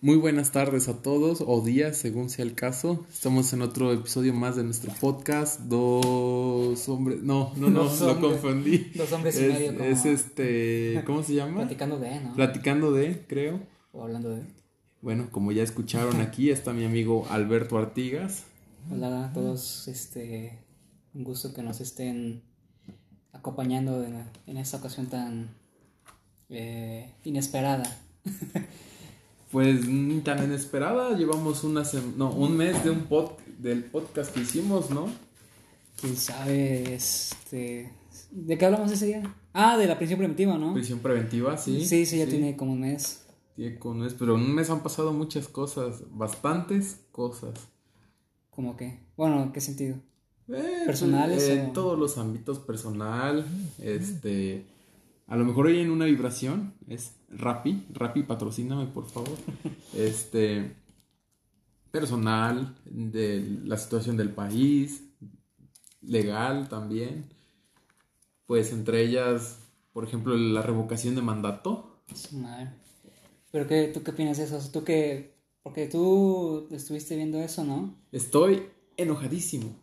Muy 0.00 0.16
buenas 0.16 0.52
tardes 0.52 0.88
a 0.88 1.02
todos 1.02 1.42
o 1.44 1.60
días, 1.60 1.96
según 1.96 2.30
sea 2.30 2.44
el 2.44 2.54
caso. 2.54 3.04
Estamos 3.12 3.52
en 3.52 3.62
otro 3.62 3.92
episodio 3.92 4.32
más 4.32 4.54
de 4.54 4.62
nuestro 4.62 4.92
podcast. 5.00 5.60
Dos 5.62 6.88
hombres. 6.88 7.20
No, 7.22 7.52
no, 7.56 7.68
no, 7.68 7.84
Dos 7.84 8.00
lo 8.00 8.12
hombres. 8.12 8.32
confundí. 8.40 8.78
Dos 8.94 9.10
hombres 9.12 9.40
y 9.40 9.44
es, 9.44 9.52
medio, 9.52 9.72
como- 9.76 9.84
es 9.90 10.04
este. 10.04 11.02
¿Cómo 11.04 11.22
se 11.24 11.34
llama? 11.34 11.56
Platicando 11.56 11.98
de, 11.98 12.20
¿no? 12.20 12.34
Platicando 12.34 12.92
de, 12.92 13.24
creo. 13.26 13.60
o 13.92 14.04
hablando 14.04 14.30
de. 14.30 14.42
Bueno, 15.02 15.28
como 15.32 15.50
ya 15.50 15.64
escucharon 15.64 16.20
aquí, 16.20 16.50
está 16.50 16.72
mi 16.72 16.84
amigo 16.84 17.26
Alberto 17.30 17.76
Artigas. 17.76 18.44
Hola 18.92 19.26
a 19.26 19.32
todos, 19.32 19.88
este. 19.88 20.60
Un 21.12 21.24
gusto 21.24 21.52
que 21.52 21.62
nos 21.62 21.80
estén 21.80 22.42
acompañando 23.32 24.04
en, 24.04 24.22
en 24.46 24.56
esta 24.58 24.76
ocasión 24.76 25.06
tan 25.08 25.48
eh, 26.50 27.14
inesperada. 27.24 27.98
Pues 29.50 29.86
mm, 29.86 30.20
tan 30.20 30.44
inesperada, 30.44 31.16
llevamos 31.16 31.64
una 31.64 31.82
no, 32.16 32.30
un 32.32 32.56
mes 32.56 32.84
de 32.84 32.90
un 32.90 33.04
pod 33.04 33.30
del 33.58 33.84
podcast 33.84 34.32
que 34.34 34.40
hicimos, 34.40 34.90
¿no? 34.90 35.08
Quién 36.00 36.16
sabe, 36.16 36.94
este. 36.94 37.92
¿De 38.30 38.58
qué 38.58 38.64
hablamos 38.66 38.92
ese 38.92 39.06
día? 39.06 39.34
Ah, 39.54 39.76
de 39.78 39.86
la 39.86 39.96
prisión 39.98 40.18
preventiva, 40.18 40.58
¿no? 40.58 40.74
Prisión 40.74 40.98
preventiva, 40.98 41.56
sí. 41.56 41.84
sí, 41.84 42.04
sí, 42.04 42.18
ya 42.18 42.26
tiene 42.26 42.56
como 42.56 42.72
un 42.72 42.80
mes. 42.80 43.24
Tiene 43.56 43.78
como 43.78 43.94
un 43.94 44.00
mes, 44.02 44.14
pero 44.16 44.36
en 44.36 44.42
un 44.42 44.54
mes 44.54 44.68
han 44.70 44.82
pasado 44.82 45.12
muchas 45.12 45.48
cosas, 45.48 46.02
bastantes 46.10 47.00
cosas. 47.10 47.54
Como 48.50 48.76
que. 48.76 49.00
Bueno, 49.16 49.42
¿en 49.42 49.52
qué 49.52 49.60
sentido? 49.60 49.96
Eh, 50.48 50.82
¿Personales 50.86 51.44
pues, 51.44 51.48
En 51.58 51.70
o- 51.70 51.72
todos 51.72 51.98
los 51.98 52.18
ámbitos 52.18 52.58
personal, 52.58 53.44
este, 53.82 54.64
a 55.28 55.36
lo 55.36 55.44
mejor 55.44 55.66
hoy 55.66 55.78
en 55.78 55.90
una 55.90 56.06
vibración 56.06 56.74
es 56.88 57.14
Rappi, 57.30 57.86
Rappi 57.92 58.22
patrocíname 58.22 58.86
por 58.86 59.06
favor, 59.08 59.36
este, 59.94 60.74
personal, 61.90 62.74
de 62.86 63.60
la 63.64 63.76
situación 63.76 64.16
del 64.16 64.30
país, 64.30 65.04
legal 66.00 66.68
también, 66.68 67.26
pues 68.46 68.72
entre 68.72 69.02
ellas, 69.02 69.58
por 69.92 70.04
ejemplo, 70.04 70.34
la 70.36 70.62
revocación 70.62 71.14
de 71.14 71.22
mandato. 71.22 72.02
Su 72.14 72.38
madre. 72.38 72.70
¿Pero 73.50 73.66
qué, 73.66 73.90
tú 73.92 74.02
qué 74.02 74.10
opinas 74.12 74.38
de 74.38 74.44
eso? 74.44 74.58
Tú 74.72 74.84
que. 74.84 75.36
Porque 75.62 75.86
tú 75.86 76.66
estuviste 76.70 77.16
viendo 77.16 77.38
eso, 77.38 77.62
¿no? 77.64 77.94
Estoy 78.10 78.62
enojadísimo, 78.96 79.76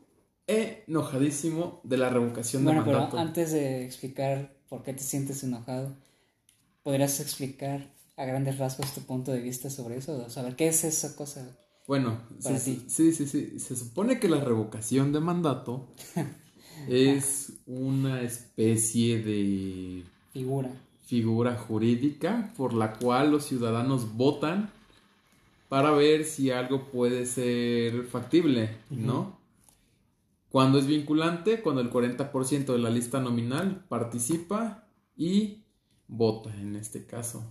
enojadísimo 0.48 1.82
de 1.84 1.98
la 1.98 2.10
revocación 2.10 2.64
Bueno, 2.64 2.84
de 2.84 2.92
mandato. 2.92 3.12
pero 3.12 3.22
antes 3.22 3.52
de 3.52 3.86
explicar 3.86 4.55
por 4.70 4.84
qué 4.84 4.94
te 4.94 5.04
sientes 5.04 5.44
enojado, 5.44 5.96
¿podrías 6.84 7.20
explicar 7.20 7.94
a 8.18 8.26
grandes 8.26 8.58
rasgos 8.58 8.94
tu 8.94 9.02
punto 9.02 9.32
de 9.32 9.42
vista 9.42 9.70
sobre 9.70 9.98
eso? 9.98 10.26
O 10.26 10.30
saber 10.30 10.56
qué 10.56 10.68
es 10.68 10.84
esa 10.84 11.16
cosa. 11.16 11.58
Bueno, 11.88 12.20
Para 12.42 12.60
sí, 12.60 12.76
ti. 12.78 12.84
sí, 12.88 13.14
sí, 13.14 13.28
sí. 13.28 13.60
Se 13.60 13.76
supone 13.76 14.20
que 14.20 14.28
la 14.30 14.40
revocación 14.44 15.12
de 15.14 15.20
mandato 15.20 15.86
es 16.88 17.54
una 17.68 18.22
especie 18.22 19.22
de 19.24 20.04
Figura. 20.34 20.72
figura 21.06 21.56
jurídica 21.58 22.52
por 22.58 22.74
la 22.74 22.94
cual 22.94 23.32
los 23.32 23.46
ciudadanos 23.46 24.16
votan 24.18 24.72
para 25.70 25.92
ver 25.92 26.26
si 26.26 26.52
algo 26.52 26.86
puede 26.92 27.26
ser 27.26 28.04
factible, 28.06 28.78
¿no? 28.90 29.38
Cuando 30.56 30.80
es 30.80 30.88
vinculante, 30.88 31.62
cuando 31.62 31.82
el 31.82 31.92
40% 31.92 32.68
de 32.68 32.80
la 32.80 32.90
lista 32.90 33.20
nominal 33.20 33.84
participa 33.90 34.88
y 35.18 35.66
vota 36.08 36.50
en 36.56 36.78
este 36.78 37.06
caso. 37.06 37.44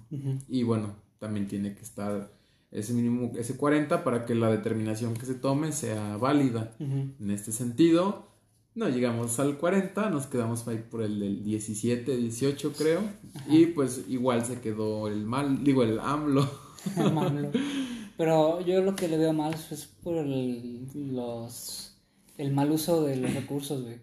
Y 0.48 0.62
bueno, 0.62 0.96
también 1.18 1.46
tiene 1.46 1.74
que 1.74 1.82
estar 1.82 2.32
ese 2.70 2.94
mínimo, 2.94 3.30
ese 3.36 3.58
40 3.58 4.04
para 4.04 4.24
que 4.24 4.34
la 4.34 4.50
determinación 4.50 5.12
que 5.12 5.26
se 5.26 5.34
tome 5.34 5.72
sea 5.72 6.16
válida. 6.16 6.74
En 6.80 7.30
este 7.30 7.52
sentido, 7.52 8.26
no 8.74 8.88
llegamos 8.88 9.38
al 9.38 9.58
40, 9.58 10.08
nos 10.08 10.26
quedamos 10.26 10.66
ahí 10.66 10.82
por 10.90 11.02
el 11.02 11.20
del 11.20 11.44
17, 11.44 12.16
18 12.16 12.72
creo. 12.72 13.02
Y 13.50 13.66
pues 13.66 14.06
igual 14.08 14.46
se 14.46 14.62
quedó 14.62 15.08
el 15.08 15.26
mal, 15.26 15.62
digo 15.62 15.82
el 15.82 16.00
AMLO. 16.00 16.48
Pero 18.16 18.62
yo 18.62 18.80
lo 18.80 18.96
que 18.96 19.08
le 19.08 19.18
veo 19.18 19.34
mal 19.34 19.52
es 19.52 19.84
por 20.02 20.16
el, 20.16 20.88
los, 20.94 21.93
el 22.36 22.52
mal 22.52 22.70
uso 22.70 23.04
de 23.04 23.16
los 23.16 23.34
recursos, 23.34 23.82
güey. 23.82 24.00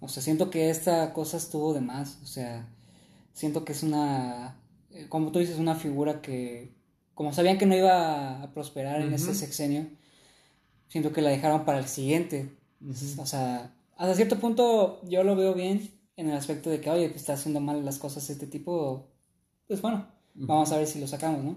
O 0.00 0.08
sea, 0.08 0.22
siento 0.22 0.50
que 0.50 0.70
esta 0.70 1.12
cosa 1.12 1.36
estuvo 1.36 1.74
de 1.74 1.80
más. 1.80 2.20
O 2.22 2.26
sea, 2.26 2.68
siento 3.32 3.64
que 3.64 3.72
es 3.72 3.82
una, 3.82 4.60
eh, 4.90 5.06
como 5.08 5.32
tú 5.32 5.38
dices, 5.38 5.58
una 5.58 5.74
figura 5.74 6.20
que, 6.20 6.74
como 7.14 7.32
sabían 7.32 7.58
que 7.58 7.66
no 7.66 7.74
iba 7.74 8.42
a 8.42 8.52
prosperar 8.52 9.00
en 9.00 9.12
ese 9.12 9.34
sexenio, 9.34 9.86
siento 10.88 11.12
que 11.12 11.22
la 11.22 11.30
dejaron 11.30 11.64
para 11.64 11.78
el 11.78 11.86
siguiente. 11.86 12.56
O 13.18 13.26
sea, 13.26 13.74
hasta 13.96 14.14
cierto 14.14 14.38
punto 14.38 15.00
yo 15.08 15.24
lo 15.24 15.34
veo 15.36 15.54
bien 15.54 15.90
en 16.16 16.30
el 16.30 16.36
aspecto 16.36 16.70
de 16.70 16.80
que, 16.80 16.90
oye, 16.90 17.08
pues 17.08 17.22
está 17.22 17.34
haciendo 17.34 17.60
mal 17.60 17.84
las 17.84 17.98
cosas 17.98 18.28
este 18.30 18.46
tipo, 18.46 19.08
pues 19.66 19.80
bueno, 19.82 20.06
vamos 20.34 20.72
a 20.72 20.78
ver 20.78 20.86
si 20.86 21.00
lo 21.00 21.06
sacamos, 21.06 21.42
¿no? 21.42 21.56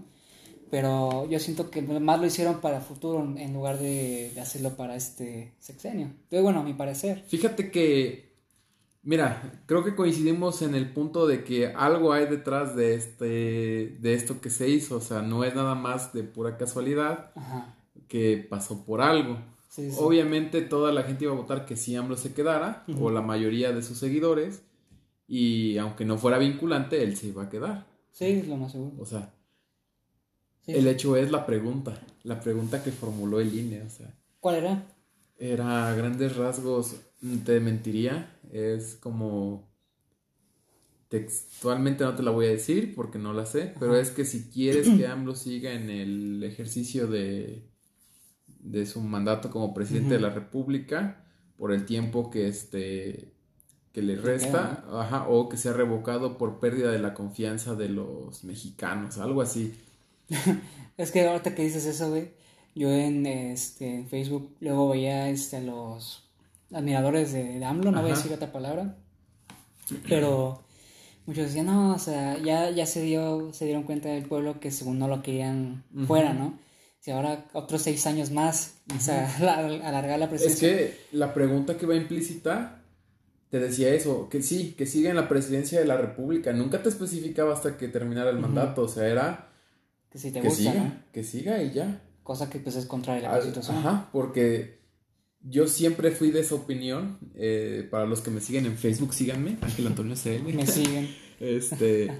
Pero 0.72 1.28
yo 1.30 1.40
siento 1.40 1.69
que 1.72 1.81
más 1.81 2.19
lo 2.19 2.28
hicieron 2.28 2.62
para 2.62 2.80
futuro 2.81 3.24
en- 3.38 3.53
lugar 3.53 3.80
de, 3.80 4.31
de 4.35 4.40
hacerlo 4.41 4.75
para 4.75 4.96
este 4.96 5.56
sexenio. 5.59 6.12
Pero 6.30 6.44
bueno, 6.44 6.59
a 6.59 6.63
mi 6.63 6.74
parecer. 6.74 7.24
Fíjate 7.28 7.72
que, 7.72 8.35
mira, 9.02 9.62
creo 9.66 9.84
que 9.84 9.96
coincidimos 9.96 10.62
en 10.62 10.75
el 10.75 10.91
punto 10.94 11.25
de 11.28 11.44
que 11.44 11.68
algo 11.68 12.13
hay 12.13 12.28
detrás 12.28 12.75
de 12.75 12.94
este, 12.96 13.97
de 14.00 14.13
esto 14.13 14.41
que 14.41 14.50
se 14.52 14.69
hizo. 14.69 14.97
O 14.97 15.02
sea, 15.02 15.22
no 15.24 15.44
es 15.44 15.56
nada 15.56 15.74
más 15.75 16.13
de 16.13 16.24
pura 16.24 16.58
casualidad 16.58 17.31
Ajá. 17.35 17.75
que 18.08 18.38
pasó 18.50 18.85
por 18.85 19.02
algo. 19.02 19.38
Sí, 19.69 19.90
sí. 19.91 19.97
Obviamente 20.00 20.62
toda 20.62 20.91
la 20.91 21.03
gente 21.03 21.25
iba 21.25 21.34
a 21.34 21.38
votar 21.38 21.66
que 21.66 21.75
sí 21.78 21.96
AMLO 21.96 22.18
se 22.18 22.34
quedara, 22.34 22.84
o 23.00 23.09
la 23.12 23.22
mayoría 23.22 23.72
de 23.72 23.81
sus 23.84 23.97
seguidores, 24.00 24.63
y 25.28 25.78
aunque 25.78 26.06
no 26.06 26.18
fuera 26.18 26.38
vinculante, 26.40 27.03
él 27.03 27.16
se 27.16 27.28
iba 27.28 27.44
a 27.44 27.50
quedar. 27.50 27.85
Sí, 28.12 28.25
es 28.25 28.47
lo 28.47 28.58
más 28.58 28.72
seguro. 28.72 28.96
O 29.00 29.06
sea, 29.06 29.31
Sí, 30.74 30.80
el 30.80 30.88
hecho 30.88 31.16
es 31.16 31.31
la 31.31 31.46
pregunta, 31.46 32.00
la 32.24 32.40
pregunta 32.40 32.84
que 32.84 32.91
formuló 32.91 33.40
el 33.40 33.53
INE, 33.57 33.81
o 33.84 33.90
sea, 33.90 34.13
¿Cuál 34.40 34.56
era? 34.56 34.84
era 35.38 35.90
a 35.90 35.96
grandes 35.96 36.35
rasgos, 36.35 36.96
mm, 37.22 37.38
te 37.40 37.59
mentiría, 37.59 38.38
es 38.52 38.96
como 38.96 39.69
textualmente 41.09 42.03
no 42.03 42.16
te 42.16 42.22
la 42.24 42.31
voy 42.31 42.46
a 42.46 42.50
decir 42.50 42.94
porque 42.96 43.18
no 43.18 43.34
la 43.34 43.46
sé, 43.46 43.74
pero 43.79 43.94
Ajá. 43.94 44.02
es 44.02 44.12
que 44.12 44.25
si 44.25 44.50
quieres 44.50 44.90
que 44.90 45.08
AMLO 45.08 45.35
siga 45.35 45.74
en 45.74 45.90
el 45.90 46.44
ejercicio 46.44 47.08
de, 47.08 47.68
de 48.59 48.85
su 48.85 49.02
mandato 49.02 49.50
como 49.50 49.74
presidente 49.74 50.16
de 50.16 50.19
la 50.22 50.29
República 50.29 51.25
por 51.58 51.72
el 51.72 51.85
tiempo 51.85 52.29
que 52.29 52.47
este 52.47 53.34
que 53.91 54.03
le 54.03 54.16
resta, 54.18 54.85
ajá, 54.91 55.28
o 55.29 55.50
que 55.50 55.58
sea 55.58 55.74
revocado 55.74 56.38
por 56.38 56.59
pérdida 56.59 56.91
de 56.91 57.00
la 57.00 57.16
confianza 57.16 57.74
de 57.75 57.90
los 57.90 58.44
mexicanos, 58.44 59.18
algo 59.18 59.41
así. 59.41 59.74
Es 60.97 61.12
que 61.12 61.25
ahorita 61.25 61.56
que 61.56 61.63
dices 61.63 61.85
eso, 61.85 62.09
güey, 62.09 62.31
yo 62.75 62.91
en, 62.91 63.25
este, 63.25 63.95
en 63.95 64.07
Facebook 64.09 64.53
luego 64.59 64.90
veía 64.90 65.29
este, 65.29 65.57
a 65.57 65.62
los 65.62 66.29
admiradores 66.73 67.31
de, 67.31 67.57
de 67.59 67.63
AMLO, 67.66 67.91
no 67.91 68.01
voy 68.01 68.12
a 68.12 68.16
decir 68.16 68.34
otra 68.34 68.51
palabra, 68.51 68.95
pero 70.07 70.62
muchos 71.25 71.45
decían, 71.45 71.67
no, 71.67 71.94
o 71.95 72.00
sea, 72.00 72.38
ya, 72.40 72.69
ya 72.72 72.85
se, 72.85 73.01
dio, 73.01 73.51
se 73.53 73.66
dieron 73.66 73.84
cuenta 73.84 74.09
del 74.09 74.23
pueblo 74.25 74.59
que 74.59 74.72
según 74.72 75.00
no 75.00 75.07
lo 75.07 75.22
querían 75.22 75.84
fuera, 76.06 76.34
¿no? 76.34 76.59
Si 77.00 77.11
ahora 77.11 77.46
otros 77.53 77.81
seis 77.81 78.06
años 78.06 78.31
más, 78.31 78.73
o 78.96 79.00
sea, 79.00 79.34
al- 79.57 79.81
alargar 79.81 80.19
la 80.19 80.25
Es 80.25 80.31
presencia. 80.31 80.67
que 80.69 80.97
la 81.13 81.34
pregunta 81.34 81.78
que 81.78 81.85
va 81.85 81.96
implícita 81.96 82.81
te 83.50 83.59
decía 83.59 83.90
eso, 83.94 84.28
que 84.29 84.41
sí, 84.44 84.75
que 84.78 84.85
siga 84.85 85.09
en 85.09 85.16
la 85.16 85.28
presidencia 85.29 85.79
de 85.79 85.85
la 85.85 85.97
República. 85.97 86.52
Nunca 86.53 86.84
te 86.84 86.90
especificaba 86.90 87.53
hasta 87.53 87.78
que 87.78 87.87
terminara 87.87 88.29
el 88.29 88.37
mandato, 88.37 88.84
o 88.84 88.87
sea, 88.87 89.08
era 89.08 89.48
que 90.11 90.17
si 90.20 90.32
te 90.32 90.41
que 90.41 90.47
gusta, 90.47 90.72
siga, 90.72 90.84
¿no? 90.84 90.94
que 91.14 91.23
siga 91.23 91.64
y 91.64 91.72
ya. 91.72 92.02
Cosa 92.23 92.50
que 92.50 92.59
pues 92.59 92.76
es 92.76 92.85
contraria 92.85 93.28
a 93.28 93.32
la 93.32 93.38
Ah, 93.38 93.40
constitución. 93.41 93.78
Ajá, 93.78 94.09
porque 94.11 94.79
yo 95.41 95.67
siempre 95.67 96.11
fui 96.11 96.32
de 96.32 96.41
esa 96.41 96.56
opinión. 96.56 97.17
eh, 97.35 97.88
para 97.90 98.06
los 98.06 98.22
que 98.22 98.32
me 98.32 98.41
siguen 98.41 98.66
en 98.66 98.78
Facebook, 98.78 99.14
síganme, 99.14 99.58
Ángel 99.61 99.88
Antonio 99.88 100.16
CL. 100.16 100.44
Me 100.53 100.66
siguen. 100.67 101.09
Este. 101.40 102.11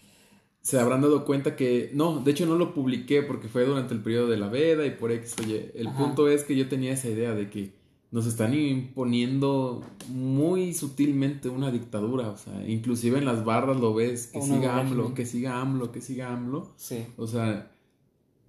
se 0.62 0.78
habrán 0.78 1.02
dado 1.02 1.24
cuenta 1.24 1.56
que. 1.56 1.90
No, 1.94 2.20
de 2.20 2.30
hecho 2.30 2.46
no 2.46 2.56
lo 2.56 2.72
publiqué 2.74 3.22
porque 3.22 3.48
fue 3.48 3.64
durante 3.64 3.94
el 3.94 4.02
periodo 4.02 4.28
de 4.28 4.36
la 4.38 4.48
veda 4.48 4.86
y 4.86 4.90
por 4.90 5.12
X. 5.12 5.34
Oye, 5.44 5.72
el 5.74 5.88
Ajá. 5.88 5.98
punto 5.98 6.28
es 6.28 6.44
que 6.44 6.56
yo 6.56 6.68
tenía 6.68 6.92
esa 6.92 7.08
idea 7.08 7.34
de 7.34 7.50
que 7.50 7.72
nos 8.12 8.26
están 8.26 8.54
imponiendo 8.54 9.82
muy 10.08 10.74
sutilmente 10.74 11.48
una 11.48 11.70
dictadura. 11.72 12.28
O 12.28 12.36
sea, 12.36 12.62
inclusive 12.68 13.18
en 13.18 13.24
las 13.24 13.44
barras 13.44 13.78
lo 13.80 13.94
ves, 13.94 14.28
que 14.28 14.40
siga 14.42 14.78
AMLO, 14.78 14.94
régimen. 14.96 15.14
que 15.14 15.26
siga 15.26 15.60
AMLO, 15.60 15.92
que 15.92 16.00
siga 16.00 16.32
AMLO. 16.32 16.72
Sí. 16.76 17.04
O 17.16 17.26
sea, 17.26 17.72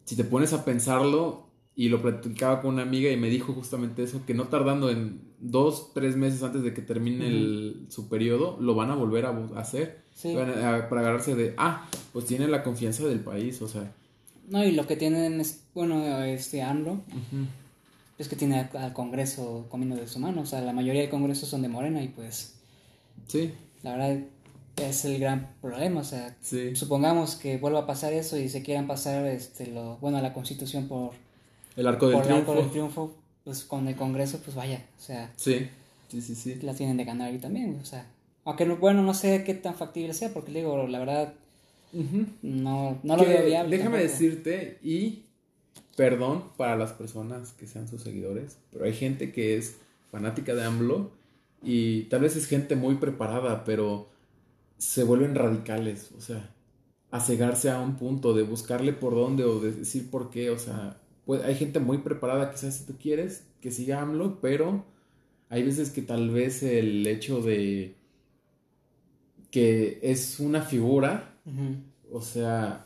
si 0.06 0.16
te 0.16 0.24
pones 0.26 0.54
a 0.54 0.66
pensarlo, 0.66 1.48
y 1.76 1.90
lo 1.90 2.02
platicaba 2.04 2.62
con 2.62 2.76
una 2.76 2.84
amiga 2.84 3.10
y 3.10 3.18
me 3.18 3.30
dijo 3.30 3.52
justamente 3.54 4.04
eso, 4.04 4.22
que 4.28 4.36
no 4.36 4.44
tardando 4.50 4.92
en 4.92 5.22
dos, 5.40 5.92
tres 5.94 6.16
meses 6.18 6.44
antes 6.44 6.62
de 6.62 6.72
que 6.74 6.82
termine 6.84 7.26
el- 7.28 7.88
su 7.90 8.10
periodo, 8.10 8.58
lo 8.62 8.76
van 8.76 8.92
a 8.92 8.96
volver 8.96 9.26
a 9.26 9.30
a 9.30 9.60
hacer. 9.60 10.04
Sí. 10.14 10.36
A- 10.36 10.76
a- 10.76 10.90
para 10.90 11.02
agarrarse 11.02 11.34
de, 11.36 11.56
ah, 11.58 11.90
pues 12.12 12.26
tiene 12.26 12.48
la 12.48 12.62
confianza 12.64 13.06
del 13.08 13.22
país, 13.22 13.60
o 13.62 13.68
sea, 13.68 13.92
No, 14.50 14.64
y 14.64 14.74
lo 14.74 14.86
que 14.86 14.98
tienen 14.98 15.40
es, 15.40 15.64
bueno, 15.74 16.04
este 16.26 16.62
AMLO, 16.62 17.00
es 18.18 18.28
que 18.28 18.36
tiene 18.36 18.70
al, 18.74 18.94
Congreso 18.94 19.68
comiendo 19.70 19.96
de 19.96 20.08
su 20.08 20.20
mano. 20.20 20.42
O 20.42 20.46
sea, 20.46 20.62
la 20.62 20.74
mayoría 20.74 21.02
de 21.02 21.10
congresos 21.10 21.50
son 21.50 21.62
de 21.62 21.70
Morena 21.70 22.02
y 22.02 22.10
pues. 22.10 22.56
Sí. 23.28 23.54
La 23.82 23.92
verdad 23.96 24.20
es 24.78 25.06
el 25.06 25.20
gran 25.20 25.56
problema. 25.62 26.02
O 26.02 26.04
sea, 26.04 26.36
supongamos 26.74 27.36
que 27.36 27.58
vuelva 27.58 27.82
a 27.82 27.88
pasar 27.88 28.14
eso 28.14 28.38
y 28.38 28.50
se 28.50 28.64
quieran 28.64 28.88
pasar, 28.88 29.26
este, 29.26 29.68
lo, 29.68 29.98
bueno, 29.98 30.22
la 30.22 30.34
Constitución 30.34 30.88
por. 30.88 31.12
El 31.76 31.88
arco 31.88 32.08
del 32.08 32.22
triunfo. 32.22 32.34
El 32.34 32.42
arco 32.42 32.56
del 32.56 32.72
triunfo, 32.72 33.16
pues 33.44 33.64
con 33.64 33.88
el 33.88 33.96
Congreso, 33.96 34.40
pues 34.44 34.56
vaya. 34.56 34.86
O 34.98 35.02
sea. 35.02 35.32
Sí. 35.36 35.70
Sí, 36.10 36.22
sí, 36.22 36.36
sí. 36.36 36.60
La 36.62 36.76
tienen 36.76 36.98
de 36.98 37.06
ganar 37.06 37.30
ahí 37.30 37.40
también. 37.40 37.80
O 37.82 37.86
sea. 37.86 38.06
Aunque, 38.46 38.66
bueno, 38.66 39.02
no 39.02 39.14
sé 39.14 39.44
qué 39.44 39.54
tan 39.54 39.74
factible 39.74 40.14
sea, 40.14 40.34
porque 40.34 40.52
digo, 40.52 40.86
la 40.88 41.00
verdad 41.00 41.34
no, 42.42 43.00
no 43.04 43.18
lo 43.18 43.26
veo 43.26 43.46
viable. 43.46 43.78
Déjame 43.78 44.00
decirte, 44.00 44.80
y 44.84 45.24
perdón 45.96 46.44
para 46.58 46.76
las 46.76 46.94
personas 46.94 47.54
que 47.54 47.68
sean 47.68 47.88
sus 47.88 48.02
seguidores, 48.02 48.58
pero 48.72 48.86
hay 48.86 48.94
gente 48.94 49.32
que 49.32 49.58
es 49.58 49.78
fanática 50.12 50.56
de 50.56 50.64
AMLO 50.64 51.12
y 51.62 52.04
tal 52.04 52.22
vez 52.22 52.36
es 52.36 52.48
gente 52.48 52.76
muy 52.76 52.96
preparada, 52.96 53.64
pero 53.64 54.10
se 54.78 55.04
vuelven 55.04 55.36
radicales, 55.36 56.12
o 56.18 56.22
sea, 56.22 56.54
a 57.12 57.20
cegarse 57.20 57.70
a 57.70 57.80
un 57.80 57.96
punto 57.96 58.34
de 58.34 58.44
buscarle 58.44 58.94
por 58.94 59.16
dónde 59.16 59.44
o 59.44 59.60
de 59.60 59.72
decir 59.72 60.10
por 60.10 60.30
qué, 60.30 60.50
o 60.50 60.58
sea, 60.58 60.98
hay 61.46 61.56
gente 61.56 61.80
muy 61.80 62.00
preparada 62.00 62.52
quizás 62.52 62.76
si 62.76 62.86
tú 62.86 62.96
quieres 63.00 63.46
que 63.62 63.72
siga 63.72 64.02
AMLO, 64.02 64.40
pero 64.42 64.86
hay 65.50 65.64
veces 65.64 65.92
que 65.92 66.02
tal 66.02 66.32
vez 66.32 66.64
el 66.64 67.06
hecho 67.08 67.42
de 67.42 67.96
que 69.52 70.00
es 70.02 70.40
una 70.40 70.64
figura 70.64 71.30
o 72.14 72.22
sea, 72.22 72.86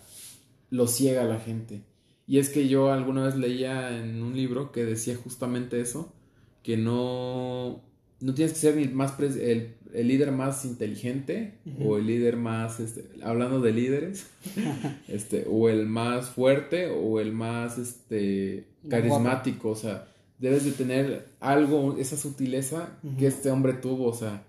lo 0.70 0.88
ciega 0.88 1.22
a 1.22 1.26
la 1.26 1.40
gente. 1.40 1.82
Y 2.28 2.40
es 2.40 2.50
que 2.50 2.68
yo 2.68 2.92
alguna 2.92 3.24
vez 3.24 3.38
leía 3.38 3.98
en 3.98 4.22
un 4.22 4.36
libro 4.36 4.74
que 4.74 4.84
decía 4.84 5.16
justamente 5.16 5.80
eso, 5.80 6.14
que 6.62 6.76
no, 6.76 7.82
no 8.20 8.34
tienes 8.34 8.54
que 8.54 8.60
ser 8.60 8.78
el, 8.78 8.94
más 8.94 9.18
el, 9.20 9.76
líder 9.94 10.34
más 10.34 10.66
inteligente 10.66 11.54
o 11.86 11.98
el 11.98 12.06
líder 12.06 12.36
más, 12.36 12.82
este, 12.82 13.06
hablando 13.24 13.62
de 13.62 13.72
líderes, 13.72 14.28
este, 15.08 15.46
o 15.50 15.70
el 15.70 15.86
más 15.88 16.30
fuerte 16.30 16.90
o 16.90 17.22
el 17.22 17.32
más 17.32 17.78
este, 17.78 18.68
carismático, 18.90 19.70
o 19.70 19.76
sea, 19.78 20.08
debes 20.38 20.66
de 20.66 20.72
tener 20.72 21.30
algo, 21.40 21.96
esa 21.98 22.18
sutileza 22.18 23.00
que 23.18 23.28
este 23.28 23.50
hombre 23.50 23.72
tuvo, 23.72 24.08
o 24.08 24.14
sea, 24.14 24.44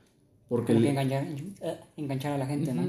porque... 0.48 0.76
Que 0.76 0.88
enganchar, 0.88 1.28
eh, 1.60 1.78
enganchar 1.96 2.32
a 2.32 2.38
la 2.38 2.46
gente, 2.46 2.74
¿no? 2.74 2.82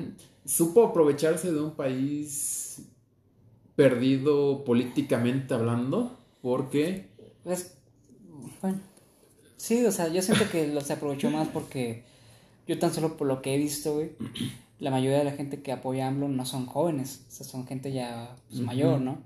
supo 0.45 0.83
aprovecharse 0.83 1.51
de 1.51 1.61
un 1.61 1.75
país 1.75 2.81
perdido 3.79 4.65
políticamente 4.65 5.53
hablando, 5.53 6.19
porque... 6.41 7.07
Pues, 7.45 7.77
bueno, 8.61 8.77
sí, 9.55 9.85
o 9.85 9.91
sea, 9.93 10.09
yo 10.09 10.21
siento 10.21 10.43
que 10.51 10.67
lo 10.67 10.81
se 10.81 10.91
aprovechó 10.91 11.31
más 11.31 11.47
porque 11.47 12.03
yo 12.67 12.77
tan 12.77 12.93
solo 12.93 13.15
por 13.15 13.25
lo 13.25 13.41
que 13.41 13.55
he 13.55 13.57
visto, 13.57 13.93
güey, 13.93 14.11
la 14.79 14.91
mayoría 14.91 15.19
de 15.19 15.23
la 15.23 15.31
gente 15.31 15.61
que 15.61 15.71
apoya 15.71 16.03
a 16.03 16.07
AMLO 16.09 16.27
no 16.27 16.45
son 16.45 16.65
jóvenes, 16.65 17.21
o 17.29 17.31
sea, 17.31 17.47
son 17.47 17.65
gente 17.65 17.93
ya 17.93 18.35
pues, 18.49 18.59
mayor, 18.59 18.99
¿no? 18.99 19.19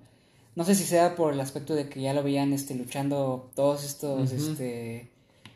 No 0.55 0.63
sé 0.65 0.75
si 0.75 0.83
sea 0.83 1.15
por 1.15 1.33
el 1.33 1.39
aspecto 1.39 1.73
de 1.73 1.89
que 1.89 1.99
ya 1.99 2.13
lo 2.13 2.21
veían 2.21 2.53
este, 2.53 2.75
luchando 2.75 3.49
todos 3.55 3.83
estos 3.83 4.33
este, 4.33 5.09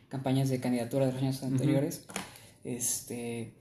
campañas 0.09 0.49
de 0.49 0.59
candidatura 0.59 1.05
de 1.05 1.11
los 1.11 1.21
años 1.21 1.43
anteriores. 1.43 2.03
Este, 2.63 3.53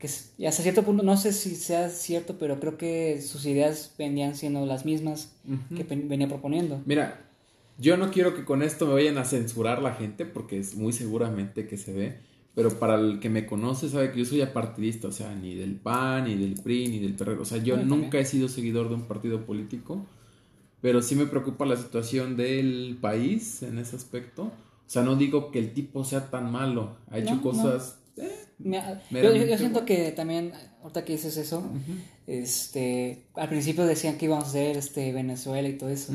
que 0.00 0.08
y 0.38 0.46
hasta 0.46 0.62
cierto 0.62 0.82
punto, 0.82 1.02
no 1.02 1.16
sé 1.16 1.32
si 1.32 1.54
sea 1.54 1.90
cierto, 1.90 2.38
pero 2.38 2.58
creo 2.58 2.78
que 2.78 3.20
sus 3.20 3.44
ideas 3.44 3.94
venían 3.98 4.34
siendo 4.34 4.64
las 4.64 4.86
mismas 4.86 5.32
que 5.76 5.84
venía 5.84 6.26
proponiendo. 6.26 6.80
Mira, 6.86 7.28
yo 7.78 7.98
no 7.98 8.10
quiero 8.10 8.34
que 8.34 8.46
con 8.46 8.62
esto 8.62 8.86
me 8.86 8.94
vayan 8.94 9.18
a 9.18 9.26
censurar 9.26 9.82
la 9.82 9.94
gente, 9.94 10.24
porque 10.24 10.58
es 10.58 10.74
muy 10.74 10.94
seguramente 10.94 11.68
que 11.68 11.76
se 11.76 11.92
ve, 11.92 12.18
pero 12.54 12.78
para 12.78 12.94
el 12.94 13.20
que 13.20 13.28
me 13.28 13.44
conoce 13.44 13.90
sabe 13.90 14.10
que 14.10 14.20
yo 14.20 14.24
soy 14.24 14.40
apartidista, 14.40 15.08
o 15.08 15.12
sea, 15.12 15.34
ni 15.34 15.54
del 15.54 15.76
PAN, 15.76 16.24
ni 16.24 16.34
del 16.34 16.54
PRI, 16.54 16.88
ni 16.88 16.98
del 16.98 17.14
PRR, 17.14 17.38
o 17.38 17.44
sea, 17.44 17.58
yo 17.58 17.76
nunca 17.76 18.18
he 18.18 18.24
sido 18.24 18.48
seguidor 18.48 18.88
de 18.88 18.94
un 18.94 19.02
partido 19.02 19.44
político, 19.44 20.06
pero 20.80 21.02
sí 21.02 21.14
me 21.14 21.26
preocupa 21.26 21.66
la 21.66 21.76
situación 21.76 22.38
del 22.38 22.96
país 23.02 23.62
en 23.62 23.78
ese 23.78 23.96
aspecto. 23.96 24.44
O 24.44 24.92
sea, 24.92 25.02
no 25.02 25.14
digo 25.14 25.50
que 25.50 25.58
el 25.58 25.72
tipo 25.74 26.04
sea 26.04 26.30
tan 26.30 26.50
malo, 26.50 26.96
ha 27.10 27.18
hecho 27.18 27.40
cosas 27.42 27.98
yo, 29.10 29.58
siento 29.58 29.84
que 29.84 30.12
también, 30.12 30.52
ahorita 30.82 31.04
que 31.04 31.12
dices 31.14 31.36
eso, 31.36 31.62
este, 32.26 33.24
al 33.34 33.48
principio 33.48 33.84
decían 33.86 34.18
que 34.18 34.26
íbamos 34.26 34.48
a 34.48 34.50
ser 34.50 34.76
este, 34.76 35.12
Venezuela 35.12 35.68
y 35.68 35.76
todo 35.78 35.90
eso. 35.90 36.12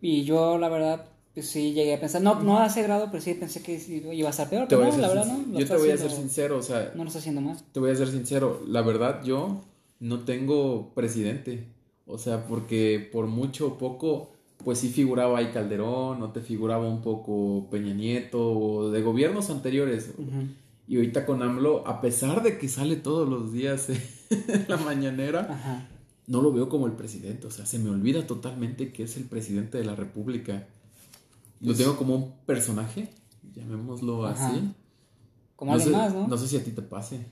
Y 0.00 0.24
yo, 0.24 0.58
la 0.58 0.68
verdad, 0.68 1.06
pues 1.34 1.48
sí 1.48 1.72
llegué 1.72 1.94
a 1.94 2.00
pensar, 2.00 2.22
no, 2.22 2.40
no 2.42 2.58
a 2.58 2.66
ese 2.66 2.82
grado, 2.82 3.08
pero 3.10 3.22
sí 3.22 3.34
pensé 3.34 3.62
que 3.62 3.80
iba 4.12 4.28
a 4.28 4.30
estar 4.30 4.50
peor. 4.50 4.66
Pero 4.68 4.84
no, 4.84 4.98
la 4.98 5.08
verdad 5.08 5.26
no. 5.26 5.58
yo 5.58 5.66
te 5.66 5.76
voy 5.76 5.90
a 5.90 5.96
ser 5.96 6.10
sincero, 6.10 6.58
o 6.58 6.62
sea. 6.62 6.92
No 6.94 7.04
lo 7.04 7.08
está 7.08 7.20
haciendo 7.20 7.40
mal. 7.40 7.56
Te 7.72 7.80
voy 7.80 7.90
a 7.90 7.96
ser 7.96 8.08
sincero, 8.08 8.62
la 8.66 8.82
verdad 8.82 9.22
yo 9.24 9.62
no 10.00 10.20
tengo 10.20 10.92
presidente. 10.94 11.68
O 12.06 12.18
sea, 12.18 12.46
porque 12.46 13.08
por 13.12 13.26
mucho 13.26 13.68
o 13.68 13.78
poco, 13.78 14.32
pues 14.64 14.78
sí 14.78 14.88
figuraba 14.88 15.38
ahí 15.38 15.50
Calderón, 15.52 16.18
no 16.18 16.32
te 16.32 16.40
figuraba 16.40 16.88
un 16.88 17.00
poco 17.00 17.68
Peña 17.70 17.94
Nieto, 17.94 18.52
o 18.52 18.90
de 18.90 19.00
gobiernos 19.02 19.48
anteriores. 19.50 20.12
Y 20.88 20.96
ahorita 20.96 21.24
con 21.26 21.42
AMLO, 21.42 21.86
a 21.86 22.00
pesar 22.00 22.42
de 22.42 22.58
que 22.58 22.68
sale 22.68 22.96
todos 22.96 23.28
los 23.28 23.52
días 23.52 23.88
en 23.88 24.00
la 24.68 24.76
mañanera, 24.76 25.88
no 26.26 26.42
lo 26.42 26.52
veo 26.52 26.68
como 26.68 26.86
el 26.86 26.92
presidente. 26.92 27.46
O 27.46 27.50
sea, 27.50 27.66
se 27.66 27.78
me 27.78 27.90
olvida 27.90 28.26
totalmente 28.26 28.92
que 28.92 29.04
es 29.04 29.16
el 29.16 29.24
presidente 29.24 29.78
de 29.78 29.84
la 29.84 29.94
República. 29.94 30.66
Lo 31.60 31.66
pues 31.66 31.78
tengo 31.78 31.96
como 31.96 32.16
un 32.16 32.32
personaje, 32.44 33.08
llamémoslo 33.54 34.26
así. 34.26 34.72
Como 35.56 35.74
alguien 35.74 35.92
más, 35.92 36.12
¿no? 36.12 36.26
No 36.26 36.36
sé 36.36 36.48
si 36.48 36.56
a 36.56 36.64
ti 36.64 36.72
te 36.72 36.82
pase. 36.82 37.24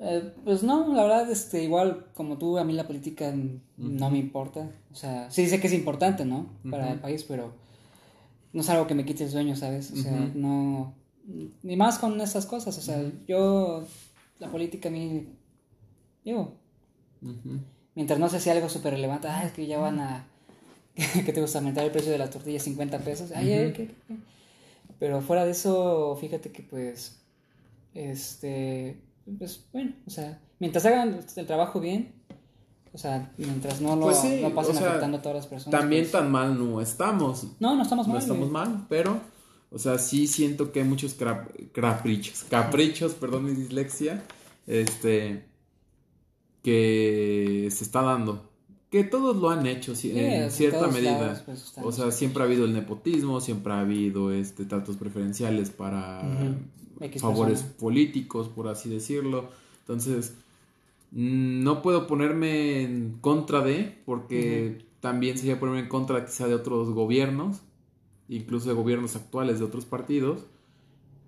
Eh, 0.00 0.32
pues 0.44 0.62
no, 0.62 0.94
la 0.94 1.02
verdad, 1.02 1.30
este, 1.30 1.64
igual 1.64 2.06
como 2.14 2.38
tú, 2.38 2.58
a 2.58 2.64
mí 2.64 2.72
la 2.72 2.86
política 2.86 3.34
no 3.76 4.10
me 4.10 4.18
importa. 4.18 4.70
O 4.92 4.94
sea, 4.94 5.30
sí 5.30 5.48
sé 5.48 5.58
que 5.60 5.66
es 5.66 5.72
importante, 5.72 6.24
¿no? 6.24 6.46
Para 6.70 6.92
el 6.92 7.00
país, 7.00 7.24
pero 7.24 7.52
no 8.52 8.60
es 8.60 8.68
algo 8.68 8.86
que 8.86 8.94
me 8.94 9.04
quite 9.04 9.24
el 9.24 9.30
sueño, 9.30 9.56
¿sabes? 9.56 9.90
O 9.90 9.96
sea, 9.96 10.30
no 10.34 10.94
ni 11.62 11.76
más 11.76 11.98
con 11.98 12.20
esas 12.20 12.46
cosas. 12.46 12.76
O 12.78 12.80
sea, 12.80 13.02
yo, 13.26 13.84
la 14.38 14.48
política 14.48 14.88
a 14.88 14.92
mí, 14.92 15.26
digo, 16.24 16.54
mientras 17.94 18.18
no 18.18 18.28
sé 18.28 18.40
si 18.40 18.50
algo 18.50 18.68
súper 18.68 18.94
relevante, 18.94 19.28
ah, 19.28 19.44
es 19.44 19.52
que 19.52 19.66
ya 19.66 19.78
van 19.78 20.00
a, 20.00 20.26
que 21.24 21.32
te 21.32 21.40
gusta 21.40 21.58
aumentar 21.58 21.84
el 21.84 21.90
precio 21.90 22.10
de 22.10 22.18
la 22.18 22.30
tortilla 22.30 22.60
50 22.60 22.98
pesos, 23.00 23.32
ay, 23.34 23.94
pero 24.98 25.20
fuera 25.20 25.44
de 25.44 25.52
eso, 25.52 26.16
fíjate 26.20 26.50
que 26.50 26.62
pues, 26.62 27.20
este, 27.94 29.00
pues 29.38 29.66
bueno, 29.72 29.92
o 30.06 30.10
sea, 30.10 30.40
mientras 30.58 30.84
hagan 30.86 31.20
el 31.36 31.46
trabajo 31.46 31.78
bien, 31.78 32.14
o 32.92 32.98
sea, 32.98 33.30
mientras 33.36 33.80
no 33.80 33.94
lo 33.94 34.06
pues 34.06 34.24
no 34.24 34.54
pasen 34.54 34.78
afectando 34.78 35.18
a 35.18 35.22
todas 35.22 35.36
las 35.36 35.46
personas. 35.46 35.78
También 35.78 36.02
pues 36.04 36.12
tan 36.12 36.32
mal 36.32 36.58
no 36.58 36.80
estamos. 36.80 37.46
No, 37.60 37.76
no 37.76 37.82
estamos 37.82 38.08
mal. 38.08 38.14
No 38.14 38.20
estamos 38.20 38.50
mal, 38.50 38.86
pero 38.88 39.20
o 39.70 39.78
sea, 39.78 39.98
sí 39.98 40.26
siento 40.26 40.72
que 40.72 40.80
hay 40.80 40.88
muchos 40.88 41.14
caprichos, 41.72 42.44
caprichos, 42.44 43.14
perdón 43.14 43.44
mi 43.44 43.52
dislexia, 43.52 44.24
este, 44.66 45.44
que 46.62 47.68
se 47.70 47.84
está 47.84 48.02
dando. 48.02 48.48
Que 48.90 49.04
todos 49.04 49.36
lo 49.36 49.50
han 49.50 49.66
hecho 49.66 49.92
en 50.04 50.50
cierta 50.50 50.88
medida. 50.88 51.42
Pues, 51.44 51.74
o 51.82 51.92
sea, 51.92 52.10
siempre 52.10 52.42
ha 52.42 52.46
habido 52.46 52.64
el 52.64 52.72
nepotismo, 52.72 53.42
siempre 53.42 53.74
ha 53.74 53.80
habido 53.80 54.32
este 54.32 54.64
tratos 54.64 54.96
preferenciales 54.96 55.68
para 55.68 56.22
favores 57.18 57.62
políticos, 57.62 58.48
por 58.48 58.68
así 58.68 58.88
decirlo. 58.88 59.50
Entonces, 59.80 60.32
no 61.10 61.82
puedo 61.82 62.06
ponerme 62.06 62.82
en 62.82 63.18
contra 63.20 63.60
de, 63.60 63.98
porque 64.06 64.78
también 65.00 65.36
sería 65.36 65.60
ponerme 65.60 65.80
en 65.80 65.88
contra 65.88 66.24
quizá 66.24 66.48
de 66.48 66.54
otros 66.54 66.88
gobiernos 66.88 67.60
incluso 68.28 68.68
de 68.68 68.74
gobiernos 68.74 69.16
actuales 69.16 69.58
de 69.58 69.64
otros 69.64 69.84
partidos, 69.84 70.46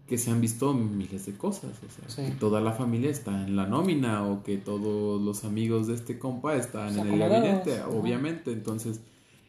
que 0.06 0.18
se 0.18 0.30
han 0.30 0.40
visto 0.40 0.74
miles 0.74 1.26
de 1.26 1.34
cosas. 1.34 1.70
O 1.86 2.10
sea, 2.10 2.26
que 2.26 2.32
toda 2.32 2.60
la 2.60 2.72
familia 2.72 3.10
está 3.10 3.44
en 3.46 3.54
la 3.54 3.66
nómina 3.66 4.26
o 4.26 4.42
que 4.42 4.58
todos 4.58 5.22
los 5.22 5.44
amigos 5.44 5.86
de 5.86 5.94
este 5.94 6.18
compa 6.18 6.56
están 6.56 6.98
en 6.98 7.06
el 7.06 7.18
gabinete, 7.18 7.82
obviamente. 7.82 8.52
Entonces, 8.52 9.00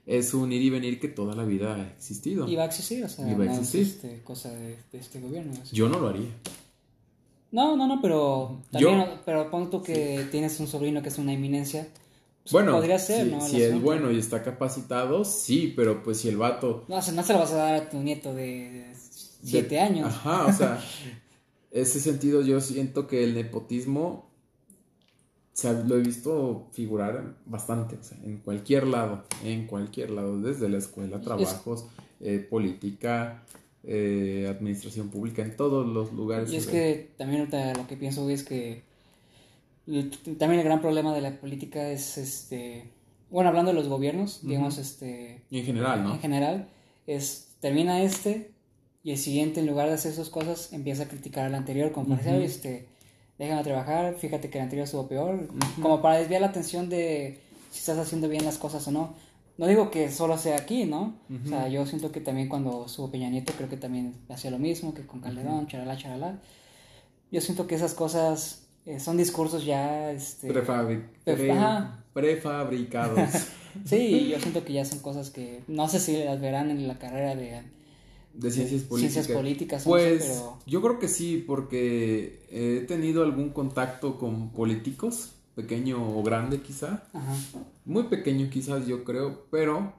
es 0.06 0.34
un 0.34 0.52
ir 0.52 0.62
y 0.62 0.70
venir 0.70 1.00
que 1.00 1.08
toda 1.08 1.36
la 1.36 1.46
vida 1.46 1.76
ha 1.76 1.88
existido. 1.88 2.48
Y 2.48 2.56
va 2.56 2.64
a 2.64 2.66
existir, 2.68 3.04
o 3.04 3.10
sea, 3.10 3.26
no 3.26 3.44
Es 3.44 3.74
este, 3.74 4.22
cosa 4.24 4.52
de, 4.52 4.78
este 4.94 5.20
gobierno. 5.20 5.54
Yo 5.72 5.90
no 5.90 6.00
lo 6.00 6.10
haría. 6.10 6.30
No, 7.52 7.76
no, 7.76 7.88
no, 7.88 8.00
pero 8.00 8.62
también, 8.72 9.06
pero 9.26 9.50
pon 9.50 9.70
tú 9.70 9.82
que 9.82 10.28
tienes 10.32 10.60
un 10.60 10.68
sobrino 10.68 11.02
que 11.02 11.10
es 11.10 11.18
una 11.18 11.34
eminencia 11.34 11.88
bueno, 12.52 12.74
podría 12.74 12.98
ser, 12.98 13.26
si, 13.26 13.32
¿no? 13.32 13.42
Si 13.42 13.62
es 13.62 13.82
bueno 13.82 14.12
y 14.12 14.18
está 14.18 14.42
capacitado, 14.44 15.26
sí, 15.26 15.74
pero 15.76 16.02
pues 16.04 16.20
si 16.20 16.30
el 16.30 16.38
vato. 16.38 16.86
No, 16.88 16.98
o 16.98 17.02
sea, 17.02 17.14
no 17.14 17.24
se 17.24 17.34
lo 17.34 17.40
vas 17.40 17.52
a 17.52 17.58
dar 17.58 17.76
a 17.76 17.90
tu 17.90 17.98
nieto 18.00 18.34
de 18.34 18.94
siete 19.44 19.80
años. 19.80 20.08
Ajá, 20.08 20.46
o 20.48 20.54
sea, 20.54 20.84
ese 21.72 22.00
sentido 22.00 22.42
yo 22.42 22.60
siento 22.62 23.08
que 23.08 23.24
el 23.24 23.36
nepotismo 23.36 24.32
o 25.54 25.58
sea, 25.62 25.74
lo 25.74 25.98
he 25.98 26.02
visto 26.02 26.70
figurar 26.72 27.36
bastante, 27.46 27.96
o 27.96 28.04
sea, 28.04 28.18
en 28.24 28.38
cualquier 28.38 28.88
lado, 28.88 29.26
en 29.44 29.68
cualquier 29.68 30.10
lado, 30.10 30.40
desde 30.40 30.70
la 30.70 30.78
escuela, 30.78 31.20
trabajos, 31.20 31.88
eh, 32.22 32.40
política, 32.40 33.44
eh, 33.84 34.48
administración 34.50 35.10
pública, 35.10 35.42
en 35.42 35.58
todos 35.58 35.86
los 35.86 36.14
lugares. 36.14 36.52
Y 36.52 36.56
es 36.56 36.68
que 36.68 37.12
también 37.18 37.50
lo 37.76 37.88
que 37.88 37.98
pienso 37.98 38.30
es 38.30 38.44
que 38.44 38.84
también 39.86 40.60
el 40.60 40.64
gran 40.64 40.82
problema 40.82 41.14
de 41.14 41.22
la 41.22 41.40
política 41.40 41.90
es, 41.90 42.18
este, 42.18 42.92
bueno, 43.30 43.50
hablando 43.50 43.72
de 43.72 43.76
los 43.76 43.88
gobiernos, 43.88 44.46
digamos, 44.46 44.78
este... 44.78 45.44
Y 45.50 45.60
en 45.60 45.66
general, 45.66 46.04
¿no? 46.04 46.14
En 46.14 46.20
general, 46.20 46.70
es, 47.08 47.56
termina 47.60 48.02
este 48.02 48.52
y 49.04 49.12
el 49.12 49.18
siguiente, 49.18 49.60
en 49.60 49.68
lugar 49.68 49.88
de 49.88 49.96
hacer 49.96 50.12
esas 50.12 50.30
cosas, 50.30 50.72
empieza 50.74 51.04
a 51.04 51.08
criticar 51.08 51.46
al 51.46 51.56
anterior, 51.56 51.92
como 51.92 52.16
para 52.16 52.24
decir, 52.24 52.42
este 52.44 52.88
déjame 53.42 53.64
trabajar, 53.64 54.16
fíjate 54.20 54.52
que 54.52 54.60
el 54.60 54.66
anterior 54.66 54.86
estuvo 54.86 55.08
peor, 55.08 55.48
como 55.82 56.00
para 56.02 56.18
desviar 56.18 56.42
la 56.42 56.48
atención 56.48 56.90
de 56.90 57.40
si 57.72 57.80
estás 57.80 57.98
haciendo 57.98 58.30
bien 58.30 58.46
las 58.46 58.60
cosas 58.60 58.88
o 58.88 58.92
no. 58.92 59.16
No 59.58 59.66
digo 59.66 59.90
que 59.90 60.12
solo 60.12 60.38
sea 60.38 60.58
aquí, 60.58 60.86
¿no? 60.86 61.16
O 61.46 61.48
sea, 61.48 61.68
yo 61.68 61.86
siento 61.88 62.12
que 62.12 62.22
también 62.22 62.50
cuando 62.50 62.86
estuvo 62.86 63.10
Peña 63.10 63.30
Nieto, 63.30 63.54
creo 63.58 63.68
que 63.68 63.78
también 63.78 64.16
hacía 64.30 64.52
lo 64.52 64.60
mismo 64.60 64.94
que 64.94 65.06
con 65.08 65.22
Calderón, 65.22 65.68
charalá, 65.68 65.98
charalá. 65.98 66.40
Yo 67.32 67.42
siento 67.42 67.66
que 67.66 67.76
esas 67.76 67.94
cosas 67.94 68.68
eh, 68.86 69.00
son 69.00 69.18
discursos 69.18 69.66
ya... 69.66 70.12
Este, 70.12 70.48
prefabricados. 72.14 73.30
sí, 73.86 74.28
yo 74.30 74.40
siento 74.40 74.64
que 74.66 74.74
ya 74.74 74.86
son 74.86 75.00
cosas 75.00 75.30
que 75.30 75.64
no 75.68 75.88
sé 75.88 76.00
si 76.00 76.24
las 76.24 76.42
verán 76.42 76.72
en 76.72 76.88
la 76.88 77.00
carrera 77.00 77.36
de 77.36 77.64
de 78.34 78.52
ciencias 78.52 78.84
políticas. 78.84 79.14
Ciencias 79.14 79.38
políticas, 79.38 79.84
pues 79.84 80.44
yo 80.66 80.82
creo 80.82 81.00
que 81.00 81.08
sí, 81.08 81.44
porque 81.46 82.46
he 82.50 82.86
tenido 82.86 83.24
algún 83.24 83.50
contacto 83.50 84.18
con 84.18 84.52
políticos, 84.52 85.34
pequeño 85.56 86.18
o 86.18 86.24
grande 86.24 86.62
quizá, 86.62 87.04
Ajá. 87.14 87.36
muy 87.86 88.04
pequeño 88.04 88.50
quizás 88.50 88.88
yo 88.88 89.04
creo, 89.04 89.46
pero 89.52 89.94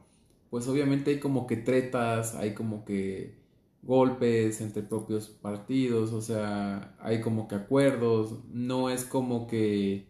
pues 0.51 0.67
obviamente 0.67 1.11
hay 1.11 1.21
como 1.21 1.47
que 1.47 1.57
tretas, 1.57 2.35
hay 2.35 2.55
como 2.55 2.85
que 2.85 3.35
golpes 3.83 4.61
entre 4.61 4.83
propios 4.83 5.29
partidos, 5.29 6.12
o 6.12 6.23
sea, 6.23 6.95
hay 7.01 7.21
como 7.21 7.49
que 7.49 7.57
acuerdos, 7.57 8.37
no 8.53 8.91
es 8.91 9.05
como 9.05 9.47
que 9.47 10.07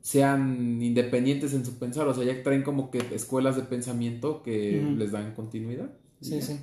sean 0.00 0.80
independientes 0.80 1.52
en 1.54 1.64
su 1.64 1.78
pensar, 1.78 2.06
o 2.08 2.14
sea, 2.14 2.24
ya 2.24 2.42
traen 2.42 2.62
como 2.62 2.90
que 2.90 2.98
escuelas 3.12 3.56
de 3.56 3.62
pensamiento 3.62 4.42
que 4.42 4.82
les 4.96 5.12
dan 5.12 5.34
continuidad. 5.34 5.90
Sí, 6.20 6.40
sí. 6.40 6.60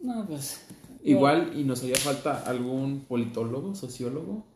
No, 0.00 0.26
pues. 0.26 0.66
Igual, 1.02 1.52
y 1.58 1.64
nos 1.64 1.82
haría 1.82 1.96
falta 1.96 2.42
algún 2.42 3.00
politólogo, 3.08 3.74
sociólogo. 3.74 4.46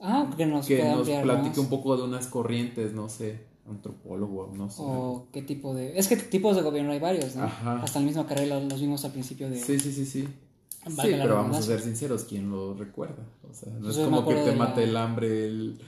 Ah, 0.00 0.30
que 0.36 0.46
nos, 0.46 0.66
que 0.66 0.82
nos 0.82 1.08
platique 1.08 1.60
un 1.60 1.68
poco 1.68 1.96
de 1.96 2.04
unas 2.04 2.28
corrientes, 2.28 2.92
no 2.94 3.08
sé, 3.08 3.47
antropólogo, 3.70 4.52
no 4.54 4.70
sé. 4.70 4.82
O 4.82 5.26
qué 5.32 5.42
tipo 5.42 5.74
de. 5.74 5.98
Es 5.98 6.08
que 6.08 6.16
tipos 6.16 6.56
de 6.56 6.62
gobierno 6.62 6.92
hay 6.92 6.98
varios, 6.98 7.36
¿no? 7.36 7.44
Ajá. 7.44 7.82
Hasta 7.82 7.98
el 7.98 8.06
mismo 8.06 8.26
carrera 8.26 8.60
los 8.60 8.80
vimos 8.80 9.04
al 9.04 9.12
principio 9.12 9.48
de. 9.50 9.58
Sí, 9.58 9.78
sí, 9.78 9.92
sí, 9.92 10.04
sí. 10.04 10.22
sí, 10.24 10.94
pero 11.02 11.36
vamos 11.36 11.56
a 11.58 11.62
ser 11.62 11.80
sinceros, 11.80 12.24
¿quién 12.24 12.50
lo 12.50 12.74
recuerda? 12.74 13.24
O 13.48 13.54
sea, 13.54 13.72
no 13.72 13.90
es 13.90 13.96
como 13.98 14.26
que 14.26 14.34
te 14.34 14.52
mate 14.52 14.84
el 14.84 14.96
hambre, 14.96 15.46
el, 15.46 15.80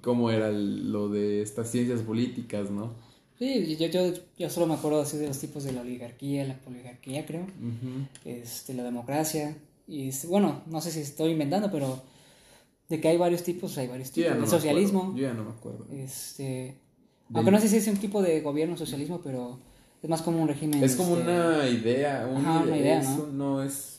cómo 0.00 0.30
era 0.30 0.50
lo 0.50 1.08
de 1.08 1.42
estas 1.42 1.70
ciencias 1.70 2.02
políticas, 2.02 2.70
¿no? 2.70 2.92
Sí, 3.38 3.76
yo, 3.76 3.86
yo, 3.86 4.12
yo, 4.36 4.50
solo 4.50 4.66
me 4.66 4.74
acuerdo 4.74 5.00
así 5.00 5.16
de 5.16 5.28
los 5.28 5.38
tipos 5.38 5.62
de 5.62 5.72
la 5.72 5.82
oligarquía, 5.82 6.44
la 6.44 6.58
oligarquía 6.66 7.24
creo, 7.24 7.46
este, 8.24 8.74
la 8.74 8.82
democracia, 8.82 9.56
y 9.86 10.10
bueno, 10.26 10.62
no 10.66 10.80
sé 10.80 10.90
si 10.90 11.00
estoy 11.00 11.30
inventando, 11.30 11.70
pero 11.70 12.02
de 12.88 13.00
que 13.00 13.08
hay 13.08 13.16
varios 13.16 13.42
tipos, 13.42 13.76
hay 13.78 13.86
varios 13.86 14.10
tipos. 14.10 14.32
el 14.32 14.46
socialismo. 14.46 15.14
Yo 15.14 15.22
ya 15.22 15.34
no 15.34 15.44
me 15.44 15.50
acuerdo. 15.50 15.86
Este, 15.92 16.76
aunque 17.34 17.50
no 17.50 17.60
sé 17.60 17.68
si 17.68 17.76
es 17.76 17.86
un 17.88 17.96
tipo 17.96 18.22
de 18.22 18.40
gobierno 18.40 18.76
socialismo, 18.76 19.20
pero 19.22 19.58
es 20.02 20.08
más 20.08 20.22
como 20.22 20.42
un 20.42 20.48
régimen. 20.48 20.82
Es 20.82 20.96
como 20.96 21.16
este, 21.16 21.30
una 21.30 21.68
idea, 21.68 22.28
una 22.30 22.76
idea, 22.76 23.02
¿no? 23.02 23.26
no 23.26 23.62
es 23.62 23.98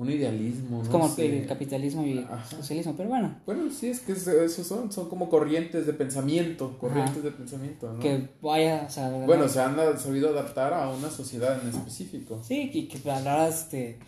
un 0.00 0.10
idealismo. 0.10 0.82
Es 0.82 0.88
como 0.88 1.12
el 1.18 1.46
capitalismo 1.46 2.06
y 2.06 2.12
el 2.18 2.26
socialismo, 2.48 2.94
pero 2.96 3.10
bueno. 3.10 3.36
Bueno, 3.44 3.70
sí, 3.70 3.88
es 3.88 4.00
que 4.00 4.12
esos 4.12 4.66
son, 4.66 4.90
son 4.90 5.10
como 5.10 5.28
corrientes 5.28 5.86
de 5.86 5.92
pensamiento, 5.92 6.78
corrientes 6.78 7.22
de 7.22 7.30
pensamiento, 7.30 7.92
¿no? 7.92 8.00
Que 8.00 8.28
vaya, 8.40 8.84
o 8.86 8.90
sea... 8.90 9.10
Bueno, 9.10 9.46
se 9.46 9.60
han 9.60 9.76
sabido 9.98 10.30
adaptar 10.30 10.72
a 10.72 10.90
una 10.90 11.10
sociedad 11.10 11.60
en 11.62 11.68
específico. 11.68 12.40
Sí, 12.42 12.70
y 12.72 12.88
que 12.88 12.98
la 13.06 13.16
verdad, 13.16 13.48
este, 13.50 13.98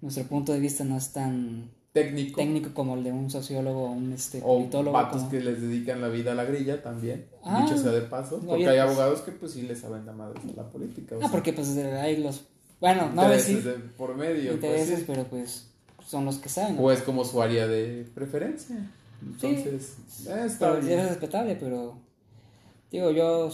nuestro 0.00 0.24
punto 0.24 0.52
de 0.52 0.58
vista 0.58 0.82
no 0.82 0.96
es 0.96 1.12
tan... 1.12 1.70
Técnico. 2.02 2.36
Técnico 2.36 2.74
como 2.74 2.94
el 2.94 3.04
de 3.04 3.12
un 3.12 3.30
sociólogo 3.30 3.86
o 3.86 3.90
un 3.92 4.12
este, 4.12 4.40
o 4.42 4.58
politólogo. 4.58 4.92
patos 4.92 5.22
que 5.24 5.40
les 5.40 5.62
dedican 5.62 6.02
la 6.02 6.08
vida 6.08 6.32
a 6.32 6.34
la 6.34 6.44
grilla 6.44 6.82
también, 6.82 7.24
ah, 7.42 7.62
dicho 7.62 7.78
sea 7.78 7.90
de 7.90 8.02
paso. 8.02 8.38
Porque 8.40 8.68
hay 8.68 8.76
pues 8.76 8.80
abogados 8.80 9.20
que 9.22 9.32
pues 9.32 9.52
sí 9.52 9.62
les 9.62 9.80
saben 9.80 10.04
la 10.04 10.12
madre 10.12 10.38
de 10.44 10.52
la 10.52 10.68
política. 10.68 11.16
ah, 11.22 11.28
porque 11.30 11.54
pues 11.54 11.74
hay 11.76 12.18
los 12.18 12.44
bueno, 12.80 13.10
no 13.14 13.22
intereses 13.22 13.64
de 13.64 13.72
por 13.72 14.14
medio. 14.14 14.52
Pues, 14.52 14.54
intereses, 14.54 15.04
pero 15.06 15.24
pues 15.24 15.70
son 16.06 16.26
los 16.26 16.36
que 16.36 16.48
saben. 16.48 16.76
O 16.78 16.90
es 16.90 17.00
como 17.00 17.24
su 17.24 17.40
área 17.40 17.66
de 17.66 18.06
preferencia. 18.14 18.76
Entonces, 19.22 19.96
sí, 20.08 20.28
eh, 20.28 20.42
está 20.44 20.74
bien. 20.74 20.98
es 20.98 21.08
respetable, 21.08 21.56
pero 21.56 21.98
digo, 22.92 23.10
yo, 23.12 23.50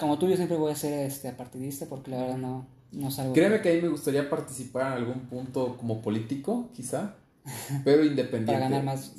como 0.00 0.18
tú, 0.18 0.28
yo 0.28 0.36
siempre 0.36 0.56
voy 0.56 0.72
a 0.72 0.76
ser 0.76 1.06
este, 1.06 1.28
apartidista 1.28 1.84
porque 1.86 2.10
la 2.10 2.22
verdad 2.22 2.38
no, 2.38 2.66
no 2.92 3.10
salgo. 3.10 3.34
Créeme 3.34 3.60
que 3.60 3.70
a 3.70 3.74
mí 3.74 3.82
me 3.82 3.88
gustaría 3.88 4.30
participar 4.30 4.86
en 4.86 4.92
algún 5.04 5.20
punto 5.26 5.76
como 5.76 6.00
político, 6.00 6.70
quizá, 6.74 7.16
pero 7.84 8.04
independiente. 8.04 8.52
Para 8.52 8.68
ganar 8.68 8.84
más 8.84 9.14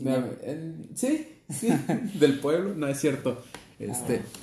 sí, 0.96 1.27
sí, 1.50 1.69
del 2.19 2.39
pueblo, 2.39 2.75
no 2.75 2.88
es 2.88 3.00
cierto. 3.00 3.41
Este, 3.79 4.17
ah. 4.17 4.39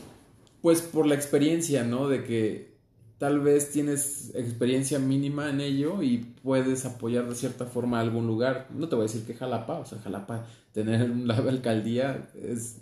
Pues 0.62 0.80
por 0.80 1.06
la 1.06 1.14
experiencia, 1.14 1.84
¿no? 1.84 2.08
De 2.08 2.24
que 2.24 2.74
tal 3.18 3.40
vez 3.40 3.70
tienes 3.70 4.34
experiencia 4.34 4.98
mínima 4.98 5.50
en 5.50 5.60
ello 5.60 6.02
y 6.02 6.18
puedes 6.42 6.84
apoyar 6.84 7.28
de 7.28 7.34
cierta 7.34 7.66
forma 7.66 7.98
a 7.98 8.00
algún 8.00 8.26
lugar. 8.26 8.68
No 8.74 8.88
te 8.88 8.96
voy 8.96 9.04
a 9.04 9.08
decir 9.08 9.24
que 9.24 9.34
Jalapa, 9.34 9.78
o 9.78 9.86
sea, 9.86 9.98
Jalapa, 9.98 10.46
tener 10.72 11.08
la 11.08 11.36
alcaldía 11.48 12.28
es 12.42 12.78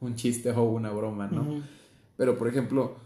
un 0.00 0.16
chiste 0.16 0.50
o 0.50 0.62
una 0.64 0.90
broma, 0.90 1.28
¿no? 1.28 1.62
Pero, 2.16 2.38
por 2.38 2.48
ejemplo, 2.48 2.96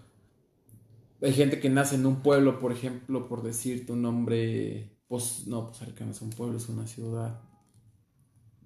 hay 1.23 1.33
gente 1.33 1.61
que 1.61 1.71
nace 1.71 1.95
en 1.97 2.07
un 2.07 2.17
pueblo, 2.17 2.59
por 2.59 2.73
ejemplo, 2.73 3.29
por 3.29 3.43
decirte 3.43 3.93
un 3.93 4.03
nombre, 4.03 4.91
pues 5.09 5.47
no, 5.47 5.73
pues 5.73 5.81
no 6.01 6.11
es 6.11 6.23
un 6.23 6.31
pueblo, 6.31 6.59
es 6.59 6.69
una 6.69 6.87
ciudad. 6.87 7.41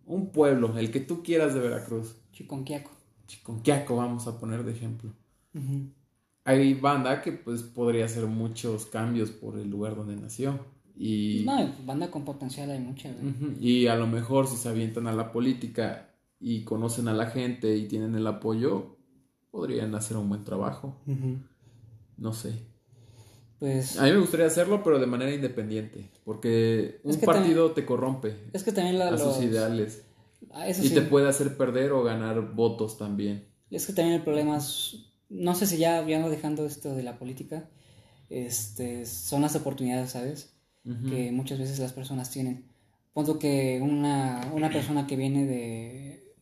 Un 0.04 0.30
pueblo, 0.30 0.76
el 0.76 0.90
que 0.90 1.00
tú 1.00 1.22
quieras 1.22 1.54
de 1.54 1.60
Veracruz. 1.60 2.16
Chiconquiaco. 2.32 2.90
Chiconquiaco, 3.26 3.96
vamos 3.96 4.26
a 4.26 4.38
poner 4.38 4.64
de 4.64 4.72
ejemplo 4.72 5.12
hay 6.44 6.74
banda 6.74 7.22
que 7.22 7.32
pues 7.32 7.62
podría 7.62 8.04
hacer 8.04 8.26
muchos 8.26 8.86
cambios 8.86 9.30
por 9.30 9.58
el 9.58 9.70
lugar 9.70 9.96
donde 9.96 10.16
nació. 10.16 10.58
Y, 10.96 11.44
no, 11.46 11.72
banda 11.86 12.10
con 12.10 12.24
potencial 12.24 12.70
hay 12.70 12.80
mucha. 12.80 13.10
Y 13.60 13.86
a 13.86 13.96
lo 13.96 14.06
mejor 14.06 14.46
si 14.46 14.56
se 14.56 14.68
avientan 14.68 15.06
a 15.06 15.12
la 15.12 15.32
política 15.32 16.10
y 16.38 16.64
conocen 16.64 17.08
a 17.08 17.14
la 17.14 17.26
gente 17.26 17.76
y 17.76 17.88
tienen 17.88 18.14
el 18.14 18.26
apoyo, 18.26 18.96
podrían 19.50 19.94
hacer 19.94 20.16
un 20.16 20.28
buen 20.28 20.44
trabajo. 20.44 20.96
No 22.16 22.32
sé. 22.32 22.71
Pues, 23.62 23.96
a 23.96 24.06
mí 24.06 24.10
me 24.10 24.18
gustaría 24.18 24.46
hacerlo, 24.46 24.82
pero 24.82 24.98
de 24.98 25.06
manera 25.06 25.32
independiente, 25.32 26.10
porque 26.24 26.98
un 27.04 27.16
partido 27.20 27.70
te 27.70 27.86
corrompe 27.86 28.34
es 28.52 28.64
que 28.64 28.72
también 28.72 28.98
la, 28.98 29.10
a 29.10 29.16
sus 29.16 29.40
ideales 29.40 30.02
ah, 30.50 30.68
y 30.68 30.90
te 30.90 31.02
puede 31.02 31.28
hacer 31.28 31.56
perder 31.56 31.92
o 31.92 32.02
ganar 32.02 32.56
votos 32.56 32.98
también. 32.98 33.46
Es 33.70 33.86
que 33.86 33.92
también 33.92 34.16
el 34.16 34.24
problema 34.24 34.56
es 34.56 35.12
no 35.28 35.54
sé 35.54 35.68
si 35.68 35.78
ya, 35.78 36.04
ya 36.04 36.28
dejando 36.28 36.66
esto 36.66 36.92
de 36.92 37.04
la 37.04 37.20
política, 37.20 37.70
este, 38.30 39.06
son 39.06 39.42
las 39.42 39.54
oportunidades, 39.54 40.10
¿sabes? 40.10 40.56
Que 40.82 41.30
muchas 41.30 41.60
veces 41.60 41.78
las 41.78 41.92
personas 41.92 42.32
tienen. 42.32 42.64
Pongo 43.12 43.38
que 43.38 43.78
una, 43.80 44.50
una 44.52 44.70
persona 44.70 45.06
que 45.06 45.14
viene 45.14 45.46
de, 45.46 46.34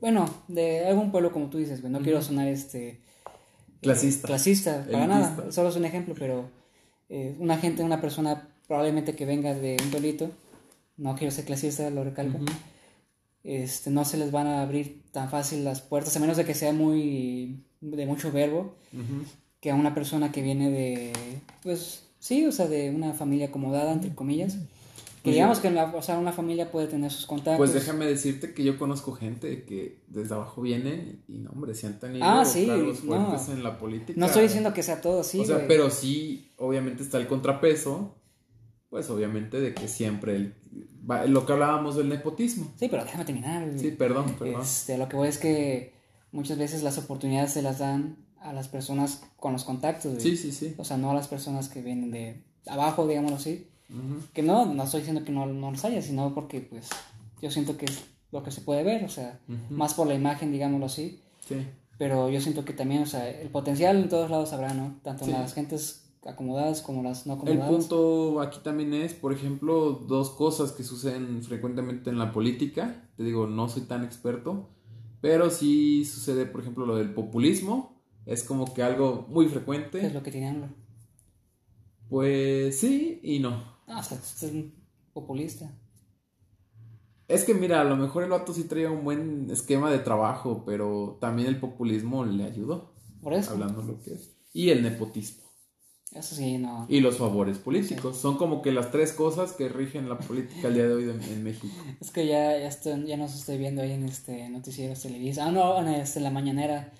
bueno, 0.00 0.24
de 0.48 0.86
algún 0.86 1.10
pueblo 1.10 1.30
como 1.30 1.50
tú 1.50 1.58
dices, 1.58 1.84
no 1.84 2.00
quiero 2.00 2.22
sonar 2.22 2.48
este... 2.48 3.02
Clasista. 3.84 4.26
clasista, 4.26 4.86
para 4.90 5.06
nada, 5.06 5.52
solo 5.52 5.68
es 5.68 5.76
un 5.76 5.84
ejemplo, 5.84 6.14
pero 6.18 6.48
eh, 7.08 7.36
una 7.38 7.58
gente, 7.58 7.82
una 7.82 8.00
persona 8.00 8.48
probablemente 8.66 9.14
que 9.14 9.26
venga 9.26 9.54
de 9.54 9.76
un 9.82 9.90
pueblito, 9.90 10.30
no 10.96 11.14
quiero 11.14 11.30
ser 11.30 11.44
clasista, 11.44 11.88
lo 11.90 12.02
recalco, 12.04 12.38
este, 13.44 13.90
no 13.90 14.04
se 14.04 14.16
les 14.16 14.30
van 14.30 14.46
a 14.46 14.62
abrir 14.62 15.02
tan 15.12 15.28
fácil 15.30 15.64
las 15.64 15.80
puertas, 15.80 16.16
a 16.16 16.20
menos 16.20 16.36
de 16.36 16.44
que 16.44 16.54
sea 16.54 16.72
muy 16.72 17.62
de 17.80 18.06
mucho 18.06 18.32
verbo, 18.32 18.74
que 19.60 19.70
a 19.70 19.74
una 19.74 19.94
persona 19.94 20.32
que 20.32 20.42
viene 20.42 20.70
de, 20.70 21.12
pues 21.62 22.04
sí, 22.18 22.46
o 22.46 22.52
sea, 22.52 22.66
de 22.66 22.90
una 22.90 23.12
familia 23.12 23.46
acomodada, 23.48 23.92
entre 23.92 24.14
comillas. 24.14 24.56
Que 25.24 25.30
pues 25.30 25.36
digamos 25.36 25.58
que 25.60 25.68
o 25.96 26.02
sea, 26.02 26.18
una 26.18 26.32
familia 26.32 26.70
puede 26.70 26.86
tener 26.86 27.10
sus 27.10 27.24
contactos. 27.24 27.56
Pues 27.56 27.72
déjame 27.72 28.04
decirte 28.04 28.52
que 28.52 28.62
yo 28.62 28.78
conozco 28.78 29.12
gente 29.12 29.64
que 29.64 30.04
desde 30.06 30.34
abajo 30.34 30.60
viene 30.60 31.22
y 31.26 31.38
no, 31.38 31.48
hombre, 31.48 31.74
se 31.74 31.86
han 31.86 31.98
tenido 31.98 32.26
ah, 32.26 32.44
sí, 32.44 32.66
fuertes 32.66 33.48
en 33.48 33.62
la 33.62 33.78
política. 33.78 34.20
No 34.20 34.26
estoy 34.26 34.42
diciendo 34.42 34.74
que 34.74 34.82
sea 34.82 35.00
todo 35.00 35.20
así. 35.20 35.40
O 35.40 35.44
sea, 35.46 35.66
pero 35.66 35.88
sí, 35.88 36.52
obviamente 36.58 37.02
está 37.02 37.16
el 37.16 37.26
contrapeso, 37.26 38.16
pues 38.90 39.08
obviamente 39.08 39.60
de 39.60 39.72
que 39.72 39.88
siempre 39.88 40.36
el, 40.36 40.54
va- 41.10 41.24
lo 41.24 41.46
que 41.46 41.54
hablábamos 41.54 41.96
del 41.96 42.10
nepotismo. 42.10 42.70
Sí, 42.76 42.88
pero 42.90 43.02
déjame 43.04 43.24
terminar. 43.24 43.66
Sí, 43.78 43.92
perdón, 43.92 44.36
perdón. 44.38 44.60
Este, 44.60 44.98
lo 44.98 45.08
que 45.08 45.16
voy 45.16 45.28
es 45.28 45.38
que 45.38 45.94
muchas 46.32 46.58
veces 46.58 46.82
las 46.82 46.98
oportunidades 46.98 47.50
se 47.54 47.62
las 47.62 47.78
dan 47.78 48.18
a 48.40 48.52
las 48.52 48.68
personas 48.68 49.22
con 49.36 49.54
los 49.54 49.64
contactos. 49.64 50.22
Sí, 50.22 50.36
sí, 50.36 50.52
sí. 50.52 50.74
O 50.76 50.84
sea, 50.84 50.98
no 50.98 51.12
a 51.12 51.14
las 51.14 51.28
personas 51.28 51.70
que 51.70 51.80
vienen 51.80 52.10
de 52.10 52.44
abajo, 52.66 53.08
digámoslo 53.08 53.38
así. 53.38 53.70
Que 54.32 54.42
no, 54.42 54.66
no 54.66 54.82
estoy 54.84 55.00
diciendo 55.00 55.24
que 55.24 55.32
no, 55.32 55.46
no 55.46 55.70
los 55.70 55.84
haya, 55.84 56.00
sino 56.02 56.34
porque 56.34 56.60
pues 56.60 56.88
yo 57.42 57.50
siento 57.50 57.76
que 57.76 57.84
es 57.84 58.04
lo 58.32 58.42
que 58.42 58.50
se 58.50 58.60
puede 58.62 58.82
ver, 58.82 59.04
o 59.04 59.08
sea, 59.08 59.38
más 59.70 59.94
por 59.94 60.06
la 60.06 60.14
imagen, 60.14 60.50
digámoslo 60.52 60.86
así. 60.86 61.20
Sí. 61.46 61.56
Pero 61.98 62.28
yo 62.30 62.40
siento 62.40 62.64
que 62.64 62.72
también, 62.72 63.02
o 63.02 63.06
sea, 63.06 63.28
el 63.28 63.48
potencial 63.50 63.96
en 63.96 64.08
todos 64.08 64.30
lados 64.30 64.52
habrá, 64.52 64.74
¿no? 64.74 64.96
Tanto 65.02 65.24
Sí. 65.26 65.30
en 65.30 65.36
las 65.40 65.54
gentes 65.54 66.00
acomodadas 66.26 66.80
como 66.82 67.02
las 67.02 67.26
no 67.26 67.34
El 67.34 67.38
acomodadas. 67.40 67.68
punto 67.68 68.40
aquí 68.40 68.58
también 68.64 68.94
es, 68.94 69.12
por 69.12 69.32
ejemplo, 69.32 69.92
dos 70.08 70.30
cosas 70.30 70.72
que 70.72 70.82
suceden 70.82 71.42
frecuentemente 71.44 72.10
en 72.10 72.18
la 72.18 72.32
política. 72.32 73.08
Te 73.16 73.22
digo, 73.22 73.46
no 73.46 73.68
soy 73.68 73.82
tan 73.82 74.02
experto, 74.02 74.70
pero 75.20 75.50
sí 75.50 76.04
sucede, 76.06 76.46
por 76.46 76.62
ejemplo, 76.62 76.86
lo 76.86 76.96
del 76.96 77.12
populismo. 77.12 77.94
Es 78.26 78.42
como 78.42 78.72
que 78.72 78.82
algo 78.82 79.26
muy 79.28 79.44
¿Qué 79.44 79.48
es 79.48 79.52
frecuente. 79.54 80.10
lo 80.10 80.22
que 80.22 80.30
tiene 80.32 80.48
AMLO? 80.48 80.68
Pues 82.08 82.78
sí 82.80 83.20
y 83.22 83.38
no. 83.38 83.73
No, 83.86 83.98
o 83.98 84.02
sea, 84.02 84.16
usted 84.18 84.48
es 84.48 84.54
un 84.54 84.74
populista. 85.12 85.70
Es 87.28 87.44
que 87.44 87.54
mira, 87.54 87.80
a 87.80 87.84
lo 87.84 87.96
mejor 87.96 88.22
el 88.24 88.30
vato 88.30 88.52
sí 88.52 88.64
traía 88.64 88.90
un 88.90 89.04
buen 89.04 89.50
esquema 89.50 89.90
de 89.90 89.98
trabajo, 89.98 90.62
pero 90.66 91.16
también 91.20 91.48
el 91.48 91.58
populismo 91.58 92.24
le 92.24 92.44
ayudó, 92.44 92.92
Por 93.22 93.32
eso. 93.32 93.52
hablando 93.52 93.82
lo 93.82 94.00
que 94.02 94.14
es. 94.14 94.30
Y 94.52 94.70
el 94.70 94.82
nepotismo. 94.82 95.42
Eso 96.12 96.36
sí, 96.36 96.58
no. 96.58 96.86
Y 96.88 97.00
los 97.00 97.16
favores 97.16 97.58
políticos. 97.58 98.18
Son 98.18 98.36
como 98.36 98.62
que 98.62 98.70
las 98.70 98.92
tres 98.92 99.12
cosas 99.12 99.52
que 99.52 99.68
rigen 99.68 100.08
la 100.08 100.18
política 100.18 100.68
al 100.68 100.74
día 100.74 100.86
de 100.86 100.92
hoy 100.94 101.04
en, 101.04 101.20
en 101.22 101.42
México. 101.42 101.74
Es 102.00 102.10
que 102.10 102.26
ya, 102.26 102.56
ya, 102.58 102.68
estoy, 102.68 103.06
ya 103.06 103.16
nos 103.16 103.34
estoy 103.34 103.58
viendo 103.58 103.82
ahí 103.82 103.92
en 103.92 104.04
este 104.04 104.48
noticieros 104.48 105.00
Televisa. 105.00 105.46
Ah, 105.46 105.50
no, 105.50 105.80
en 105.80 105.88
este, 105.88 106.20
la 106.20 106.30
mañanera. 106.30 106.92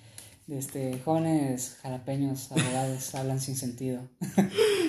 De 0.47 0.59
este, 0.59 0.99
jóvenes 1.03 1.77
jalapeños 1.81 2.51
abogados 2.51 3.15
hablan 3.15 3.39
sin 3.39 3.55
sentido. 3.55 4.01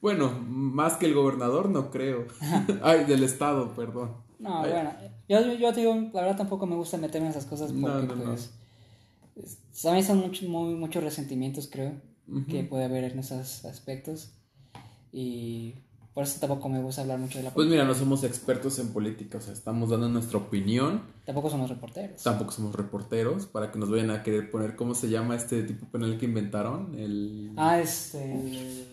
Bueno, 0.00 0.30
más 0.48 0.96
que 0.96 1.06
el 1.06 1.14
gobernador 1.14 1.68
no 1.68 1.90
creo. 1.90 2.26
Ay, 2.82 3.04
del 3.04 3.22
estado, 3.22 3.74
perdón. 3.74 4.12
No, 4.38 4.62
Ay. 4.62 4.70
bueno, 4.70 4.92
yo, 5.28 5.52
yo, 5.54 5.72
te 5.74 5.80
digo, 5.80 5.94
la 6.14 6.22
verdad 6.22 6.36
tampoco 6.38 6.66
me 6.66 6.74
gusta 6.76 6.96
meterme 6.96 7.26
en 7.26 7.32
esas 7.32 7.44
cosas 7.44 7.72
No, 7.72 7.86
porque 7.92 8.06
no, 8.06 8.16
no. 8.16 8.24
pues 8.24 8.50
es- 9.36 9.58
también 9.82 10.04
son 10.06 10.18
muchos 10.18 10.48
muy, 10.48 10.74
muchos 10.74 11.02
resentimientos 11.04 11.68
creo 11.70 11.92
que 12.48 12.62
puede 12.64 12.84
haber 12.84 13.04
en 13.04 13.18
esos 13.18 13.64
aspectos 13.64 14.30
y 15.12 15.74
por 16.14 16.24
eso 16.24 16.38
tampoco 16.40 16.68
me 16.68 16.80
gusta 16.82 17.02
hablar 17.02 17.18
mucho 17.18 17.38
de 17.38 17.44
la 17.44 17.50
Pues 17.50 17.66
política. 17.66 17.82
mira, 17.82 17.84
no 17.92 17.98
somos 17.98 18.24
expertos 18.24 18.78
en 18.78 18.88
política, 18.92 19.38
o 19.38 19.40
sea, 19.40 19.52
estamos 19.52 19.90
dando 19.90 20.08
nuestra 20.08 20.38
opinión. 20.38 21.02
Tampoco 21.24 21.50
somos 21.50 21.68
reporteros. 21.70 22.22
Tampoco 22.22 22.50
somos 22.52 22.74
reporteros 22.74 23.46
para 23.46 23.70
que 23.72 23.78
nos 23.78 23.90
vayan 23.90 24.10
a 24.10 24.22
querer 24.22 24.50
poner 24.50 24.74
cómo 24.76 24.94
se 24.94 25.08
llama 25.08 25.36
este 25.36 25.62
tipo 25.62 25.86
penal 25.86 26.18
que 26.18 26.26
inventaron. 26.26 26.94
El 26.98 27.52
Ah, 27.56 27.78
este 27.80 28.88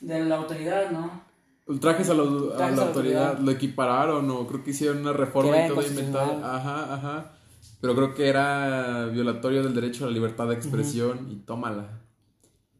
de 0.00 0.24
la 0.24 0.36
autoridad, 0.36 0.90
¿no? 0.90 1.26
ultrajes 1.66 2.08
a, 2.08 2.14
la- 2.14 2.22
a 2.22 2.26
la 2.26 2.30
a 2.30 2.70
la 2.70 2.82
autoridad. 2.86 2.86
autoridad. 2.86 3.38
Lo 3.40 3.50
equipararon 3.50 4.30
o 4.30 4.46
creo 4.46 4.64
que 4.64 4.70
hicieron 4.70 4.98
una 5.00 5.12
reforma 5.12 5.66
y 5.66 5.68
todo 5.68 5.86
inventado. 5.86 6.44
Ajá, 6.44 6.94
ajá. 6.94 7.32
Pero 7.80 7.94
creo 7.94 8.14
que 8.14 8.26
era 8.28 9.04
violatorio 9.06 9.62
del 9.62 9.74
derecho 9.74 10.04
a 10.04 10.08
la 10.08 10.14
libertad 10.14 10.48
de 10.48 10.54
expresión 10.54 11.30
y 11.30 11.36
tómala. 11.36 12.00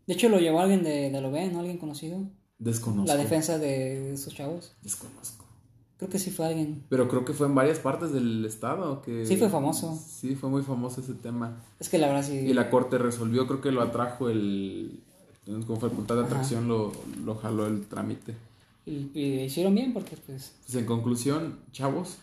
De 0.07 0.15
hecho 0.15 0.31
lo 0.31 0.39
llevó 0.39 0.61
alguien 0.61 0.83
de, 0.83 1.11
de 1.11 1.21
lo 1.21 1.31
¿no? 1.31 1.59
Alguien 1.61 1.77
conocido. 1.77 2.31
Desconozco. 2.59 3.07
La 3.07 3.17
defensa 3.17 3.59
de, 3.59 4.01
de 4.01 4.13
esos 4.15 4.35
chavos. 4.35 4.75
Desconozco. 4.83 5.45
Creo 5.99 6.09
que 6.11 6.19
sí 6.19 6.31
fue 6.31 6.47
alguien. 6.47 6.85
Pero 6.89 7.09
creo 7.09 7.25
que 7.25 7.33
fue 7.35 7.47
en 7.47 7.55
varias 7.55 7.79
partes 7.81 8.13
del 8.13 8.45
estado 8.45 9.03
que... 9.03 9.27
Sí, 9.27 9.37
fue 9.37 9.49
famoso. 9.51 9.99
Sí, 10.09 10.35
fue 10.35 10.49
muy 10.49 10.63
famoso 10.63 11.01
ese 11.01 11.13
tema. 11.15 11.63
Es 11.79 11.89
que 11.89 11.99
la 11.99 12.07
verdad 12.07 12.23
sí. 12.25 12.39
Y 12.39 12.55
la 12.55 12.71
corte 12.71 12.99
resolvió, 12.99 13.47
creo 13.47 13.61
que 13.61 13.71
lo 13.73 13.83
atrajo 13.83 14.31
el... 14.31 15.05
Con 15.67 15.81
facultad 15.81 16.17
de 16.17 16.25
atracción 16.25 16.69
lo, 16.69 16.93
lo 17.25 17.35
jaló 17.37 17.67
el 17.67 17.87
trámite. 17.87 18.35
Y, 18.85 19.11
y 19.15 19.41
hicieron 19.41 19.75
bien 19.75 19.93
porque 19.93 20.17
pues 20.17 20.53
Pues 20.65 20.75
en 20.77 20.85
conclusión, 20.87 21.59
chavos, 21.73 22.19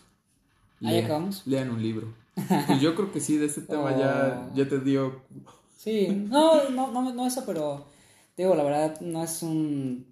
Ahí 0.82 0.98
acabamos. 0.98 1.42
lean 1.46 1.70
un 1.70 1.82
libro. 1.82 2.08
Pues 2.66 2.80
yo 2.80 2.94
creo 2.94 3.10
que 3.12 3.20
sí, 3.20 3.36
de 3.38 3.46
este 3.46 3.62
tema 3.62 3.96
ya, 3.96 4.48
Oh. 4.52 4.54
ya 4.56 4.68
te 4.68 4.78
dio... 4.80 5.22
Sí, 5.76 6.08
no, 6.28 6.68
no, 6.70 6.90
no, 6.92 7.12
no 7.14 7.26
eso, 7.26 7.44
pero 7.46 7.86
digo, 8.36 8.54
la 8.54 8.62
verdad 8.64 9.00
no 9.00 9.22
es 9.24 9.42
un, 9.42 10.06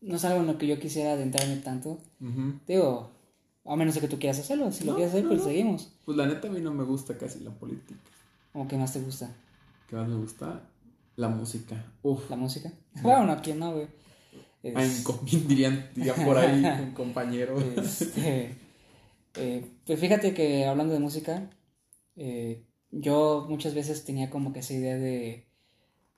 no 0.00 0.16
es 0.16 0.24
algo 0.24 0.40
en 0.40 0.46
lo 0.46 0.58
que 0.58 0.66
yo 0.66 0.78
quisiera 0.80 1.12
adentrarme 1.12 1.56
tanto. 1.56 1.98
Digo, 2.66 3.10
a 3.64 3.76
menos 3.76 3.94
de 3.94 4.00
que 4.00 4.08
tú 4.08 4.18
quieras 4.18 4.38
hacerlo, 4.38 4.70
si 4.72 4.84
lo 4.84 4.94
quieres 4.94 5.12
hacer, 5.12 5.24
no, 5.24 5.30
pues 5.30 5.40
no. 5.42 5.46
seguimos. 5.46 5.92
Pues 6.04 6.16
la 6.16 6.26
neta 6.26 6.48
a 6.48 6.50
mí 6.50 6.60
no 6.60 6.72
me 6.72 6.84
gusta 6.84 7.18
casi 7.18 7.40
la 7.40 7.50
política. 7.50 8.00
Como 8.52 8.66
que 8.68 8.76
más 8.76 8.92
te 8.92 9.00
gusta 9.00 9.30
¿Qué 9.90 9.96
más 9.96 10.08
me 10.08 10.16
gusta? 10.16 10.62
La 11.16 11.28
música. 11.28 11.84
Uf. 12.02 12.28
la 12.30 12.36
música. 12.36 12.70
Bueno, 13.02 13.32
aquí 13.32 13.52
no, 13.52 13.72
güey. 13.72 13.86
Es- 14.62 15.04
dirían, 15.48 15.88
dirían 15.94 16.24
por 16.24 16.36
ahí 16.38 16.62
un 16.82 16.90
compañero. 16.92 17.56
Este, 17.76 18.56
eh, 19.36 19.70
pues 19.86 19.98
fíjate 20.00 20.34
que 20.34 20.66
hablando 20.66 20.92
de 20.94 21.00
música, 21.00 21.48
eh, 22.16 22.64
yo 22.90 23.46
muchas 23.48 23.74
veces 23.74 24.04
tenía 24.04 24.28
como 24.30 24.52
que 24.52 24.60
esa 24.60 24.74
idea 24.74 24.96
de 24.96 25.46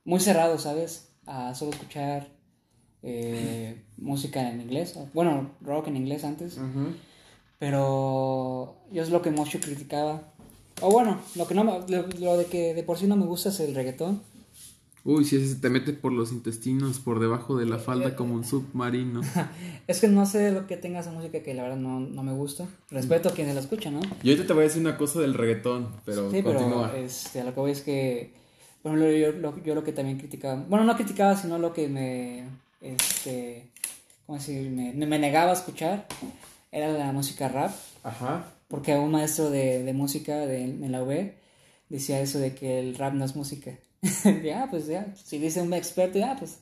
muy 0.05 0.21
cerrado, 0.21 0.59
¿sabes? 0.59 1.11
A 1.27 1.55
solo 1.55 1.71
escuchar 1.73 2.29
eh, 3.03 3.85
música 3.99 4.49
en 4.51 4.61
inglés, 4.61 4.99
bueno, 5.15 5.53
rock 5.61 5.89
en 5.89 5.97
inglés 5.97 6.25
antes, 6.25 6.59
pero 7.59 8.77
yo 8.93 9.03
es 9.03 9.11
lo 9.11 9.23
que 9.23 9.31
mucho 9.31 9.61
criticaba. 9.61 10.33
O 10.81 10.91
bueno, 10.91 11.21
lo 11.35 11.47
que 11.47 11.55
no 11.55 11.65
me- 11.65 11.81
lo, 11.89 12.07
lo 12.19 12.37
de 12.37 12.47
que 12.47 12.73
de 12.75 12.83
por 12.85 12.99
sí 12.99 13.07
no 13.07 13.17
me 13.17 13.27
gusta 13.27 13.49
es 13.51 13.61
el 13.61 13.75
reggaetón. 13.75 14.23
Uy, 15.05 15.25
si 15.25 15.37
ese 15.37 15.49
se 15.49 15.61
te 15.61 15.71
mete 15.71 15.93
por 15.93 16.13
los 16.13 16.33
intestinos, 16.33 16.99
por 16.99 17.19
debajo 17.21 17.57
de 17.57 17.65
la 17.67 17.79
falda 17.79 18.15
como 18.17 18.35
un 18.35 18.45
submarino. 18.45 19.21
Es 19.87 20.01
que 20.01 20.09
no 20.09 20.27
sé 20.27 20.51
lo 20.51 20.67
que 20.67 20.77
tenga 20.77 21.01
esa 21.01 21.11
música 21.13 21.43
que 21.43 21.55
la 21.55 21.63
verdad 21.63 21.79
no, 21.79 22.01
no 22.01 22.23
me 22.23 22.33
gusta. 22.33 22.67
Respeto 22.91 23.31
a 23.31 23.33
quienes 23.33 23.55
la 23.55 23.61
escuchan, 23.63 23.95
¿no? 23.95 24.01
Y 24.23 24.29
ahorita 24.31 24.47
te 24.47 24.53
voy 24.53 24.63
a 24.63 24.65
decir 24.69 24.83
una 24.83 24.99
cosa 24.99 25.21
del 25.21 25.33
reggaetón, 25.35 25.89
pero 26.05 26.31
Sí, 26.31 26.43
continúa. 26.43 26.91
pero 26.93 27.05
este, 27.07 27.41
a 27.41 27.45
lo 27.45 27.55
que 27.55 27.61
voy 27.61 27.71
es 27.71 27.81
que, 27.81 28.33
por 28.83 28.93
ejemplo, 28.93 29.11
yo 29.17 29.33
lo, 29.33 29.63
yo 29.65 29.75
lo 29.75 29.85
que 29.85 29.93
también 29.93 30.19
criticaba, 30.19 30.63
bueno, 30.69 30.85
no 30.85 30.95
criticaba, 30.95 31.37
sino 31.37 31.59
lo 31.59 31.73
que 31.73 31.89
me, 31.89 32.45
este, 32.83 33.67
¿cómo 34.27 34.39
decir? 34.39 34.69
Me, 34.71 34.93
me 34.95 35.19
negaba 35.19 35.51
a 35.51 35.55
escuchar 35.55 36.07
era 36.71 36.89
la 36.93 37.13
música 37.13 37.49
rap, 37.49 37.71
Ajá. 38.03 38.45
porque 38.69 38.95
un 38.95 39.11
maestro 39.13 39.49
de, 39.49 39.83
de 39.85 39.93
música 39.95 40.37
de, 40.37 40.65
en 40.65 40.93
la 40.93 41.03
UB 41.03 41.31
decía 41.89 42.21
eso 42.21 42.39
de 42.39 42.55
que 42.55 42.79
el 42.79 42.95
rap 42.97 43.15
no 43.15 43.25
es 43.25 43.35
música. 43.37 43.73
ya, 44.45 44.69
pues 44.71 44.87
ya, 44.87 45.15
si 45.17 45.39
dice 45.39 45.63
un 45.63 45.73
experto, 45.75 46.19
ya, 46.19 46.37
pues. 46.37 46.59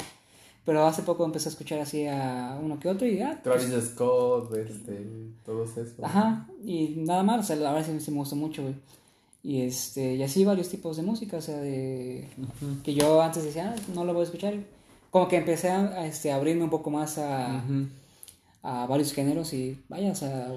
Pero 0.64 0.84
hace 0.84 1.02
poco 1.02 1.24
empecé 1.24 1.48
a 1.48 1.52
escuchar 1.52 1.78
así 1.78 2.06
a 2.06 2.58
uno 2.60 2.80
que 2.80 2.88
otro 2.88 3.06
y 3.06 3.18
ya. 3.18 3.40
pues, 3.42 3.68
Travis 3.68 3.88
Scott, 3.90 4.52
este, 4.56 5.06
todos 5.44 5.76
esos. 5.76 6.02
Ajá, 6.02 6.48
y 6.64 6.94
nada 6.96 7.22
más, 7.22 7.40
o 7.40 7.42
sea, 7.44 7.56
la 7.56 7.72
verdad 7.72 7.86
sí, 7.86 8.00
sí 8.00 8.10
me 8.10 8.18
gustó 8.18 8.34
mucho, 8.34 8.62
güey. 8.62 8.74
Y 9.44 9.62
este, 9.62 10.16
y 10.16 10.22
así 10.24 10.44
varios 10.44 10.68
tipos 10.68 10.96
de 10.96 11.04
música, 11.04 11.36
o 11.36 11.40
sea, 11.40 11.58
de 11.58 12.28
que 12.82 12.94
yo 12.94 13.22
antes 13.22 13.44
decía, 13.44 13.76
ah, 13.76 13.80
no 13.94 14.04
lo 14.04 14.12
voy 14.12 14.22
a 14.22 14.24
escuchar. 14.24 14.54
Como 15.10 15.28
que 15.28 15.36
empecé 15.36 15.70
a, 15.70 15.86
a, 15.86 16.06
este, 16.06 16.32
abrirme 16.32 16.64
un 16.64 16.70
poco 16.70 16.90
más 16.90 17.16
a, 17.18 17.62
a 18.62 18.86
varios 18.86 19.12
géneros 19.12 19.52
y 19.52 19.84
vaya, 19.88 20.10
o 20.10 20.16
sea, 20.16 20.52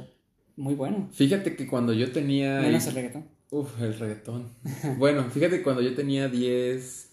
muy 0.57 0.73
bueno. 0.73 1.07
Fíjate 1.11 1.55
que 1.55 1.67
cuando 1.67 1.93
yo 1.93 2.11
tenía... 2.11 2.59
Menos 2.61 2.87
el 2.87 2.95
reggaetón. 2.95 3.25
Uf, 3.51 3.81
el 3.81 3.97
reggaetón. 3.97 4.53
bueno, 4.97 5.23
fíjate 5.29 5.63
cuando 5.63 5.81
yo 5.81 5.95
tenía 5.95 6.27
10, 6.29 7.09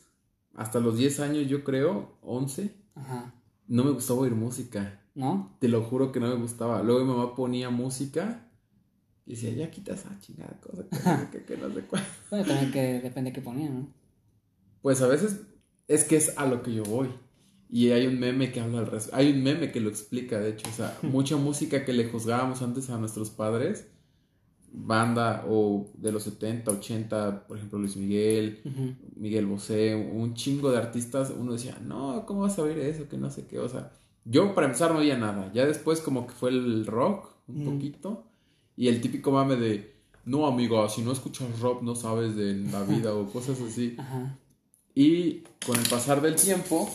hasta 0.55 0.81
los 0.81 0.99
10 0.99 1.20
años 1.20 1.49
yo 1.49 1.64
creo, 1.64 2.18
11, 2.22 2.75
Ajá. 2.94 3.35
no 3.68 3.85
me 3.85 3.90
gustaba 3.92 4.20
oír 4.20 4.35
música. 4.35 5.03
¿No? 5.14 5.57
Te 5.61 5.68
lo 5.68 5.83
juro 5.83 6.12
que 6.12 6.20
no 6.20 6.29
me 6.29 6.35
gustaba. 6.35 6.83
Luego 6.83 7.01
mi 7.03 7.11
mamá 7.11 7.35
ponía 7.35 7.70
música 7.70 8.51
y 9.25 9.31
decía, 9.31 9.51
ya 9.53 9.70
quita 9.70 9.94
esa 9.94 10.11
chingada 10.20 10.61
cosa, 10.61 11.31
que, 11.31 11.42
que 11.42 11.57
no 11.57 11.72
sé 11.72 11.81
cuál. 11.83 12.05
Bueno, 12.31 12.44
también 12.44 12.70
que 12.70 13.01
depende 13.01 13.33
qué 13.33 13.40
ponía, 13.40 13.70
¿no? 13.70 13.88
Pues 14.83 15.01
a 15.01 15.09
veces 15.09 15.40
es 15.88 16.05
que 16.05 16.16
es 16.16 16.37
a 16.37 16.44
lo 16.44 16.62
que 16.62 16.75
yo 16.75 16.83
voy. 16.85 17.09
Y 17.70 17.90
hay 17.92 18.07
un 18.07 18.20
meme 18.20 18.53
que 18.53 18.61
habla 18.61 18.81
al 18.81 18.87
respecto. 18.87 19.16
Hay 19.16 19.33
un 19.33 19.42
meme 19.42 19.72
que 19.72 19.81
lo 19.81 19.88
explica, 19.88 20.38
de 20.38 20.51
hecho. 20.51 20.68
O 20.68 20.72
sea, 20.72 20.96
mucha 21.03 21.37
música 21.37 21.85
que 21.87 21.94
le 21.94 22.11
juzgábamos 22.11 22.61
antes 22.61 22.90
a 22.90 22.99
nuestros 22.99 23.31
padres, 23.31 23.88
banda 24.77 25.45
o 25.49 25.91
de 25.95 26.12
los 26.12 26.23
70, 26.25 26.71
80, 26.71 27.47
por 27.49 27.57
ejemplo 27.57 27.79
Luis 27.79 27.97
Miguel. 27.97 28.61
Miguel 29.17 29.47
Bosé, 29.47 29.95
un 29.95 30.35
chingo 30.35 30.71
de 30.71 30.79
artistas, 30.79 31.33
uno 31.37 31.55
decía, 31.55 31.79
no, 31.83 32.25
¿cómo 32.27 32.43
vas 32.43 32.59
a 32.59 32.62
oír 32.62 32.79
eso? 32.79 33.09
Que 33.09 33.17
no 33.17 33.31
sé 33.31 33.47
qué. 33.47 33.59
O 33.59 33.69
sea, 33.69 33.93
yo 34.25 34.55
para 34.55 34.67
empezar 34.67 34.93
no 34.93 34.99
oía 34.99 35.17
nada. 35.17 35.51
Ya 35.55 35.67
después 35.67 36.01
como 36.01 36.27
que 36.27 36.35
fue 36.35 36.51
el 36.51 36.87
rock, 36.87 37.31
un 37.49 37.65
poquito. 37.65 38.27
Y 38.77 38.89
el 38.89 39.01
típico 39.01 39.33
mame 39.33 39.57
de, 39.57 39.97
no 40.27 40.47
amigo, 40.47 40.87
si 40.89 41.03
no 41.03 41.12
escuchas 41.12 41.61
rock 41.61 41.83
no 41.83 41.95
sabes 41.95 42.37
de 42.37 42.55
la 42.55 42.83
vida 42.83 43.15
o 43.15 43.27
cosas 43.27 43.61
así. 43.61 43.97
Y 44.99 45.45
con 45.67 45.77
el 45.79 45.87
pasar 45.91 46.23
del 46.23 46.37
tiempo, 46.37 46.89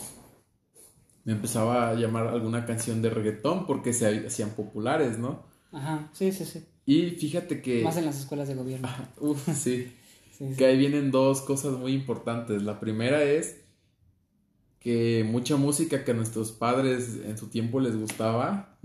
me 1.22 1.34
empezaba 1.34 1.90
a 1.90 1.94
llamar 1.94 2.26
alguna 2.26 2.66
canción 2.66 3.00
de 3.00 3.10
reggaetón 3.10 3.64
porque 3.64 3.92
se 3.92 4.26
hacían 4.26 4.50
populares, 4.50 5.20
¿no? 5.20 5.44
Ajá, 5.70 6.10
sí, 6.12 6.32
sí, 6.32 6.44
sí. 6.44 6.64
Y 6.86 7.10
fíjate 7.10 7.62
que... 7.62 7.82
Más 7.82 7.96
en 7.96 8.06
las 8.06 8.18
escuelas 8.18 8.48
de 8.48 8.54
gobierno. 8.54 8.88
Uf, 9.20 9.46
sí. 9.56 9.92
Sí, 10.36 10.48
sí. 10.48 10.56
Que 10.56 10.66
ahí 10.66 10.78
vienen 10.78 11.10
dos 11.10 11.40
cosas 11.42 11.78
muy 11.78 11.92
importantes. 11.92 12.62
La 12.62 12.80
primera 12.80 13.22
es 13.22 13.62
que 14.82 15.24
mucha 15.24 15.56
música 15.56 16.04
que 16.04 16.10
a 16.10 16.14
nuestros 16.14 16.50
padres 16.50 17.20
en 17.24 17.38
su 17.38 17.46
tiempo 17.46 17.78
les 17.78 17.96
gustaba 17.96 18.76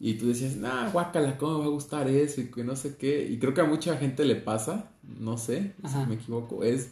y 0.00 0.14
tú 0.14 0.26
decías, 0.26 0.56
nah, 0.56 0.90
guácala, 0.90 1.38
¿cómo 1.38 1.58
me 1.58 1.60
va 1.60 1.66
a 1.66 1.70
gustar 1.70 2.08
eso? 2.08 2.40
Y 2.40 2.50
que 2.50 2.64
no 2.64 2.74
sé 2.74 2.96
qué. 2.96 3.28
Y 3.30 3.38
creo 3.38 3.54
que 3.54 3.60
a 3.60 3.64
mucha 3.64 3.96
gente 3.96 4.24
le 4.24 4.34
pasa, 4.34 4.90
no 5.20 5.38
sé 5.38 5.72
Ajá. 5.84 6.02
si 6.02 6.08
me 6.08 6.16
equivoco, 6.16 6.64
es, 6.64 6.90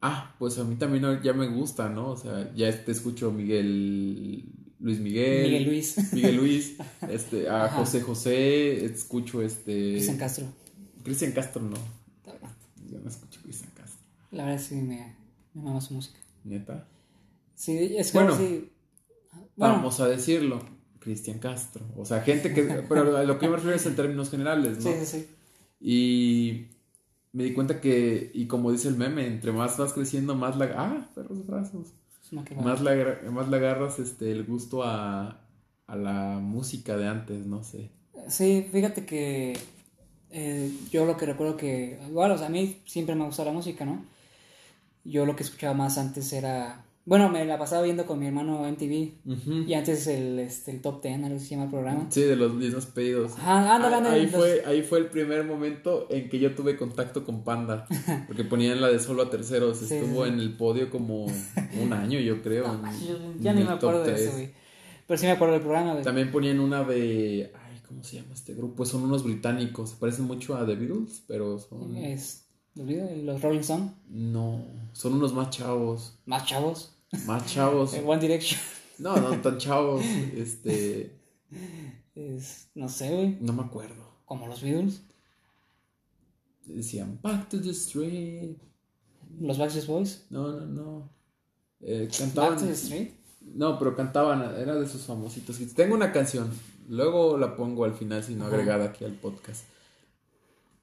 ah, 0.00 0.34
pues 0.38 0.58
a 0.58 0.64
mí 0.64 0.76
también 0.76 1.20
ya 1.22 1.34
me 1.34 1.46
gusta, 1.48 1.90
¿no? 1.90 2.12
O 2.12 2.16
sea, 2.16 2.50
ya 2.54 2.84
te 2.84 2.90
escucho 2.90 3.30
Miguel, 3.30 4.44
Luis 4.82 4.98
Miguel, 4.98 5.44
Miguel 5.44 5.64
Luis. 5.64 5.96
Miguel 6.12 6.36
Luis, 6.36 6.76
este, 7.08 7.48
a 7.48 7.64
Ajá. 7.64 7.76
José 7.78 8.00
José, 8.02 8.84
escucho 8.84 9.40
este... 9.40 9.92
Cristian 9.92 10.18
Castro. 10.18 10.46
Cristian 11.04 11.32
Castro, 11.32 11.62
no. 11.62 11.76
Yo 12.90 12.98
no 13.00 13.08
escucho 13.08 13.40
Cristian 13.42 13.70
Castro. 13.76 14.00
la 14.32 14.44
verdad 14.46 14.60
sí 14.60 14.74
me, 14.76 15.16
me 15.54 15.62
mama 15.62 15.80
su 15.80 15.94
música. 15.94 16.18
Neta. 16.44 16.86
Sí, 17.54 17.94
es 17.96 18.10
que 18.12 18.18
Bueno. 18.18 18.36
sí. 18.36 18.70
Bueno, 19.56 19.74
Vamos 19.76 20.00
a 20.00 20.08
decirlo. 20.08 20.60
Cristian 20.98 21.38
Castro. 21.38 21.84
O 21.96 22.04
sea, 22.04 22.20
gente 22.22 22.52
que. 22.52 22.62
Pero 22.88 23.16
a 23.16 23.22
lo 23.24 23.38
que 23.38 23.46
yo 23.46 23.50
me 23.50 23.56
refiero 23.56 23.76
es 23.76 23.86
en 23.86 23.96
términos 23.96 24.30
generales, 24.30 24.84
¿no? 24.84 24.90
sí, 24.90 24.98
sí, 25.00 25.06
sí. 25.06 25.26
Y 25.80 26.66
me 27.32 27.44
di 27.44 27.52
cuenta 27.54 27.80
que, 27.80 28.30
y 28.34 28.46
como 28.46 28.70
dice 28.72 28.88
el 28.88 28.96
meme, 28.96 29.26
entre 29.26 29.52
más 29.52 29.76
vas 29.78 29.92
creciendo, 29.92 30.34
más 30.34 30.56
la. 30.56 30.66
¡Ah! 30.76 31.10
Perros 31.14 31.44
brazos. 31.46 31.88
Más 32.32 32.80
le, 32.80 33.30
más 33.30 33.48
le 33.48 33.56
agarras 33.58 33.98
este, 33.98 34.32
el 34.32 34.44
gusto 34.44 34.82
a, 34.82 35.42
a 35.86 35.96
la 35.96 36.38
música 36.40 36.96
de 36.96 37.06
antes, 37.06 37.46
no 37.46 37.62
sé. 37.62 37.90
Sí, 38.28 38.68
fíjate 38.72 39.04
que 39.04 39.58
eh, 40.30 40.72
yo 40.90 41.04
lo 41.04 41.16
que 41.16 41.26
recuerdo 41.26 41.56
que, 41.56 42.00
igual, 42.08 42.30
o 42.32 42.38
sea, 42.38 42.46
a 42.46 42.50
mí 42.50 42.80
siempre 42.86 43.14
me 43.14 43.26
gusta 43.26 43.44
la 43.44 43.52
música, 43.52 43.84
¿no? 43.84 44.02
Yo 45.04 45.26
lo 45.26 45.36
que 45.36 45.42
escuchaba 45.42 45.74
más 45.74 45.98
antes 45.98 46.32
era, 46.32 46.84
bueno, 47.04 47.28
me 47.28 47.44
la 47.44 47.58
pasaba 47.58 47.82
viendo 47.82 48.06
con 48.06 48.18
mi 48.20 48.26
hermano 48.26 48.64
MTV 48.66 49.12
Ujú. 49.26 49.52
y 49.66 49.74
antes 49.74 50.06
el, 50.06 50.38
este, 50.38 50.70
el 50.70 50.80
Top 50.80 51.00
Ten, 51.00 51.24
algo 51.24 51.38
se 51.40 51.46
llama 51.48 51.64
el 51.64 51.70
programa. 51.70 52.06
Sí, 52.10 52.20
de 52.22 52.36
los 52.36 52.54
mismos 52.54 52.86
pedidos. 52.86 53.32
Ajá, 53.32 53.74
ándale, 53.74 53.96
ándale, 53.96 54.16
ahí, 54.16 54.22
los- 54.26 54.34
fue, 54.34 54.62
ahí 54.66 54.82
fue 54.82 54.98
el 55.00 55.06
primer 55.06 55.44
momento 55.44 56.06
en 56.10 56.28
que 56.28 56.38
yo 56.38 56.54
tuve 56.54 56.76
contacto 56.76 57.24
con 57.24 57.42
Panda. 57.44 57.86
Porque 58.28 58.44
ponían 58.44 58.80
la 58.80 58.88
de 58.88 59.00
solo 59.00 59.22
a 59.24 59.30
terceros. 59.30 59.78
Sí, 59.78 59.94
Estuvo 59.94 60.24
sí, 60.24 60.30
en 60.30 60.38
el 60.38 60.56
podio 60.56 60.90
como 60.90 61.26
un 61.26 61.92
año, 61.92 62.20
yo 62.20 62.40
creo. 62.40 62.66
en- 62.72 62.84
Ay, 62.84 63.06
yo 63.08 63.16
en 63.16 63.38
ya 63.40 63.52
ni 63.52 63.64
me 63.64 63.70
acuerdo 63.70 64.04
de 64.04 64.14
eso, 64.14 64.32
güey. 64.32 64.50
Pero 65.08 65.18
sí 65.18 65.26
me 65.26 65.32
acuerdo 65.32 65.54
del 65.54 65.62
programa, 65.62 65.92
güey. 65.92 66.04
También 66.04 66.30
ponían 66.30 66.60
una 66.60 66.84
de. 66.84 67.50
Ay, 67.68 67.80
¿cómo 67.88 68.04
se 68.04 68.16
llama 68.16 68.32
este 68.32 68.54
grupo? 68.54 68.86
Son 68.86 69.02
unos 69.02 69.24
británicos. 69.24 69.90
Se 69.90 69.96
parecen 69.96 70.26
mucho 70.26 70.54
a 70.56 70.64
The 70.64 70.76
Beatles, 70.76 71.24
pero 71.26 71.58
son. 71.58 71.96
Los 72.74 73.42
Rolling 73.42 73.60
Stone, 73.60 73.92
No, 74.08 74.64
son 74.92 75.14
unos 75.14 75.32
más 75.34 75.50
chavos. 75.50 76.18
más 76.26 76.46
chavos. 76.46 76.92
Más 77.26 77.46
chavos. 77.46 77.92
Eh, 77.94 78.02
One 78.06 78.20
Direction. 78.20 78.60
No, 78.98 79.16
no 79.16 79.40
tan 79.40 79.58
chavos. 79.58 80.02
Este. 80.34 81.18
Es, 82.14 82.68
no 82.74 82.88
sé, 82.88 83.10
güey. 83.10 83.36
No 83.40 83.52
me 83.52 83.62
acuerdo. 83.62 84.02
Como 84.24 84.46
los 84.46 84.62
Beatles. 84.62 85.02
Decían 86.66 87.18
Back 87.22 87.48
to 87.50 87.60
the 87.60 87.70
Street. 87.70 88.56
Los 89.40 89.58
Backstreet 89.58 89.86
Boys. 89.86 90.26
No, 90.30 90.48
no, 90.52 90.66
no. 90.66 91.10
Eh, 91.80 92.06
Back 92.08 92.18
cantaban. 92.18 92.58
to 92.58 92.66
the 92.66 92.72
Street. 92.72 93.10
No, 93.54 93.78
pero 93.78 93.96
cantaban, 93.96 94.42
era 94.56 94.74
de 94.76 94.86
sus 94.88 95.02
famositos. 95.02 95.58
Tengo 95.74 95.94
una 95.96 96.12
canción, 96.12 96.48
luego 96.88 97.36
la 97.36 97.56
pongo 97.56 97.84
al 97.84 97.92
final, 97.94 98.22
si 98.22 98.34
no 98.36 98.46
agregada 98.46 98.84
aquí 98.86 99.04
al 99.04 99.14
podcast. 99.14 99.64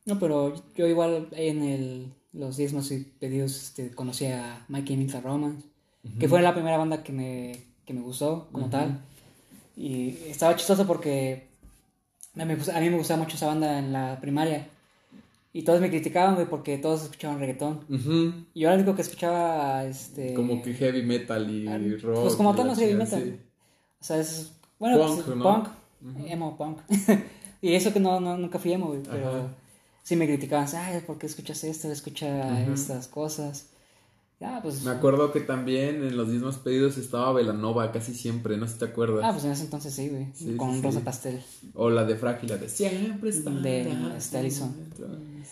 No, 0.10 0.19
pero 0.19 0.54
yo 0.76 0.88
igual 0.88 1.28
en 1.32 1.62
el, 1.63 2.13
los 2.34 2.58
diezmos 2.58 2.91
y 2.91 3.00
pedidos 3.19 3.56
este, 3.56 3.91
conocí 3.91 4.26
a 4.26 4.65
My 4.67 4.84
Chemical 4.84 5.24
Romance, 5.24 5.67
que 6.19 6.28
fue 6.28 6.41
la 6.41 6.54
primera 6.54 6.78
banda 6.78 7.04
que 7.04 7.12
me, 7.13 7.56
que 7.86 7.93
me 7.93 8.02
gustó 8.02 8.48
como 8.52 8.69
tal. 8.69 9.00
Y 9.78 10.10
estaba 10.28 10.56
chistoso 10.56 10.86
porque 10.88 11.48
a 12.36 12.45
mí, 12.45 12.54
me 12.54 12.58
gust- 12.60 12.76
a 12.76 12.80
mí 12.82 12.89
me 12.89 12.98
gustaba 12.98 13.22
mucho 13.24 13.36
esa 13.38 13.48
banda 13.48 13.80
en 13.80 13.93
la 13.93 14.19
primaria. 14.19 14.67
Y 15.52 15.63
todos 15.63 15.82
me 15.82 15.89
criticaban, 15.89 16.36
güey, 16.36 16.48
porque 16.48 16.78
todos 16.78 17.04
escuchaban 17.04 17.39
reggaetón. 17.39 17.82
Y 18.54 18.62
yo 18.62 18.67
era 18.67 18.74
el 18.76 18.82
único 18.82 18.95
que 18.95 19.02
escuchaba, 19.02 19.84
este... 19.86 20.34
Como 20.36 20.62
que 20.62 20.74
heavy 20.74 21.02
metal 21.04 21.50
y 21.50 21.67
Ah, 21.67 21.80
rock. 22.04 22.22
pues 22.24 22.36
como 22.36 22.54
tal 22.56 22.67
no 22.67 22.74
es 22.74 22.80
heavy 22.80 22.93
metal. 22.95 23.24
sí. 23.24 23.36
O 24.00 24.04
sea, 24.04 24.17
es... 24.19 24.54
Bueno, 24.78 24.98
Punk, 25.00 25.24
pues, 25.26 25.38
¿no? 25.38 25.43
punk. 25.43 25.67
Emo 26.28 26.56
punk. 26.58 26.80
y 27.62 27.74
eso 27.74 27.91
que 27.91 28.00
no, 28.00 28.19
no, 28.19 28.38
nunca 28.38 28.60
fui 28.60 28.72
emo, 28.74 28.88
güey, 28.88 29.02
pero... 29.04 29.30
Ajá. 29.30 29.48
Sí 30.10 30.15
me 30.15 30.26
criticaban, 30.26 30.67
ay, 30.76 31.02
¿por 31.06 31.19
qué 31.19 31.28
escuchas 31.28 31.63
esto? 31.63 31.91
Escucha 31.91 32.63
estas 32.74 33.08
cosas. 33.08 33.67
Ya, 34.39 34.60
pues... 34.60 34.82
Me 34.84 34.89
acuerdo 34.89 35.32
que 35.32 35.39
también 35.39 36.04
en 36.04 36.17
los 36.17 36.30
mismos 36.30 36.58
pedidos 36.58 36.98
estaba 36.98 37.32
Velanova 37.32 37.91
casi 37.91 38.15
siempre, 38.15 38.58
no 38.58 38.65
sé 38.65 38.74
si 38.74 38.80
te 38.80 38.86
acuerdas. 38.86 39.24
Ah, 39.24 39.32
pues 39.34 39.45
en 39.45 39.52
ese 39.52 39.65
entonces 39.65 39.93
sí, 39.93 40.10
güey. 40.10 40.26
Sí, 40.34 40.56
con 40.58 40.74
sí, 40.74 40.82
Rosa 40.82 40.98
sí. 40.98 41.06
Pastel. 41.06 41.43
O 41.76 41.91
la 41.91 42.06
de 42.06 42.15
Frágil, 42.15 42.50
la 42.50 42.58
de 42.58 42.69
Siempre 42.69 43.30
está. 43.30 43.52
De 43.52 44.15
Stalison. 44.17 44.76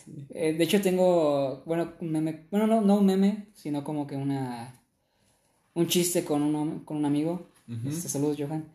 Sí. 0.04 0.26
Eh, 0.32 0.54
de 0.54 0.64
hecho 0.64 0.82
tengo, 0.82 1.62
bueno, 1.68 1.94
un 2.02 2.12
meme, 2.12 2.48
bueno, 2.50 2.66
no, 2.66 2.82
no 2.82 2.96
un 2.96 3.06
meme, 3.06 3.50
sino 3.54 3.84
como 3.84 4.08
que 4.08 4.16
una, 4.16 4.82
un 5.76 5.86
chiste 5.86 6.26
con 6.26 6.42
un, 6.42 6.80
con 6.80 6.98
un 6.98 7.06
amigo. 7.06 7.52
Este, 7.86 8.10
saludos, 8.10 8.38
Johan. 8.40 8.66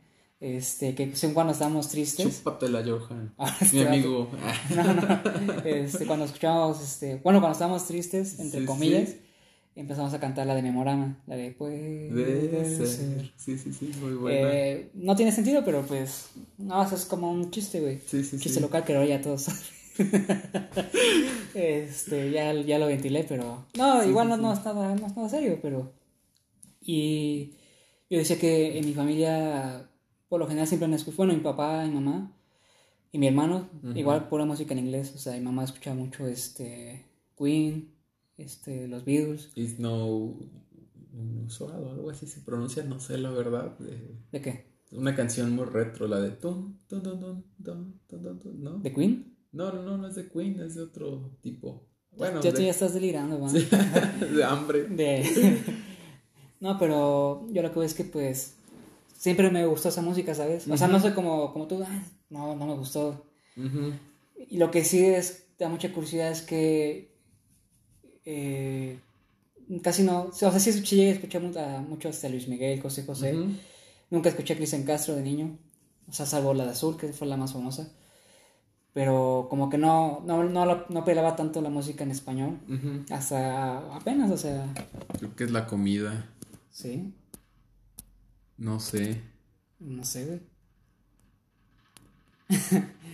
Este, 0.45 0.97
que 0.97 1.15
según 1.15 1.35
cuando 1.35 1.53
estábamos 1.53 1.89
tristes. 1.89 2.27
Chúpatela, 2.39 2.83
Johan. 2.85 3.33
Mi 3.39 3.47
este 3.61 3.77
vato- 3.85 3.89
amigo. 3.89 4.29
No, 4.75 4.83
no. 4.95 5.63
Este, 5.65 6.05
cuando 6.05 6.25
escuchábamos, 6.25 6.83
este, 6.83 7.21
bueno, 7.23 7.39
cuando 7.39 7.53
estábamos 7.53 7.87
tristes, 7.87 8.41
entre 8.41 8.59
Sí, 8.61 8.67
comillas, 8.67 9.11
sí. 9.11 9.21
empezamos 9.77 10.13
a 10.15 10.19
cantar 10.19 10.49
la 10.49 10.57
de 10.57 10.63
Memorama, 10.63 11.17
la 11.29 11.37
de 11.37 11.53
Puede 11.53 12.11
Debe 12.11 12.65
ser. 12.65 12.89
ser. 12.89 13.33
Sí, 13.37 13.57
sí, 13.57 13.73
sí, 13.73 13.93
muy 14.01 14.15
buena. 14.15 14.51
Eh, 14.53 14.91
no 14.95 15.15
tiene 15.15 15.31
sentido, 15.31 15.63
pero 15.65 15.83
pues, 15.83 16.31
no, 16.59 16.83
eso 16.85 16.97
es 16.97 17.05
como 17.05 17.31
un 17.31 17.53
chiste, 17.53 17.79
güey. 17.81 18.01
sí, 18.05 18.25
sí, 18.25 18.37
chiste 18.39 18.55
sí. 18.59 18.61
local 18.61 18.83
que 18.85 18.95
ahora 18.97 19.07
ya 19.07 19.21
todos 19.21 19.47
este, 21.55 22.31
ya, 22.31 22.53
ya 22.55 22.79
lo 22.79 22.87
ventilé, 22.87 23.25
pero. 23.25 23.67
No, 23.77 24.05
igual 24.05 24.29
no, 24.29 24.37
no, 24.37 24.53
es 24.53 24.65
nada, 24.65 24.95
no 24.95 25.07
es 25.07 25.17
nada 25.17 25.29
serio, 25.29 25.59
pero. 25.63 25.93
Y 26.81 27.53
yo 28.11 28.19
decía 28.19 28.39
que 28.39 28.79
en 28.79 28.87
mi 28.87 28.93
familia, 28.95 29.89
por 30.33 30.41
lo 30.41 30.47
general 30.47 30.67
siempre 30.67 30.87
han 30.87 30.95
escuchado, 30.95 31.19
bueno, 31.19 31.35
mi 31.35 31.41
papá, 31.41 31.85
mi 31.85 31.93
mamá 31.93 32.33
y 33.13 33.19
mi 33.19 33.27
hermano, 33.27 33.69
uh 33.83 33.89
-huh. 33.89 33.99
igual 33.99 34.29
pura 34.31 34.47
música 34.47 34.73
en 34.73 34.79
inglés, 34.79 35.13
o 35.15 35.19
sea, 35.19 35.35
mi 35.35 35.41
mamá 35.41 35.63
escucha 35.63 35.93
mucho 35.93 36.27
este 36.27 37.05
Queen, 37.37 37.93
este 38.39 38.89
los 38.89 39.05
Beatles. 39.05 39.51
Is 39.57 39.79
no 39.79 40.07
o 40.07 40.39
algo 41.71 42.09
así 42.09 42.27
se 42.27 42.41
pronuncia, 42.41 42.83
no 42.83 42.99
sé 42.99 43.19
la 43.19 43.31
verdad. 43.31 43.77
Eh, 43.87 44.17
¿De, 44.33 44.41
qué? 44.41 44.65
Una 44.93 45.15
canción 45.15 45.55
muy 45.55 45.67
retro, 45.67 46.09
la 46.09 46.19
de 46.19 46.31
ton, 46.31 46.79
ton, 46.89 47.03
ton, 47.03 47.45
¿no? 48.57 48.79
¿De 48.79 48.91
Queen? 48.91 49.37
No, 49.53 49.71
no, 49.71 49.99
no, 49.99 50.09
es 50.09 50.15
de 50.15 50.31
Queen, 50.31 50.61
es 50.61 50.77
de 50.77 50.83
otro 50.85 51.37
tipo. 51.43 51.91
Bueno, 52.17 52.41
ya, 52.41 52.53
de... 52.53 52.57
tú 52.57 52.63
ya 52.63 52.71
estás 52.71 52.95
delirando, 52.95 53.39
man. 53.39 53.53
de 54.35 54.45
hambre. 54.45 54.89
No, 56.59 56.79
pero 56.79 57.49
yo 57.51 57.61
lo 57.61 57.71
que 57.73 57.81
veo 57.81 57.87
es 57.87 57.93
que 57.93 58.05
pues 58.05 58.55
siempre 59.23 59.51
me 59.53 59.65
gustó 59.67 59.89
esa 59.89 60.03
música, 60.03 60.35
¿sabes? 60.35 60.67
O 60.67 60.77
sea, 60.77 60.89
no 60.89 60.99
soy 60.99 61.13
como, 61.13 61.53
como 61.53 61.69
tú, 61.69 61.81
"Ay, 61.89 62.03
no, 62.29 62.57
no 62.57 62.67
me 62.67 62.75
gustó. 62.75 63.25
Y 64.51 64.59
lo 64.59 64.73
que 64.73 64.85
sí 64.85 65.05
es, 65.05 65.45
da 65.61 65.69
mucha 65.69 65.93
curiosidad 65.93 66.33
es 66.33 66.43
que 66.43 67.13
eh, 68.25 68.99
casi 69.81 70.03
no, 70.03 70.25
o 70.25 70.33
sea, 70.33 70.51
sí, 70.59 70.73
llegué 70.83 71.11
a 71.11 71.15
escuchar 71.15 71.41
mucho, 71.89 72.09
hasta 72.09 72.29
Luis 72.29 72.49
Miguel, 72.49 72.81
José 72.83 73.05
José. 73.05 73.33
Nunca 74.11 74.29
escuché 74.29 74.55
a 74.55 74.57
Cristian 74.57 74.83
Castro 74.83 75.15
de 75.15 75.23
niño, 75.23 75.57
o 76.09 76.13
sea, 76.13 76.27
salvo 76.27 76.53
la 76.53 76.65
de 76.65 76.71
Azul, 76.71 76.97
que 76.97 77.13
fue 77.13 77.29
la 77.29 77.37
más 77.37 77.53
famosa. 77.53 77.93
Pero 78.93 79.47
como 79.49 79.71
que 79.71 79.79
no, 79.79 80.21
no, 80.27 80.43
no, 80.43 80.85
no 80.89 81.05
pelaba 81.05 81.37
tanto 81.37 81.63
la 81.63 81.71
música 81.71 82.03
en 82.03 82.11
español, 82.11 82.59
hasta 83.09 83.79
apenas, 83.95 84.33
o 84.33 84.37
sea, 84.37 84.67
Creo 85.19 85.37
que 85.37 85.45
es 85.45 85.53
la 85.53 85.67
comida, 85.69 86.29
sí. 86.71 87.15
No 88.63 88.79
sé. 88.81 89.21
No 89.81 90.05
sé, 90.05 90.25
güey. 90.27 90.41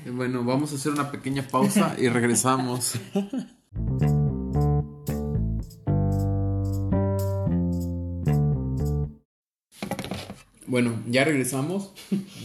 Eh, 0.04 0.10
Bueno, 0.10 0.44
vamos 0.44 0.72
a 0.72 0.76
hacer 0.76 0.92
una 0.92 1.10
pequeña 1.10 1.46
pausa 1.48 1.96
y 1.98 2.08
regresamos. 2.08 2.92
Bueno, 10.66 11.02
ya 11.08 11.24
regresamos. 11.24 11.92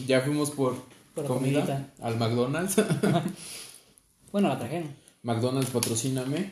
Ya 0.08 0.22
fuimos 0.22 0.52
por, 0.52 0.76
Por 1.14 1.26
comida 1.26 1.62
comidita. 1.62 1.94
al 2.02 2.18
McDonald's. 2.18 2.76
Bueno, 4.32 4.48
la 4.50 4.58
trajeron, 4.58 4.90
McDonald's, 5.22 5.70
patrocíname. 5.70 6.52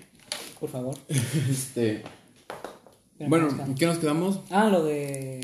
por 0.60 0.70
favor. 0.70 0.96
Este, 1.10 2.04
Pero 3.18 3.30
bueno, 3.30 3.46
nos 3.46 3.54
quedamos. 3.56 3.70
¿en 3.70 3.76
qué 3.76 3.86
nos 3.88 3.98
quedamos? 3.98 4.40
Ah, 4.52 4.70
lo 4.70 4.84
de. 4.84 5.42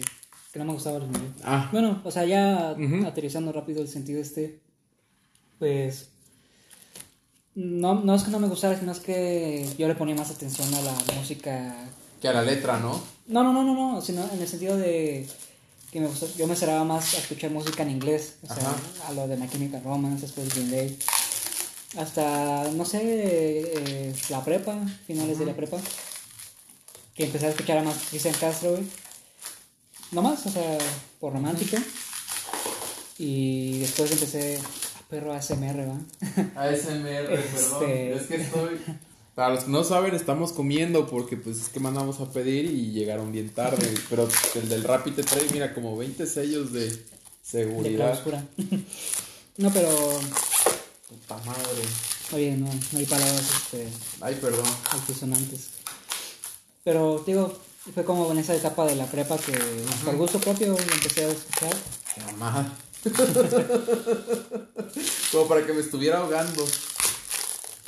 Que 0.58 0.64
no 0.64 0.66
me 0.66 0.74
gustaba 0.74 0.98
el 0.98 1.04
sonido. 1.04 1.22
Ah, 1.44 1.70
Bueno, 1.72 2.02
o 2.04 2.10
sea, 2.10 2.26
ya 2.26 2.76
aterrizando 3.06 3.52
rápido 3.52 3.80
el 3.84 3.88
sentido 3.88 4.20
este, 4.20 4.60
pues 5.60 6.10
no, 7.54 7.94
no 8.02 8.16
es 8.16 8.24
que 8.24 8.32
no 8.32 8.40
me 8.40 8.48
gustara, 8.48 8.76
sino 8.80 8.92
es 8.92 9.00
que 9.00 9.70
yo 9.78 9.88
le 9.88 9.94
ponía 9.94 10.16
más 10.16 10.32
atención 10.32 10.74
a 10.74 10.82
la 10.82 10.94
música. 11.16 11.76
que 12.20 12.28
a 12.28 12.34
la 12.34 12.42
letra, 12.42 12.80
¿no? 12.80 13.00
No, 13.28 13.44
no, 13.44 13.54
no, 13.54 13.64
no, 13.64 13.94
no, 13.94 14.02
sino 14.02 14.28
en 14.34 14.42
el 14.42 14.48
sentido 14.48 14.78
de 14.78 15.28
que 15.92 16.00
me 16.02 16.08
gustó- 16.08 16.28
yo 16.36 16.48
me 16.48 16.56
cerraba 16.56 16.84
más 16.84 17.14
a 17.14 17.18
escuchar 17.20 17.52
música 17.52 17.84
en 17.84 17.92
inglés, 17.92 18.38
o 18.42 18.48
sea, 18.48 18.58
Ajá. 18.58 18.76
a 19.10 19.14
lo 19.14 19.28
de 19.28 19.38
My 19.38 19.48
Chemical 19.48 19.84
Romance, 19.84 20.22
después 20.22 20.50
Green 20.56 20.72
Day, 20.72 20.98
hasta, 22.00 22.68
no 22.72 22.84
sé, 22.84 23.00
eh, 23.04 24.16
la 24.30 24.44
prepa, 24.44 24.76
finales 25.06 25.38
de 25.38 25.46
la 25.46 25.56
prepa, 25.56 25.78
que 27.14 27.26
empecé 27.26 27.46
a 27.46 27.50
escuchar 27.50 27.78
a 27.78 27.84
más 27.84 27.96
Cristian 28.10 28.34
Castro, 28.40 28.72
güey. 28.72 28.84
No 30.12 30.22
más, 30.22 30.46
o 30.46 30.50
sea, 30.50 30.78
por 31.20 31.34
romántico. 31.34 31.78
Y 33.18 33.80
después 33.80 34.12
empecé 34.12 34.58
a 34.58 35.08
perro 35.10 35.34
ASMR, 35.34 35.88
¿va? 35.88 36.00
ASMR, 36.56 37.28
perdón. 37.28 37.84
Este- 37.84 38.14
Es 38.14 38.24
que 38.24 38.36
estoy. 38.36 38.82
Para 39.36 39.54
los 39.54 39.66
que 39.66 39.70
no 39.72 39.84
saben, 39.84 40.16
estamos 40.16 40.52
comiendo 40.52 41.08
porque 41.08 41.38
pues 41.38 41.58
es 41.62 41.70
que 41.70 41.80
mandamos 41.80 42.20
a 42.20 42.32
pedir 42.32 42.66
y 42.66 42.92
llegaron 42.92 43.32
bien 43.32 43.50
tarde. 43.50 43.94
Pero 44.10 44.28
el 44.56 44.70
del 44.70 44.84
Rappi 44.84 45.12
te 45.12 45.24
trae, 45.24 45.46
mira, 45.52 45.74
como 45.74 45.96
20 45.98 46.26
sellos 46.26 46.72
de 46.74 46.90
De 46.90 47.04
seguridad. 47.44 48.14
clausura. 48.14 48.46
no, 49.58 49.72
pero, 49.72 49.90
Puta 51.08 51.38
madre. 51.46 51.82
oye, 52.34 52.52
no, 52.58 52.68
no 52.92 53.00
hay 53.00 53.06
palabras 53.06 53.42
este, 53.64 53.88
Ay, 54.22 54.38
perdón. 54.42 54.66
altisonantes. 54.92 55.70
Pero, 56.84 57.24
digo, 57.26 57.58
fue 57.94 58.04
como 58.04 58.32
en 58.32 58.38
esa 58.40 58.56
etapa 58.56 58.86
de 58.86 58.96
la 58.96 59.06
prepa 59.06 59.38
que 59.38 59.54
por 60.04 60.16
gusto 60.16 60.40
propio 60.40 60.68
lo 60.68 60.78
empecé 60.80 61.26
a 61.26 61.30
escuchar. 61.30 61.76
Mamada. 62.26 62.74
como 65.32 65.48
para 65.48 65.66
que 65.66 65.74
me 65.74 65.82
estuviera 65.82 66.20
ahogando. 66.20 66.66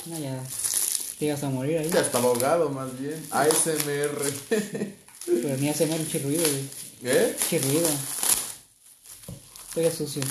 No, 0.06 0.18
ya 0.18 0.42
te 1.18 1.26
ibas 1.26 1.42
a 1.44 1.50
morir 1.50 1.78
ahí. 1.78 1.90
Ya 1.92 2.00
estaba 2.00 2.28
ahogado, 2.28 2.70
más 2.70 2.98
bien. 2.98 3.22
ASMR. 3.30 4.32
Pero 5.26 5.56
ni 5.58 5.68
un 5.68 6.08
chirruido, 6.08 6.42
güey. 6.42 6.64
¿Eh? 7.04 7.36
Chirruido. 7.48 7.88
Estoy 9.68 9.90
sucio. 9.90 10.22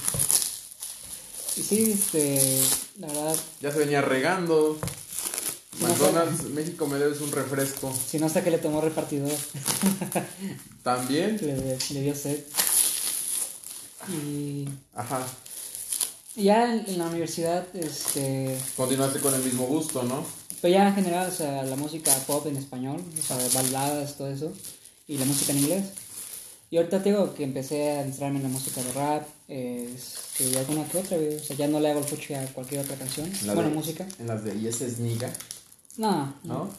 Y 1.56 1.62
sí, 1.62 1.92
este, 1.92 2.62
la 3.00 3.08
verdad, 3.08 3.36
Ya 3.62 3.72
se 3.72 3.80
venía 3.80 4.02
regando. 4.02 4.80
No 5.80 5.88
McDonald's 5.88 6.44
México 6.50 6.88
me 6.88 6.98
debes 6.98 7.22
un 7.22 7.32
refresco. 7.32 7.94
si 8.08 8.20
no 8.20 8.26
hasta 8.26 8.44
que 8.44 8.52
le 8.52 8.58
tomó 8.58 8.82
repartidor, 8.82 9.32
También. 10.84 11.38
le, 11.42 11.78
le 11.94 12.02
dio 12.02 12.16
sed. 12.16 12.44
Y 14.10 14.68
Ajá. 14.96 15.26
ya 16.36 16.74
en, 16.74 16.86
en 16.90 16.98
la 16.98 17.08
universidad, 17.08 17.66
este, 17.76 18.58
Continuaste 18.76 19.20
con 19.20 19.34
el 19.34 19.44
mismo 19.44 19.66
gusto, 19.68 20.04
¿no? 20.04 20.26
Pero 20.62 20.74
ya 20.74 20.88
en 20.88 20.96
general, 20.96 21.30
o 21.30 21.34
sea, 21.34 21.64
la 21.64 21.76
música 21.76 22.14
pop 22.28 22.46
en 22.48 22.58
español, 22.58 23.02
o 23.18 23.22
sea, 23.22 23.38
baladas, 23.54 24.16
todo 24.18 24.30
eso, 24.30 24.52
y 25.08 25.18
la 25.18 25.26
música 25.26 25.52
en 25.54 25.60
inglés. 25.60 25.86
Y 26.72 26.78
ahorita 26.78 27.02
te 27.02 27.10
digo 27.10 27.34
que 27.34 27.44
empecé 27.44 27.90
a 27.92 28.02
entrarme 28.04 28.38
en 28.38 28.44
la 28.44 28.50
música 28.50 28.82
de 28.84 28.92
rap, 28.94 29.28
este, 29.48 30.50
y 30.50 30.56
alguna 30.56 30.86
que 30.88 30.98
otra, 31.00 31.18
o 31.18 31.44
sea, 31.44 31.56
ya 31.56 31.68
no 31.68 31.80
le 31.80 31.90
hago 31.92 32.00
el 32.02 32.06
puche 32.06 32.36
a 32.36 32.46
cualquier 32.54 32.82
otra 32.82 32.96
canción. 32.96 33.30
La 33.46 33.54
bueno, 33.54 33.70
de- 33.70 33.76
música. 33.76 34.08
En 34.20 34.28
las 34.28 34.44
de 34.44 34.60
Yes 34.60 34.82
es 34.82 35.00
Niga, 35.00 35.32
No, 36.00 36.34
no. 36.46 36.70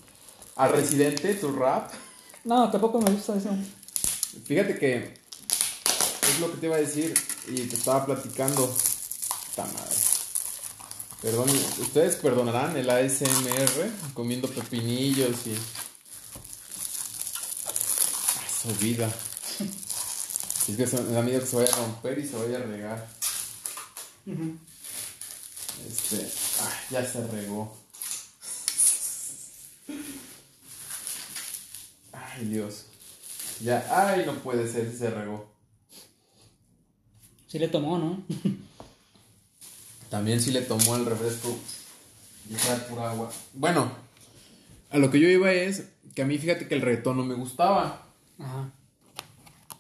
Al 0.57 0.73
Residente, 0.73 1.35
tu 1.35 1.53
rap. 1.53 1.93
no, 2.45 2.71
tampoco 2.71 3.03
me 3.03 3.11
gusta 3.11 3.37
eso. 3.37 3.51
Fíjate 4.47 4.79
que 4.79 5.13
es 6.23 6.41
lo 6.41 6.51
que 6.51 6.57
te 6.57 6.67
iba 6.67 6.77
a 6.77 6.79
decir 6.79 7.13
y 7.47 7.57
te 7.67 7.77
estaba 7.77 8.07
platicando. 8.07 8.67
Puta 8.67 9.67
madre. 9.67 9.97
Perdón, 11.21 11.51
ustedes 11.81 12.17
perdonarán 12.17 12.75
el 12.79 12.89
ASMR 12.89 13.91
comiendo 14.15 14.49
pepinillos 14.49 15.47
y. 15.47 15.55
Ah, 18.39 18.43
su 18.63 18.75
vida. 18.77 19.13
Es 20.67 20.77
que 20.77 20.97
me 21.03 21.13
da 21.13 21.21
miedo 21.21 21.41
que 21.41 21.47
se 21.47 21.57
vaya 21.57 21.75
a 21.75 21.77
romper 21.77 22.19
y 22.21 22.27
se 22.27 22.37
vaya 22.37 22.57
a 22.57 22.63
regar. 22.63 23.07
Este. 25.87 26.33
ah, 26.63 26.73
ya 26.91 27.05
se 27.05 27.27
regó. 27.27 27.81
Ay, 32.33 32.47
Dios. 32.47 32.87
Ya, 33.61 33.87
ay, 33.91 34.25
no 34.25 34.35
puede 34.35 34.71
ser, 34.71 34.93
se 34.93 35.11
regó. 35.11 35.51
Sí 37.47 37.59
le 37.59 37.69
tomó, 37.69 37.99
¿no? 37.99 38.23
También 40.09 40.41
si 40.41 40.51
le 40.51 40.63
tomó 40.63 40.97
el 40.97 41.07
refresco 41.07 41.57
y 42.49 42.55
era 42.55 42.87
pura 42.87 43.11
agua. 43.11 43.31
Bueno, 43.55 43.91
a 44.91 44.99
lo 44.99 45.11
que 45.11 45.21
yo 45.21 45.29
iba 45.29 45.53
es 45.53 45.85
que 46.15 46.23
a 46.23 46.27
mí 46.27 46.39
fíjate 46.39 46.69
que 46.69 46.75
el 46.75 46.81
reggaetón 46.81 47.17
no 47.17 47.25
me 47.25 47.35
gustaba. 47.35 48.07
Ajá. 48.39 48.71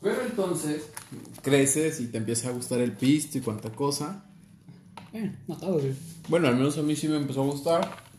Pero 0.03 0.23
entonces 0.23 0.89
creces 1.43 2.01
y 2.01 2.07
te 2.07 2.19
empieza 2.19 2.49
a 2.49 2.53
gustar 2.53 2.81
el 2.81 2.93
pisto 2.93 3.39
y 3.39 3.41
cuanta 3.41 3.71
cosa. 3.71 4.25
Todo, 5.61 5.81
güey. 5.81 5.95
Bueno, 6.29 6.49
al 6.49 6.57
menos 6.57 6.79
a 6.79 6.83
mí 6.83 6.97
sí 6.97 7.09
me 7.09 7.17
empezó 7.17 7.43
a 7.43 7.47
gustar. 7.47 8.11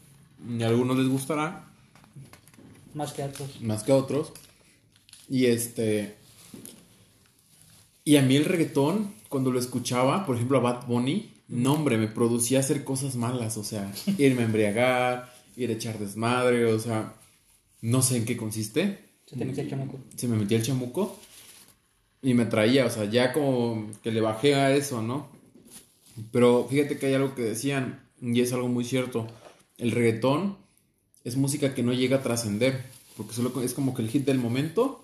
Y 0.47 0.63
a 0.63 0.67
algunos 0.67 0.97
les 0.97 1.07
gustará, 1.07 1.70
Más 2.93 3.13
que 3.13 3.23
otros. 3.23 3.61
más 3.61 3.83
que 3.83 3.91
otros. 3.91 4.33
Y 5.29 5.45
este. 5.45 6.15
Y 8.03 8.17
a 8.17 8.21
mí 8.21 8.35
el 8.35 8.45
reggaetón, 8.45 9.13
cuando 9.29 9.51
lo 9.51 9.59
escuchaba, 9.59 10.25
por 10.25 10.35
ejemplo 10.35 10.57
a 10.57 10.61
Bad 10.61 10.87
Bunny, 10.87 11.31
no 11.47 11.73
hombre, 11.73 11.97
me 11.97 12.07
producía 12.07 12.59
hacer 12.59 12.83
cosas 12.83 13.15
malas, 13.15 13.57
o 13.57 13.63
sea, 13.63 13.91
irme 14.17 14.41
a 14.41 14.45
embriagar, 14.45 15.33
ir 15.55 15.69
a 15.69 15.73
echar 15.73 15.99
desmadre, 15.99 16.65
o 16.65 16.79
sea, 16.79 17.13
no 17.81 18.01
sé 18.01 18.17
en 18.17 18.25
qué 18.25 18.37
consiste. 18.37 18.99
Se 19.25 19.37
te 19.37 19.45
metió 19.45 19.63
el 19.63 19.69
chamaco. 19.69 19.99
Se 20.15 20.27
me 20.27 20.37
metía 20.37 20.57
el 20.57 20.63
chamuco 20.63 21.17
y 22.21 22.33
me 22.33 22.45
traía, 22.45 22.85
o 22.85 22.89
sea, 22.89 23.05
ya 23.05 23.33
como 23.33 23.89
que 24.03 24.11
le 24.11 24.21
bajé 24.21 24.55
a 24.55 24.75
eso, 24.75 25.01
¿no? 25.01 25.29
Pero 26.31 26.67
fíjate 26.69 26.97
que 26.97 27.07
hay 27.07 27.13
algo 27.13 27.35
que 27.35 27.43
decían, 27.43 28.01
y 28.21 28.41
es 28.41 28.53
algo 28.53 28.67
muy 28.67 28.83
cierto, 28.83 29.27
el 29.77 29.91
reggaetón 29.91 30.57
es 31.23 31.35
música 31.37 31.73
que 31.73 31.83
no 31.83 31.93
llega 31.93 32.17
a 32.17 32.23
trascender, 32.23 32.83
porque 33.17 33.33
solo 33.33 33.61
es 33.61 33.73
como 33.73 33.93
que 33.93 34.01
el 34.01 34.09
hit 34.09 34.25
del 34.25 34.37
momento, 34.39 35.03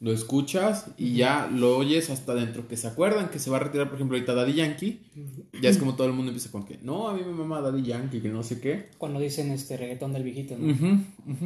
lo 0.00 0.12
escuchas 0.12 0.86
y 0.98 1.14
ya 1.14 1.46
lo 1.46 1.76
oyes 1.78 2.10
hasta 2.10 2.34
dentro, 2.34 2.66
que 2.66 2.76
se 2.76 2.88
acuerdan 2.88 3.30
que 3.30 3.38
se 3.38 3.50
va 3.50 3.58
a 3.58 3.60
retirar, 3.60 3.86
por 3.86 3.94
ejemplo, 3.94 4.16
ahorita 4.16 4.34
Daddy 4.34 4.54
Yankee, 4.54 5.00
ya 5.62 5.70
es 5.70 5.78
como 5.78 5.94
todo 5.94 6.08
el 6.08 6.12
mundo 6.12 6.30
empieza 6.32 6.50
con 6.50 6.64
que, 6.64 6.78
no, 6.82 7.08
a 7.08 7.14
mí 7.14 7.22
me 7.24 7.32
mama 7.32 7.60
Daddy 7.60 7.82
Yankee, 7.82 8.20
que 8.20 8.28
no 8.28 8.42
sé 8.42 8.60
qué. 8.60 8.88
Cuando 8.98 9.20
dicen 9.20 9.52
este 9.52 9.76
reggaetón 9.76 10.12
del 10.12 10.24
viejito, 10.24 10.56
¿no? 10.58 11.04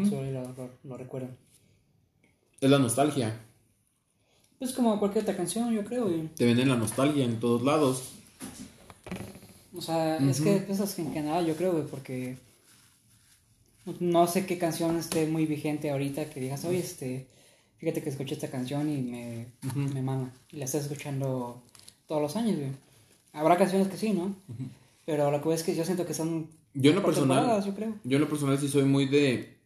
Solo 0.09 0.31
lo, 0.31 0.43
lo, 0.55 0.71
lo 0.85 0.97
recuerdan. 0.97 1.37
Es 2.61 2.71
la 2.71 2.79
nostalgia, 2.79 3.39
Pues 4.59 4.73
como 4.73 4.99
cualquier 4.99 5.25
otra 5.25 5.37
canción, 5.37 5.75
yo 5.75 5.85
creo, 5.85 6.05
güey. 6.07 6.29
te 6.35 6.47
venden 6.47 6.71
la 6.71 6.77
nostalgia 6.77 7.27
en 7.27 7.39
todos 7.39 7.63
lados. 7.63 8.05
O 9.77 9.83
sea, 9.83 10.17
es 10.17 10.41
que 10.41 10.65
eso 10.71 10.85
es 10.85 10.99
en 10.99 11.13
general, 11.13 11.45
yo 11.47 11.55
creo, 11.57 11.73
güey, 11.73 11.85
porque 11.85 12.39
no 14.01 14.27
sé 14.27 14.47
qué 14.47 14.59
canción 14.59 14.97
esté 14.97 15.27
muy 15.27 15.47
vigente 15.47 15.91
ahorita 15.91 16.29
que 16.31 16.41
digas, 16.41 16.65
oye, 16.65 16.79
este, 16.79 17.29
fíjate 17.79 18.03
que 18.03 18.11
escuché 18.11 18.35
esta 18.35 18.51
canción 18.51 18.91
y 18.91 19.03
me, 19.03 19.47
me 19.75 20.03
mama. 20.03 20.33
Y 20.51 20.57
la 20.57 20.65
estás 20.65 20.83
escuchando 20.83 21.63
todos 22.07 22.21
los 22.23 22.37
años, 22.37 22.57
güey. 22.57 22.71
Habrá 23.33 23.57
canciones 23.57 23.89
que 23.89 23.97
sí, 23.97 24.13
¿no? 24.13 24.35
Pero 25.05 25.31
lo 25.31 25.43
que 25.43 25.55
es 25.55 25.63
que 25.63 25.75
yo 25.77 25.85
siento 25.85 26.07
que 26.07 26.15
son 26.15 26.49
Yo 26.75 26.91
en 26.91 26.97
lo 26.97 27.05
personal, 27.05 27.65
yo 27.65 27.75
creo. 27.75 27.95
yo 28.03 28.17
en 28.17 28.23
lo 28.23 28.29
personal 28.29 28.59
sí 28.59 28.69
soy 28.69 28.85
muy 28.85 29.07
de, 29.07 29.57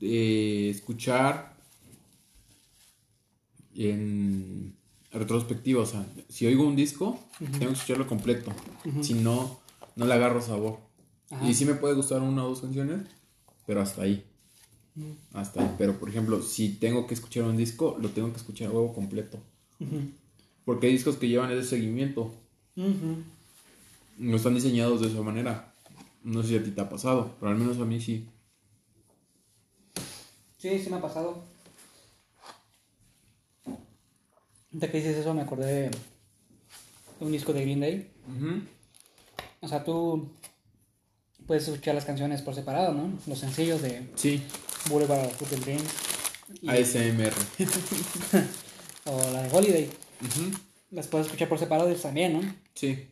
de 0.00 0.70
escuchar 0.70 1.52
en 3.74 4.74
retrospectiva, 5.10 5.82
o 5.82 5.86
sea, 5.86 6.06
si 6.28 6.46
oigo 6.46 6.66
un 6.66 6.76
disco, 6.76 7.18
tengo 7.38 7.68
que 7.68 7.72
escucharlo 7.72 8.06
completo, 8.06 8.52
si 9.02 9.14
no, 9.14 9.60
no 9.96 10.06
le 10.06 10.14
agarro 10.14 10.40
sabor. 10.40 10.78
Ajá. 11.30 11.48
Y 11.48 11.54
sí 11.54 11.64
me 11.64 11.74
puede 11.74 11.94
gustar 11.94 12.22
una 12.22 12.44
o 12.44 12.48
dos 12.48 12.60
canciones, 12.60 13.02
pero 13.66 13.80
hasta 13.80 14.02
ahí. 14.02 14.24
Hasta 15.32 15.62
ahí. 15.62 15.74
Pero 15.78 15.98
por 15.98 16.08
ejemplo, 16.08 16.42
si 16.42 16.70
tengo 16.70 17.06
que 17.06 17.14
escuchar 17.14 17.44
un 17.44 17.56
disco, 17.56 17.96
lo 18.00 18.10
tengo 18.10 18.30
que 18.30 18.38
escuchar 18.38 18.68
a 18.68 18.72
huevo 18.72 18.92
completo. 18.92 19.38
Porque 20.64 20.86
hay 20.86 20.92
discos 20.92 21.16
que 21.16 21.28
llevan 21.28 21.50
ese 21.50 21.68
seguimiento. 21.68 22.34
Ujú. 22.76 23.22
No 24.18 24.36
están 24.36 24.54
diseñados 24.54 25.00
de 25.00 25.08
esa 25.08 25.22
manera. 25.22 25.74
No 26.22 26.42
sé 26.42 26.48
si 26.48 26.56
a 26.56 26.62
ti 26.62 26.70
te 26.70 26.80
ha 26.80 26.88
pasado, 26.88 27.34
pero 27.40 27.50
al 27.50 27.58
menos 27.58 27.78
a 27.78 27.84
mí 27.84 28.00
sí. 28.00 28.28
Sí, 30.58 30.78
sí 30.78 30.90
me 30.90 30.96
ha 30.96 31.00
pasado. 31.00 31.42
Ahorita 34.72 34.90
que 34.90 34.98
dices 34.98 35.16
eso 35.16 35.34
me 35.34 35.42
acordé 35.42 35.90
de 35.90 35.90
un 37.20 37.32
disco 37.32 37.52
de 37.52 37.62
Green 37.62 37.80
Day. 37.80 38.10
O 39.60 39.68
sea, 39.68 39.84
tú 39.84 40.30
puedes 41.46 41.68
escuchar 41.68 41.94
las 41.94 42.04
canciones 42.04 42.42
por 42.42 42.54
separado, 42.54 42.92
¿no? 42.92 43.12
Los 43.26 43.38
sencillos 43.38 43.82
de 43.82 44.08
Sí, 44.16 44.42
Boulevard 44.88 45.26
of 45.26 45.48
the 45.50 45.56
Dream. 45.56 45.80
Y, 46.60 46.68
ASMR. 46.68 47.32
o 49.06 49.30
la 49.32 49.42
de 49.42 49.50
Holiday. 49.56 49.84
Ujú. 50.20 50.50
Las 50.90 51.06
puedes 51.06 51.26
escuchar 51.26 51.48
por 51.48 51.58
separado 51.58 51.92
también, 51.94 52.34
¿no? 52.34 52.54
Sí, 52.74 53.08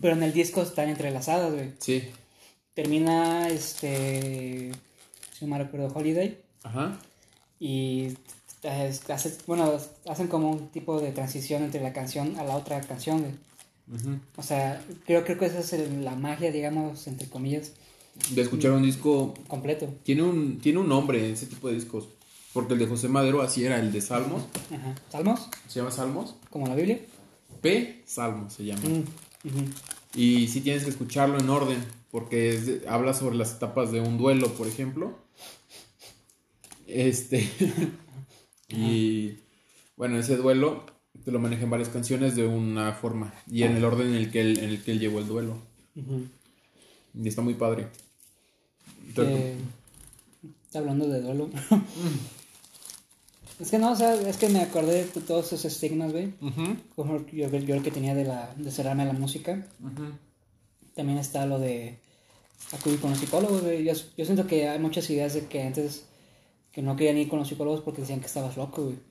Pero 0.00 0.14
en 0.14 0.22
el 0.22 0.32
disco 0.32 0.62
están 0.62 0.88
entrelazadas, 0.88 1.52
güey. 1.52 1.72
sí. 1.78 2.08
Termina, 2.74 3.48
este, 3.48 4.70
si 5.38 5.44
no 5.44 5.50
me 5.50 5.58
recuerdo, 5.62 5.88
Holiday. 5.94 6.38
Ajá. 6.62 6.98
Y 7.58 8.16
hace- 8.62 9.36
bueno, 9.46 9.76
hacen 10.08 10.28
como 10.28 10.50
un 10.50 10.68
tipo 10.70 11.00
de 11.00 11.12
transición 11.12 11.62
entre 11.64 11.82
la 11.82 11.92
canción 11.92 12.38
a 12.38 12.44
la 12.44 12.56
otra 12.56 12.80
canción, 12.80 13.20
güey. 13.20 13.32
O 14.36 14.42
sea, 14.42 14.84
creo, 15.04 15.24
creo 15.24 15.38
que 15.38 15.46
esa 15.46 15.60
es 15.60 15.72
el- 15.72 16.04
la 16.04 16.14
magia, 16.14 16.52
digamos, 16.52 17.06
entre 17.06 17.28
comillas, 17.28 17.72
De 18.30 18.42
escuchar 18.42 18.72
un 18.72 18.82
disco. 18.82 19.34
completo. 19.48 19.92
Tiene 20.04 20.22
un, 20.22 20.58
tiene 20.58 20.78
un 20.78 20.88
nombre 20.88 21.30
ese 21.32 21.46
tipo 21.46 21.68
de 21.68 21.74
discos. 21.74 22.08
Porque 22.52 22.72
el 22.74 22.80
de 22.80 22.86
José 22.86 23.08
Madero 23.08 23.42
así 23.42 23.64
era, 23.64 23.78
el 23.78 23.92
de 23.92 24.00
Salmos. 24.00 24.42
Ajá. 24.72 24.94
¿Salmos? 25.10 25.48
Se 25.68 25.78
llama 25.78 25.90
Salmos. 25.92 26.34
Como 26.50 26.66
la 26.66 26.74
Biblia. 26.74 27.00
P. 27.60 28.02
Salmos 28.06 28.54
se 28.54 28.64
llama. 28.64 28.82
Mm. 28.82 30.18
Y 30.18 30.48
sí 30.48 30.60
tienes 30.60 30.82
que 30.84 30.90
escucharlo 30.90 31.38
en 31.38 31.48
orden. 31.48 31.78
Porque 32.10 32.50
es 32.50 32.66
de- 32.66 32.88
habla 32.88 33.14
sobre 33.14 33.36
las 33.36 33.52
etapas 33.54 33.92
de 33.92 34.00
un 34.00 34.18
duelo, 34.18 34.52
por 34.54 34.66
ejemplo. 34.66 35.16
Este. 36.88 37.48
y 38.68 39.38
bueno, 39.96 40.18
ese 40.18 40.36
duelo 40.36 40.84
te 41.24 41.30
lo 41.30 41.38
maneja 41.38 41.64
en 41.64 41.70
varias 41.70 41.88
canciones 41.88 42.36
de 42.36 42.46
una 42.46 42.92
forma. 42.92 43.34
Y 43.50 43.62
en 43.62 43.76
el 43.76 43.84
orden 43.84 44.08
en 44.08 44.14
el 44.14 44.30
que 44.30 44.40
él, 44.40 44.58
en 44.58 44.70
el 44.70 44.82
que 44.82 44.92
él 44.92 45.00
llevó 45.00 45.18
el 45.18 45.26
duelo. 45.26 45.56
Y 47.14 47.28
está 47.28 47.42
muy 47.42 47.54
padre. 47.54 47.88
Eh, 49.16 49.56
hablando 50.74 51.08
de 51.08 51.20
duelo. 51.20 51.50
es 53.60 53.70
que 53.70 53.78
no, 53.78 53.92
o 53.92 53.96
sea, 53.96 54.14
es 54.14 54.36
que 54.36 54.48
me 54.48 54.60
acordé 54.60 55.04
de 55.04 55.20
todos 55.20 55.46
esos 55.46 55.64
estigmas, 55.64 56.12
güey. 56.12 56.32
Como 56.94 57.26
yo, 57.26 57.48
yo 57.48 57.74
el 57.74 57.82
que 57.82 57.90
tenía 57.90 58.14
de, 58.14 58.24
la, 58.24 58.54
de 58.56 58.70
cerrarme 58.70 59.02
a 59.02 59.06
la 59.06 59.12
música. 59.12 59.66
También 60.94 61.18
está 61.18 61.46
lo 61.46 61.58
de 61.58 61.98
acudir 62.72 63.00
con 63.00 63.10
los 63.10 63.18
psicólogos, 63.18 63.62
güey. 63.62 63.84
Yo, 63.84 63.92
yo 64.16 64.24
siento 64.24 64.46
que 64.46 64.68
hay 64.68 64.78
muchas 64.78 65.08
ideas 65.10 65.34
de 65.34 65.46
que 65.46 65.62
antes 65.62 66.04
que 66.72 66.82
no 66.82 66.96
querían 66.96 67.18
ir 67.18 67.28
con 67.28 67.38
los 67.38 67.48
psicólogos 67.48 67.80
porque 67.80 68.02
decían 68.02 68.20
que 68.20 68.26
estabas 68.26 68.56
loco, 68.56 68.84
güey. 68.84 69.09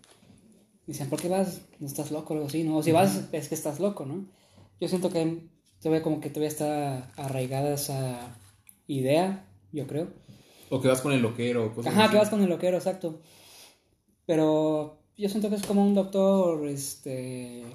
Dicen, 0.89 1.08
¿por 1.08 1.21
qué 1.21 1.28
vas? 1.28 1.62
No 1.80 1.86
estás 1.86 2.10
loco 2.10 2.34
o 2.34 2.38
algo 2.38 2.47
así, 2.47 2.63
¿no? 2.63 2.78
O 2.78 2.82
si 2.82 2.91
vas, 2.91 3.30
es 3.32 3.47
que 3.47 3.54
estás 3.54 3.80
loco, 3.80 4.08
¿no? 4.08 4.25
Yo 4.82 4.88
siento 4.88 5.12
que 5.12 5.47
todavía 5.80 6.02
como 6.02 6.19
que 6.19 6.32
todavía 6.32 6.47
está 6.47 7.12
arraigada 7.15 7.75
esa 7.75 8.36
idea, 8.88 9.45
yo 9.71 9.86
creo. 9.86 10.08
O 10.71 10.82
que 10.82 10.88
vas 10.88 11.02
con 11.02 11.12
el 11.12 11.21
loquero. 11.21 11.75
Cosas 11.75 11.93
Ajá, 11.93 12.06
así. 12.06 12.12
que 12.13 12.17
vas 12.17 12.30
con 12.32 12.41
el 12.41 12.49
loquero, 12.49 12.78
exacto. 12.78 13.21
Pero 14.25 14.97
yo 15.15 15.30
siento 15.30 15.52
que 15.52 15.58
es 15.58 15.62
como 15.67 15.86
un 15.86 15.93
doctor, 15.93 16.67
este, 16.67 17.65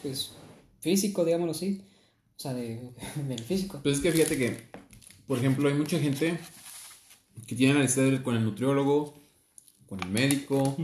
pues, 0.00 0.32
físico, 0.80 1.22
digámoslo 1.22 1.52
así. 1.52 1.82
O 2.34 2.40
sea, 2.40 2.54
de, 2.54 2.94
del 3.28 3.40
físico. 3.40 3.80
Pues 3.82 3.96
es 3.96 4.02
que 4.02 4.10
fíjate 4.10 4.38
que, 4.38 4.56
por 5.26 5.36
ejemplo, 5.36 5.68
hay 5.68 5.74
mucha 5.74 5.98
gente 5.98 6.38
que 7.46 7.54
tiene 7.54 7.74
la 7.74 7.80
necesidad 7.80 8.06
de 8.06 8.12
ir 8.12 8.22
con 8.22 8.36
el 8.36 8.42
nutriólogo, 8.42 9.12
con 9.86 10.02
el 10.02 10.08
médico, 10.08 10.78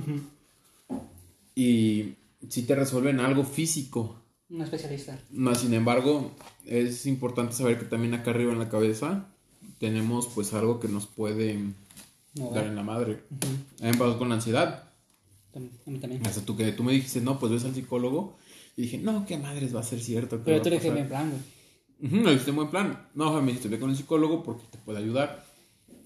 y 1.54 2.14
si 2.48 2.62
te 2.62 2.74
resuelven 2.74 3.20
algo 3.20 3.44
físico. 3.44 4.16
Un 4.48 4.62
especialista. 4.62 5.18
Más 5.30 5.60
sin 5.60 5.74
embargo, 5.74 6.32
es 6.66 7.06
importante 7.06 7.54
saber 7.54 7.78
que 7.78 7.84
también 7.84 8.14
acá 8.14 8.30
arriba 8.30 8.52
en 8.52 8.58
la 8.58 8.68
cabeza 8.68 9.26
tenemos 9.78 10.26
pues 10.28 10.52
algo 10.54 10.80
que 10.80 10.88
nos 10.88 11.06
puede 11.06 11.58
No, 12.34 12.50
dar 12.50 12.66
en 12.66 12.74
la 12.76 12.82
madre. 12.82 13.20
A 13.80 13.84
mí 13.84 13.90
me 13.92 13.94
pasó 13.98 14.18
con 14.18 14.28
la 14.28 14.36
ansiedad. 14.36 14.84
tam- 15.54 15.70
a 15.86 15.90
mí 15.90 15.98
también. 15.98 16.26
Hasta 16.26 16.40
tú 16.44 16.56
que 16.56 16.70
tú 16.72 16.82
me 16.84 16.92
dijiste, 16.92 17.20
no, 17.20 17.38
pues 17.38 17.52
ves 17.52 17.64
al 17.64 17.74
psicólogo. 17.74 18.36
Y 18.76 18.82
dije, 18.82 18.98
no, 18.98 19.26
qué 19.26 19.36
madres 19.36 19.74
va 19.74 19.80
a 19.80 19.84
ser 19.84 20.00
cierto. 20.00 20.38
¿Qué 20.38 20.42
Pero 20.44 20.62
tú 20.62 20.68
a 20.68 20.70
le 20.70 20.76
dije, 20.76 20.88
pasar?". 20.88 21.02
en 21.02 21.08
plan, 21.08 21.30
güey. 21.30 21.42
Ujú, 22.12 22.16
lo 22.24 22.30
dijiste 22.30 22.50
en 22.50 22.56
buen 22.56 22.70
plan. 22.70 23.08
No, 23.14 23.40
me 23.42 23.48
dijiste, 23.48 23.68
ve 23.68 23.78
con 23.78 23.90
el 23.90 23.96
psicólogo 23.96 24.42
porque 24.42 24.64
te 24.70 24.78
puede 24.78 24.98
ayudar. 24.98 25.44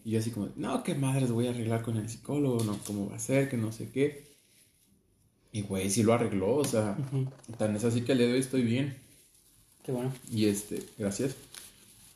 Y 0.05 0.11
yo 0.13 0.19
así 0.19 0.31
como, 0.31 0.49
no, 0.57 0.83
qué 0.83 0.95
madres 0.95 1.31
voy 1.31 1.47
a 1.47 1.51
arreglar 1.51 1.83
con 1.83 1.97
el 1.97 2.09
psicólogo, 2.09 2.63
no, 2.65 2.79
cómo 2.87 3.09
va 3.09 3.17
a 3.17 3.19
ser, 3.21 3.49
que 3.49 3.57
no 3.57 3.71
sé 3.73 3.91
qué. 3.91 4.34
Y 5.55 5.63
güey, 5.63 5.89
sí 5.89 6.03
lo 6.03 6.13
arregló, 6.13 6.57
o 6.57 6.65
sea, 6.65 6.97
tan 7.59 7.77
es 7.77 7.85
así 7.85 8.01
que 8.03 8.17
de 8.17 8.33
hoy 8.33 8.41
estoy 8.41 8.63
bien. 8.63 8.97
Qué 9.85 9.93
bueno. 9.93 10.13
Y 10.33 10.47
este, 10.47 10.83
gracias. 10.99 11.37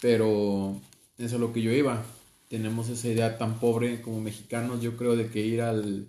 Pero 0.01 0.75
eso 1.19 1.35
es 1.37 1.41
lo 1.41 1.53
que 1.53 1.63
yo 1.63 1.71
iba. 1.71 2.03
Tenemos 2.49 2.89
esa 2.89 3.07
idea 3.07 3.39
tan 3.39 3.61
pobre 3.61 4.03
como 4.03 4.21
mexicanos, 4.21 4.83
yo 4.83 4.97
creo, 4.97 5.15
de 5.15 5.29
que 5.29 5.47
ir 5.47 5.61
al 5.63 6.09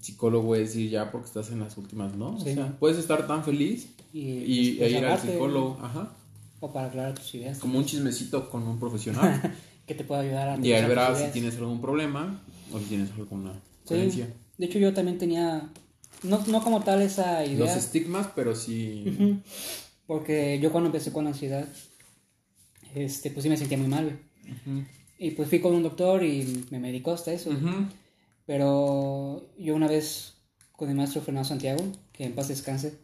psicólogo 0.00 0.54
es 0.54 0.76
ir 0.76 0.90
ya 0.90 1.10
porque 1.10 1.26
estás 1.26 1.50
en 1.50 1.58
las 1.58 1.76
últimas, 1.76 2.14
¿no? 2.14 2.38
Sí. 2.38 2.50
O 2.50 2.54
sea, 2.54 2.76
puedes 2.78 2.98
estar 2.98 3.26
tan 3.26 3.42
feliz 3.42 3.88
Y, 4.12 4.20
y, 4.20 4.66
después 4.76 4.92
e 4.92 4.98
ir 4.98 5.04
al 5.04 5.18
psicólogo, 5.20 5.78
ajá. 5.82 6.12
O 6.60 6.72
para 6.72 6.86
aclarar 6.86 7.14
tus 7.18 7.34
ideas. 7.34 7.58
Como 7.58 7.78
un 7.78 7.84
chismecito 7.84 8.48
con 8.48 8.62
un 8.62 8.78
profesional. 8.78 9.42
Que 9.84 9.96
te 9.96 10.04
pueda 10.04 10.20
ayudar 10.20 10.48
a 10.48 10.64
y 10.64 10.72
ahí 10.72 10.86
verás 10.86 11.18
si 11.18 11.32
tienes 11.32 11.56
algún 11.56 11.80
problema 11.80 12.40
o 12.72 12.78
si 12.78 12.84
tienes 12.84 13.10
alguna 13.18 13.52
Sí. 13.82 13.88
creencia. 13.94 14.32
De 14.56 14.66
hecho, 14.66 14.78
yo 14.78 14.94
también 14.94 15.18
tenía. 15.18 15.72
No, 16.22 16.44
no 16.46 16.62
como 16.62 16.82
tal 16.82 17.02
esa 17.02 17.44
idea. 17.44 17.58
Los 17.66 17.76
estigmas, 17.76 18.28
pero 18.34 18.54
sí. 18.54 19.04
Porque 20.06 20.58
yo 20.60 20.70
cuando 20.70 20.88
empecé 20.88 21.12
con 21.12 21.26
ansiedad, 21.26 21.66
este, 22.94 23.30
pues 23.30 23.42
sí 23.42 23.48
me 23.48 23.56
sentía 23.56 23.78
muy 23.78 23.88
mal, 23.88 24.04
güey. 24.04 24.16
Y 25.18 25.30
pues 25.32 25.48
fui 25.48 25.60
con 25.60 25.74
un 25.74 25.82
doctor 25.82 26.24
y 26.24 26.66
me 26.70 26.78
medicó 26.80 27.12
hasta 27.12 27.32
eso. 27.32 27.50
Pero 28.46 29.46
yo 29.58 29.74
una 29.74 29.88
vez 29.88 30.34
con 30.72 30.88
el 30.88 30.96
maestro 30.96 31.22
Fernando 31.22 31.48
Santiago, 31.48 31.82
que 32.12 32.24
en 32.24 32.34
paz 32.34 32.48
descanse, 32.48 32.94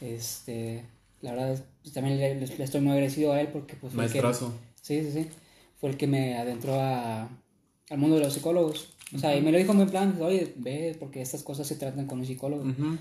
este, 0.00 0.84
la 1.20 1.32
verdad, 1.32 1.62
pues, 1.82 1.92
también 1.94 2.18
le, 2.18 2.34
le- 2.34 2.56
le 2.56 2.64
estoy 2.64 2.80
muy 2.80 2.92
agradecido 2.92 3.32
a 3.32 3.40
él 3.40 3.48
porque 3.48 3.76
pues 3.76 3.92
fue 3.92 4.04
el 4.06 4.12
que, 4.12 4.18
sí, 4.80 5.02
sí, 5.04 5.12
sí, 5.12 5.28
fue 5.78 5.90
el 5.90 5.96
que 5.98 6.06
me 6.06 6.36
adentró 6.38 6.80
a, 6.80 7.28
al 7.90 7.98
mundo 7.98 8.16
de 8.16 8.24
los 8.24 8.32
psicólogos. 8.32 8.88
O 9.14 9.18
sea, 9.18 9.36
y 9.36 9.42
me 9.42 9.50
lo 9.50 9.58
dijo 9.58 9.72
en 9.72 9.88
plan, 9.88 10.16
oye, 10.20 10.54
ve, 10.56 10.96
porque 10.98 11.20
estas 11.20 11.42
cosas 11.42 11.66
se 11.66 11.76
tratan 11.76 12.06
con 12.06 12.20
un 12.20 12.26
psicólogo. 12.26 12.62
Ujú. 12.62 12.96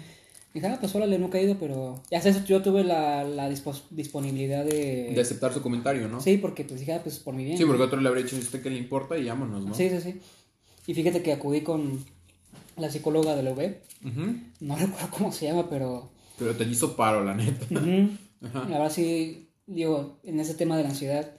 Y 0.51 0.59
dije, 0.59 0.67
ah, 0.67 0.77
pues 0.79 0.95
órale, 0.95 1.19
nunca 1.19 1.37
he 1.37 1.43
ido, 1.43 1.57
pero 1.59 2.01
ya 2.09 2.19
sé, 2.21 2.33
yo 2.47 2.63
tuve 2.63 2.83
la, 2.83 3.23
la 3.23 3.47
disponibilidad 3.49 4.65
de... 4.65 5.11
De 5.13 5.21
aceptar 5.21 5.53
su 5.53 5.61
comentario, 5.61 6.07
¿no? 6.07 6.19
Sí, 6.19 6.37
porque 6.37 6.63
pues 6.63 6.79
dije, 6.79 6.93
ah, 6.93 7.01
pues 7.03 7.19
por 7.19 7.35
mi 7.35 7.45
bien. 7.45 7.57
Sí, 7.57 7.65
porque 7.65 7.83
otro 7.83 8.01
le 8.01 8.07
habría 8.07 8.23
dicho 8.23 8.35
usted 8.35 8.61
que 8.63 8.71
le 8.71 8.77
importa 8.77 9.15
y 9.17 9.27
vámonos, 9.27 9.63
¿no? 9.63 9.75
Sí, 9.75 9.89
sí, 9.89 10.01
sí. 10.01 10.19
Y 10.87 10.95
fíjate 10.95 11.21
que 11.21 11.31
acudí 11.31 11.61
con 11.61 12.03
la 12.77 12.89
psicóloga 12.89 13.35
de 13.35 13.43
la 13.43 13.51
UB. 13.51 13.75
No 14.61 14.75
recuerdo 14.75 15.07
cómo 15.11 15.31
se 15.31 15.45
llama, 15.45 15.69
pero. 15.69 16.09
Pero 16.39 16.55
te 16.55 16.63
hizo 16.63 16.95
paro, 16.95 17.23
la 17.23 17.35
neta. 17.35 17.65
Ajá. 18.41 18.59
La 18.69 18.79
verdad, 18.79 18.91
sí, 18.91 19.51
digo, 19.67 20.19
en 20.23 20.39
ese 20.39 20.55
tema 20.55 20.77
de 20.77 20.83
la 20.83 20.89
ansiedad, 20.89 21.31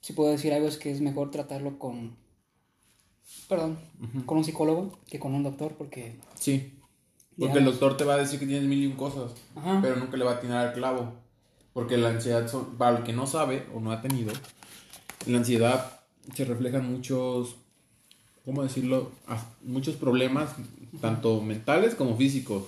si 0.00 0.12
puedo 0.12 0.30
decir 0.30 0.52
algo 0.52 0.68
es 0.68 0.76
que 0.76 0.92
es 0.92 1.00
mejor 1.00 1.32
tratarlo 1.32 1.80
con. 1.80 2.16
Perdón, 3.48 3.78
con 4.26 4.38
un 4.38 4.44
psicólogo 4.44 4.98
que 5.06 5.18
con 5.18 5.34
un 5.34 5.42
doctor, 5.42 5.72
porque. 5.76 6.18
Sí. 6.34 6.72
Porque 7.38 7.58
el 7.58 7.64
doctor 7.64 7.96
te 7.96 8.04
va 8.04 8.14
a 8.14 8.18
decir 8.18 8.38
que 8.38 8.46
tienes 8.46 8.68
mil 8.68 8.80
y 8.82 8.86
un 8.86 8.92
cosas, 8.96 9.32
Ajá. 9.56 9.80
pero 9.82 9.96
nunca 9.96 10.16
le 10.16 10.24
va 10.24 10.32
a 10.32 10.34
atinar 10.36 10.68
al 10.68 10.72
clavo. 10.74 11.12
Porque 11.72 11.96
la 11.96 12.10
ansiedad, 12.10 12.46
son- 12.48 12.76
para 12.76 12.98
el 12.98 13.04
que 13.04 13.12
no 13.12 13.26
sabe 13.26 13.66
o 13.74 13.80
no 13.80 13.90
ha 13.90 14.00
tenido, 14.00 14.32
en 15.26 15.32
la 15.32 15.38
ansiedad 15.38 16.00
se 16.34 16.44
reflejan 16.44 16.88
muchos, 16.90 17.56
¿cómo 18.44 18.62
decirlo? 18.62 19.10
Ah, 19.26 19.44
Muchos 19.62 19.96
problemas, 19.96 20.54
tanto 21.00 21.40
mentales 21.40 21.94
como 21.96 22.16
físicos. 22.16 22.64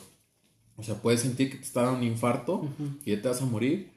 O 0.76 0.82
sea, 0.82 0.96
puedes 0.96 1.20
sentir 1.20 1.50
que 1.50 1.58
te 1.58 1.62
está 1.62 1.82
dando 1.82 1.98
un 2.00 2.04
infarto 2.04 2.68
y 3.04 3.12
ya 3.14 3.22
te 3.22 3.28
vas 3.28 3.40
a 3.40 3.46
morir. 3.46 3.92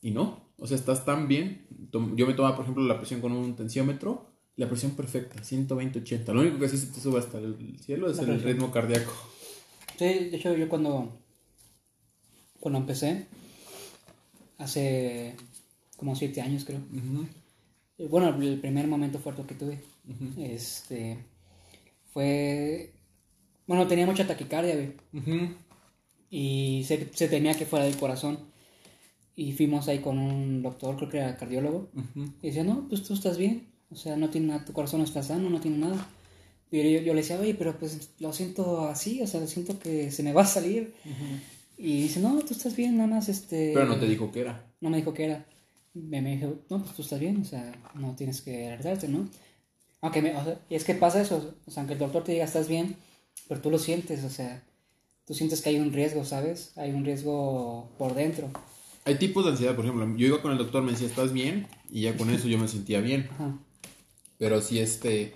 Y 0.00 0.12
no. 0.12 0.40
O 0.60 0.66
sea, 0.68 0.76
estás 0.76 1.04
tan 1.04 1.26
bien. 1.26 1.66
Yo 2.14 2.26
me 2.26 2.34
tomaba, 2.34 2.54
por 2.54 2.64
ejemplo, 2.64 2.84
la 2.84 2.98
presión 2.98 3.20
con 3.20 3.32
un 3.32 3.56
tensiómetro. 3.56 4.27
La 4.58 4.68
presión 4.68 4.92
perfecta, 4.92 5.42
120, 5.42 6.00
80. 6.00 6.32
Lo 6.34 6.40
único 6.40 6.58
que 6.58 6.68
sí 6.68 6.76
se 6.76 6.88
te 6.88 7.00
sube 7.00 7.18
hasta 7.20 7.38
el 7.38 7.78
cielo 7.80 8.10
es 8.10 8.18
el 8.18 8.42
ritmo 8.42 8.70
cardíaco. 8.70 9.12
Sí, 9.96 10.04
de 10.04 10.36
hecho, 10.36 10.54
yo 10.56 10.68
cuando. 10.68 11.16
Cuando 12.58 12.80
empecé, 12.80 13.26
hace 14.58 15.36
como 15.96 16.16
siete 16.16 16.40
años, 16.40 16.64
creo. 16.64 16.80
Eh, 17.98 18.08
Bueno, 18.10 18.28
el 18.36 18.60
primer 18.60 18.88
momento 18.88 19.20
fuerte 19.20 19.44
que 19.44 19.54
tuve, 19.54 19.80
este, 20.38 21.18
fue, 22.12 22.92
bueno, 23.66 23.86
tenía 23.86 24.06
mucha 24.06 24.26
taquicardia, 24.26 24.74
güey, 24.74 24.92
y 26.30 26.82
se, 26.84 27.08
se 27.14 27.28
temía 27.28 27.54
que 27.54 27.64
fuera 27.66 27.84
del 27.84 27.96
corazón, 27.96 28.38
y 29.36 29.52
fuimos 29.52 29.86
ahí 29.88 30.00
con 30.00 30.18
un 30.18 30.62
doctor, 30.62 30.96
creo 30.96 31.08
que 31.08 31.18
era 31.18 31.36
cardiólogo, 31.36 31.90
y 32.42 32.46
decía, 32.48 32.64
no, 32.64 32.88
pues 32.88 33.04
tú 33.04 33.14
estás 33.14 33.38
bien, 33.38 33.66
o 33.90 33.96
sea, 33.96 34.16
no 34.16 34.28
tiene 34.30 34.48
nada, 34.48 34.64
tu 34.64 34.72
corazón 34.72 35.00
no 35.00 35.04
está 35.04 35.22
sano, 35.22 35.48
no 35.48 35.60
tiene 35.60 35.78
nada. 35.78 36.06
Y 36.70 36.82
yo, 36.82 37.00
yo 37.00 37.14
le 37.14 37.22
decía, 37.22 37.40
oye, 37.40 37.54
pero 37.54 37.78
pues 37.78 38.10
lo 38.18 38.32
siento 38.32 38.88
así, 38.88 39.22
o 39.22 39.26
sea, 39.26 39.46
siento 39.46 39.78
que 39.78 40.10
se 40.10 40.22
me 40.22 40.32
va 40.32 40.42
a 40.42 40.46
salir. 40.46 40.92
Y 41.78 42.02
dice, 42.02 42.20
no, 42.20 42.38
tú 42.40 42.52
estás 42.52 42.76
bien, 42.76 42.96
nada 42.96 43.08
más, 43.08 43.28
este... 43.28 43.72
Pero 43.72 43.86
no 43.86 43.98
te 43.98 44.06
dijo 44.06 44.30
qué 44.30 44.40
era. 44.40 44.66
No 44.80 44.90
me 44.90 44.98
dijo 44.98 45.14
que 45.14 45.24
era. 45.24 45.46
Me, 45.94 46.20
me 46.20 46.36
dijo, 46.36 46.56
no, 46.68 46.82
pues 46.82 46.94
tú 46.94 47.02
estás 47.02 47.18
bien, 47.18 47.40
o 47.40 47.44
sea, 47.44 47.72
no 47.94 48.14
tienes 48.14 48.42
que 48.42 48.68
arriesgarte, 48.68 49.08
¿no? 49.08 49.28
Aunque 50.00 50.22
me, 50.22 50.36
o 50.36 50.44
sea, 50.44 50.60
y 50.68 50.74
es 50.74 50.84
que 50.84 50.94
pasa 50.94 51.20
eso, 51.20 51.54
o 51.66 51.70
sea, 51.70 51.80
aunque 51.80 51.94
el 51.94 51.98
doctor 51.98 52.22
te 52.24 52.32
diga 52.32 52.44
estás 52.44 52.68
bien, 52.68 52.96
pero 53.48 53.60
tú 53.60 53.70
lo 53.70 53.78
sientes, 53.78 54.22
o 54.24 54.30
sea, 54.30 54.62
tú 55.26 55.34
sientes 55.34 55.62
que 55.62 55.70
hay 55.70 55.78
un 55.78 55.92
riesgo, 55.92 56.24
¿sabes? 56.24 56.72
Hay 56.76 56.90
un 56.90 57.04
riesgo 57.04 57.90
por 57.98 58.14
dentro. 58.14 58.50
Hay 59.04 59.16
tipos 59.16 59.44
de 59.44 59.52
ansiedad, 59.52 59.74
por 59.74 59.84
ejemplo, 59.84 60.06
yo 60.16 60.26
iba 60.26 60.42
con 60.42 60.52
el 60.52 60.58
doctor, 60.58 60.82
me 60.82 60.92
decía, 60.92 61.06
¿estás 61.06 61.32
bien? 61.32 61.66
Y 61.90 62.02
ya 62.02 62.16
con 62.16 62.30
eso 62.30 62.46
yo 62.46 62.58
me 62.58 62.68
sentía 62.68 63.00
bien. 63.00 63.28
Ajá. 63.32 63.58
Pero 64.38 64.60
si 64.60 64.78
este... 64.78 65.34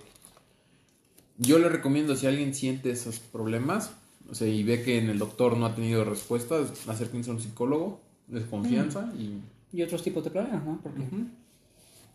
Yo 1.37 1.59
le 1.59 1.67
recomiendo, 1.67 2.15
si 2.15 2.27
alguien 2.27 2.53
siente 2.53 2.91
esos 2.91 3.19
problemas, 3.19 3.91
o 4.29 4.35
sea, 4.35 4.47
y 4.47 4.63
ve 4.63 4.83
que 4.83 4.97
en 4.97 5.09
el 5.09 5.19
doctor 5.19 5.57
no 5.57 5.65
ha 5.65 5.75
tenido 5.75 6.05
respuestas, 6.05 6.87
acérquense 6.87 7.31
a 7.31 7.33
un 7.33 7.39
psicólogo 7.39 7.99
de 8.27 8.45
confianza 8.45 9.11
y... 9.17 9.41
Y 9.75 9.81
otros 9.81 10.03
tipos 10.03 10.23
de 10.23 10.29
problemas, 10.29 10.63
¿no? 10.63 10.79
Porque 10.83 11.03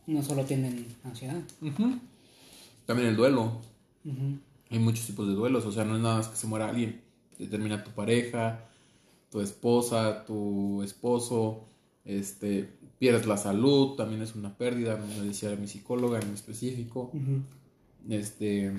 no 0.07 0.23
solo 0.23 0.45
tienen 0.45 0.87
ansiedad. 1.05 1.41
También 2.87 3.09
el 3.09 3.17
duelo. 3.17 3.61
Hay 4.71 4.79
muchos 4.79 5.07
tipos 5.07 5.27
de 5.27 5.35
duelos, 5.35 5.67
o 5.67 5.73
sea, 5.73 5.85
no 5.85 5.97
es 5.97 6.03
nada 6.03 6.19
más 6.19 6.29
que 6.29 6.37
se 6.37 6.47
muera 6.47 6.69
alguien. 6.69 7.01
Te 7.37 7.47
termina 7.47 7.83
tu 7.83 7.91
pareja, 7.91 8.65
tu 9.31 9.41
esposa, 9.41 10.25
tu 10.25 10.83
esposo, 10.83 11.65
este, 12.09 12.69
pierdes 12.99 13.27
la 13.27 13.37
salud, 13.37 13.95
también 13.95 14.21
es 14.23 14.35
una 14.35 14.57
pérdida, 14.59 14.97
me 14.97 15.25
decía 15.27 15.55
mi 15.55 15.69
psicóloga 15.69 16.19
en 16.19 16.33
específico. 16.35 17.13
Este, 18.09 18.73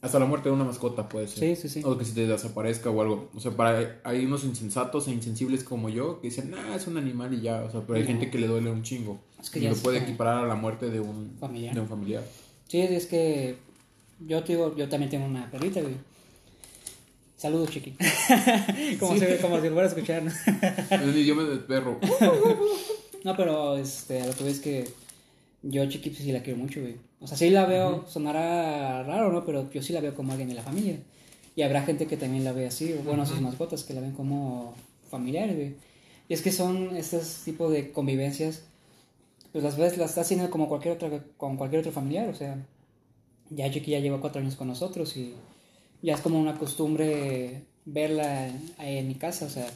hasta 0.00 0.18
la 0.18 0.24
muerte 0.26 0.48
de 0.48 0.54
una 0.54 0.64
mascota 0.64 1.08
puede 1.08 1.26
ser. 1.28 1.56
Sí, 1.56 1.62
sí, 1.68 1.80
sí. 1.80 1.82
O 1.84 1.98
que 1.98 2.04
se 2.04 2.14
te 2.14 2.26
desaparezca 2.26 2.88
o 2.90 3.02
algo. 3.02 3.28
O 3.34 3.40
sea, 3.40 3.50
para, 3.56 4.00
hay 4.04 4.24
unos 4.24 4.44
insensatos 4.44 5.08
e 5.08 5.10
insensibles 5.10 5.64
como 5.64 5.88
yo 5.88 6.20
que 6.20 6.28
dicen, 6.28 6.54
ah, 6.54 6.74
es 6.76 6.86
un 6.86 6.96
animal 6.96 7.34
y 7.34 7.42
ya. 7.42 7.62
O 7.64 7.70
sea, 7.70 7.80
pero 7.82 7.94
hay 7.96 8.02
No. 8.02 8.06
gente 8.08 8.30
que 8.30 8.38
le 8.38 8.46
duele 8.46 8.70
un 8.70 8.82
chingo. 8.82 9.20
Es 9.40 9.50
que 9.50 9.58
y 9.58 9.68
lo 9.68 9.74
puede 9.74 9.98
equiparar 9.98 10.44
a 10.44 10.46
la 10.46 10.54
muerte 10.54 10.88
de 10.90 11.00
un 11.00 11.36
Familiar. 11.38 11.74
De 11.74 11.80
un 11.80 11.88
familiar. 11.88 12.24
Sí, 12.68 12.78
es 12.80 13.06
que 13.06 13.56
yo 14.26 14.42
te 14.44 14.52
digo, 14.54 14.74
yo 14.76 14.88
también 14.88 15.10
tengo 15.10 15.26
una 15.26 15.50
perrita, 15.50 15.80
güey. 15.82 15.94
Saludos, 17.40 17.70
chiqui. 17.70 17.92
como, 19.00 19.14
Sí. 19.14 19.24
si, 19.24 19.36
como 19.40 19.62
si 19.62 19.68
fuera 19.70 19.84
a 19.84 19.86
escuchar. 19.86 20.22
¿no? 20.22 20.30
es 20.30 20.92
el 20.92 21.16
idioma 21.16 21.44
del 21.44 21.60
perro. 21.60 21.98
No, 23.22 23.36
pero 23.36 23.76
este, 23.76 24.22
a 24.22 24.26
lo 24.26 24.32
que 24.32 24.44
ves 24.44 24.60
que 24.60 24.88
yo 25.62 25.86
chiqui 25.86 26.08
pues, 26.08 26.22
sí 26.22 26.32
la 26.32 26.42
quiero 26.42 26.58
mucho, 26.58 26.80
güey. 26.80 26.96
O 27.20 27.26
sea, 27.26 27.36
sí 27.36 27.50
la 27.50 27.66
veo, 27.66 28.06
sonará 28.08 29.02
raro, 29.02 29.30
¿no? 29.30 29.44
Pero 29.44 29.70
yo 29.70 29.82
sí 29.82 29.92
la 29.92 30.00
veo 30.00 30.14
como 30.14 30.32
alguien 30.32 30.48
de 30.48 30.54
la 30.54 30.62
familia. 30.62 30.96
Y 31.54 31.60
habrá 31.60 31.82
gente 31.82 32.06
que 32.06 32.16
también 32.16 32.44
la 32.44 32.52
ve 32.52 32.66
así, 32.66 32.94
o 32.94 33.02
bueno, 33.02 33.26
sus 33.26 33.42
mascotas 33.42 33.84
que 33.84 33.92
la 33.92 34.00
ven 34.00 34.12
como 34.12 34.74
familiares, 35.10 35.54
güey. 35.54 35.74
Y 36.30 36.34
es 36.34 36.40
que 36.40 36.50
son 36.50 36.96
estos 36.96 37.42
tipos 37.44 37.70
de 37.72 37.92
convivencias, 37.92 38.62
pues 39.52 39.62
las 39.64 39.76
ves, 39.76 39.98
las 39.98 40.10
está 40.10 40.22
haciendo 40.22 40.48
como 40.50 40.68
cualquier 40.68 40.94
otra, 40.94 41.10
con 41.36 41.58
cualquier 41.58 41.80
otro 41.80 41.92
familiar, 41.92 42.28
o 42.28 42.34
sea, 42.34 42.56
ya 43.50 43.70
Chiqui 43.70 43.90
ya 43.90 43.98
lleva 43.98 44.20
cuatro 44.20 44.40
años 44.40 44.56
con 44.56 44.68
nosotros 44.68 45.14
y 45.18 45.34
ya 46.02 46.14
es 46.14 46.20
como 46.20 46.40
una 46.40 46.56
costumbre 46.58 47.64
verla 47.84 48.50
ahí 48.78 48.98
en 48.98 49.08
mi 49.08 49.14
casa, 49.14 49.46
o 49.46 49.50
sea, 49.50 49.66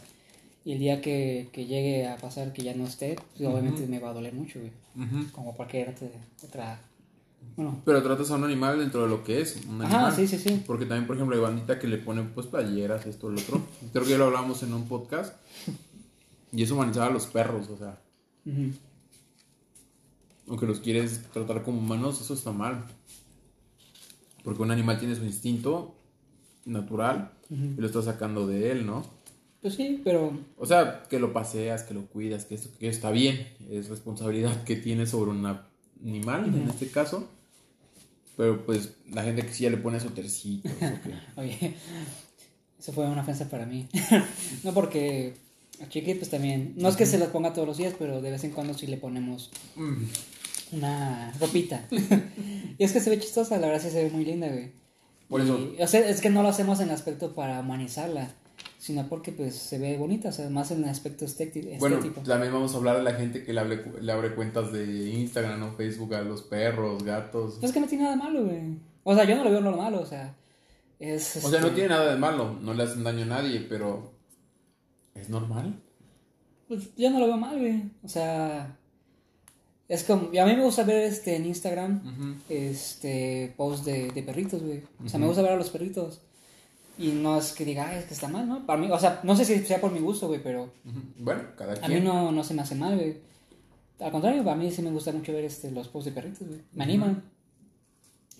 y 0.64 0.72
el 0.72 0.78
día 0.78 1.00
que, 1.00 1.48
que 1.52 1.66
llegue 1.66 2.06
a 2.06 2.16
pasar 2.16 2.52
que 2.52 2.62
ya 2.62 2.74
no 2.74 2.86
esté, 2.86 3.16
pues 3.36 3.48
obviamente 3.48 3.86
me 3.86 3.98
va 3.98 4.10
a 4.10 4.14
doler 4.14 4.32
mucho, 4.34 4.60
güey. 4.60 4.72
Ujú. 4.96 5.30
Como 5.32 5.54
cualquier 5.54 5.94
otra, 6.42 6.80
bueno, 7.56 7.82
Pero 7.84 8.02
tratas 8.02 8.30
a 8.30 8.36
un 8.36 8.44
animal 8.44 8.78
dentro 8.78 9.02
de 9.02 9.08
lo 9.08 9.22
que 9.22 9.40
es 9.40 9.60
un 9.68 9.80
Ajá, 9.82 9.96
animal. 10.06 10.16
sí, 10.16 10.26
sí, 10.26 10.38
sí. 10.38 10.62
Porque 10.66 10.86
también, 10.86 11.06
por 11.06 11.16
ejemplo, 11.16 11.36
hay 11.36 11.42
bandita 11.42 11.78
que 11.78 11.86
le 11.86 11.98
ponen 11.98 12.30
pues 12.30 12.46
playeras, 12.46 13.06
esto, 13.06 13.28
el 13.28 13.38
otro. 13.38 13.60
Creo 13.92 14.04
que 14.04 14.10
ya 14.10 14.18
lo 14.18 14.24
hablamos 14.24 14.62
en 14.62 14.72
un 14.72 14.88
podcast. 14.88 15.34
Y 16.52 16.62
es 16.62 16.70
humanizar 16.70 17.10
a 17.10 17.12
los 17.12 17.26
perros, 17.26 17.68
o 17.68 17.76
sea. 17.76 18.00
Aunque 20.48 20.66
los 20.66 20.80
quieres 20.80 21.22
tratar 21.32 21.62
como 21.62 21.78
humanos, 21.78 22.20
eso 22.20 22.34
está 22.34 22.50
mal. 22.52 22.84
Porque 24.42 24.62
un 24.62 24.70
animal 24.70 24.98
tiene 24.98 25.14
su 25.14 25.24
instinto 25.24 25.94
natural 26.64 27.32
y 27.50 27.80
lo 27.80 27.86
estás 27.86 28.06
sacando 28.06 28.46
de 28.46 28.70
él, 28.70 28.86
¿no? 28.86 29.04
pues 29.64 29.76
sí, 29.76 30.02
pero 30.04 30.38
O 30.58 30.66
sea, 30.66 31.04
que 31.08 31.18
lo 31.18 31.32
paseas, 31.32 31.84
que 31.84 31.94
lo 31.94 32.04
cuidas, 32.06 32.44
que 32.44 32.54
esto 32.54 32.68
que 32.78 32.86
está 32.86 33.10
bien. 33.10 33.48
Es 33.70 33.88
responsabilidad 33.88 34.62
que 34.64 34.76
tienes 34.76 35.08
sobre 35.08 35.30
un 35.30 35.58
animal, 36.04 36.54
en 36.54 36.68
este 36.68 36.88
caso. 36.88 37.30
Pero 38.36 38.66
pues 38.66 38.96
la 39.10 39.22
gente 39.22 39.40
que 39.40 39.54
sí 39.54 39.64
ya 39.64 39.70
le 39.70 39.78
pone 39.78 40.00
su 40.00 40.10
tercito. 40.10 40.68
Oye, 41.36 41.76
eso 42.78 42.92
fue 42.92 43.06
una 43.06 43.22
ofensa 43.22 43.48
para 43.48 43.64
mí. 43.64 43.88
no 44.64 44.74
porque 44.74 45.32
a 45.80 45.88
Chiqui 45.88 46.12
pues 46.12 46.28
también, 46.28 46.74
no 46.76 46.90
es 46.90 46.96
que 46.96 47.06
se 47.06 47.16
las 47.16 47.30
ponga 47.30 47.54
todos 47.54 47.66
los 47.66 47.78
días, 47.78 47.94
pero 47.98 48.20
de 48.20 48.32
vez 48.32 48.44
en 48.44 48.50
cuando 48.50 48.74
sí 48.74 48.86
le 48.86 48.98
ponemos 48.98 49.50
una 50.72 51.32
ropita. 51.40 51.86
y 52.78 52.84
es 52.84 52.92
que 52.92 53.00
se 53.00 53.08
ve 53.08 53.18
chistosa, 53.18 53.56
la 53.56 53.68
verdad 53.68 53.82
sí 53.82 53.90
se 53.90 54.04
ve 54.04 54.10
muy 54.10 54.26
linda, 54.26 54.48
güey. 54.48 54.83
Por 55.28 55.40
Y, 55.40 55.44
eso. 55.44 55.72
o 55.80 55.86
sea, 55.86 56.08
es 56.08 56.20
que 56.20 56.30
no 56.30 56.42
lo 56.42 56.48
hacemos 56.48 56.80
en 56.80 56.90
aspecto 56.90 57.34
para 57.34 57.60
humanizarla, 57.60 58.28
sino 58.78 59.08
porque 59.08 59.32
pues 59.32 59.54
se 59.54 59.78
ve 59.78 59.96
bonita, 59.96 60.28
o 60.28 60.32
sea, 60.32 60.48
más 60.50 60.70
en 60.70 60.84
el 60.84 60.90
aspecto 60.90 61.24
estéti- 61.24 61.78
Bueno, 61.78 61.96
estético. 61.96 62.20
también 62.22 62.52
vamos 62.52 62.74
a 62.74 62.76
hablar 62.76 62.96
de 62.98 63.02
la 63.02 63.14
gente 63.14 63.42
que 63.44 63.52
le, 63.52 63.60
hable- 63.60 64.00
le 64.00 64.12
abre 64.12 64.34
cuentas 64.34 64.72
de 64.72 64.84
Instagram 65.10 65.62
o 65.62 65.72
Facebook 65.72 66.14
a 66.14 66.22
los 66.22 66.42
perros, 66.42 67.02
gatos. 67.02 67.54
Pues 67.54 67.64
es 67.64 67.72
que 67.72 67.80
no 67.80 67.86
tiene 67.86 68.04
nada 68.04 68.16
de 68.16 68.22
malo, 68.22 68.44
güey. 68.44 68.78
O 69.02 69.14
sea, 69.14 69.24
yo 69.24 69.36
no 69.36 69.44
lo 69.44 69.50
veo 69.50 69.60
normal, 69.60 69.94
o 69.94 70.06
sea, 70.06 70.34
es... 70.98 71.36
O 71.44 71.48
sea, 71.50 71.60
no 71.60 71.66
este, 71.68 71.80
tiene 71.80 71.88
nada 71.90 72.12
de 72.12 72.18
malo, 72.18 72.58
no 72.60 72.74
le 72.74 72.82
hacen 72.82 73.02
daño 73.04 73.22
a 73.24 73.26
nadie, 73.26 73.60
pero 73.68 74.12
¿es 75.14 75.28
normal? 75.30 75.80
Pues 76.68 76.94
yo 76.96 77.10
no 77.10 77.18
lo 77.20 77.26
veo 77.26 77.36
mal, 77.36 77.58
güey. 77.58 77.82
O 78.02 78.08
sea, 78.08 78.76
es 79.88 80.04
como. 80.04 80.30
y 80.32 80.38
a 80.38 80.46
mí 80.46 80.54
me 80.56 80.62
gusta 80.64 80.84
ver 80.84 81.04
este 81.04 81.36
en 81.36 81.46
Instagram 81.46 82.38
este 82.48 83.52
posts 83.56 83.84
de, 83.84 84.10
de 84.10 84.22
perritos, 84.22 84.62
güey. 84.62 84.82
O 85.04 85.08
sea, 85.08 85.18
me 85.18 85.26
gusta 85.26 85.42
ver 85.42 85.52
a 85.52 85.56
los 85.56 85.70
perritos. 85.70 86.20
Y 86.96 87.08
no 87.08 87.38
es 87.38 87.50
que 87.52 87.64
diga, 87.64 87.88
ay, 87.88 87.98
es 87.98 88.04
que 88.04 88.14
está 88.14 88.28
mal, 88.28 88.48
¿no? 88.48 88.64
Para 88.66 88.80
mí, 88.80 88.88
o 88.88 88.98
sea, 89.00 89.20
no 89.24 89.34
sé 89.34 89.44
si 89.44 89.58
sea 89.64 89.80
por 89.80 89.90
mi 89.90 89.98
gusto, 89.98 90.28
güey, 90.28 90.40
pero 90.40 90.62
Ujú. 90.84 91.00
Bueno, 91.18 91.42
cada 91.58 91.72
a 91.72 91.88
mí 91.88 91.94
quien. 91.94 92.04
no, 92.04 92.30
no 92.30 92.44
se 92.44 92.54
me 92.54 92.62
hace 92.62 92.76
mal, 92.76 92.96
güey. 92.96 93.16
Al 93.98 94.12
contrario, 94.12 94.48
a 94.48 94.54
mí 94.54 94.70
sí 94.70 94.80
me 94.80 94.90
gusta 94.92 95.10
mucho 95.10 95.32
ver 95.32 95.44
este, 95.44 95.70
los 95.72 95.88
posts 95.88 96.06
de 96.06 96.12
perritos, 96.12 96.46
güey. 96.46 96.60
Me 96.72 96.84
animan. 96.84 97.24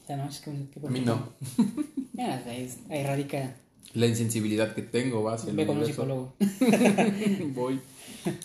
O 0.03 0.07
sea, 0.07 0.17
no, 0.17 0.29
es 0.29 0.41
que. 0.41 0.53
que 0.73 0.87
A 0.87 0.91
mí 0.91 1.01
no. 1.01 1.31
Ya, 2.13 2.37
ahí, 2.47 2.73
ahí 2.91 3.03
radica. 3.03 3.57
La 3.95 4.07
insensibilidad 4.07 4.73
que 4.73 4.83
tengo 4.83 5.25
va 5.25 5.35
hacia 5.35 5.51
el 5.51 5.57
Ve 5.57 5.67
con 5.67 5.79
un 5.79 5.85
psicólogo. 5.87 6.35
Voy. 7.55 7.81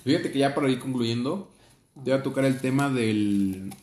Fíjate 0.03 0.31
que 0.31 0.39
ya 0.39 0.55
para 0.55 0.69
ir 0.71 0.79
concluyendo, 0.79 1.51
te 2.03 2.11
voy 2.11 2.19
a 2.19 2.23
tocar 2.23 2.45
el 2.45 2.59
tema 2.59 2.89
del. 2.89 3.73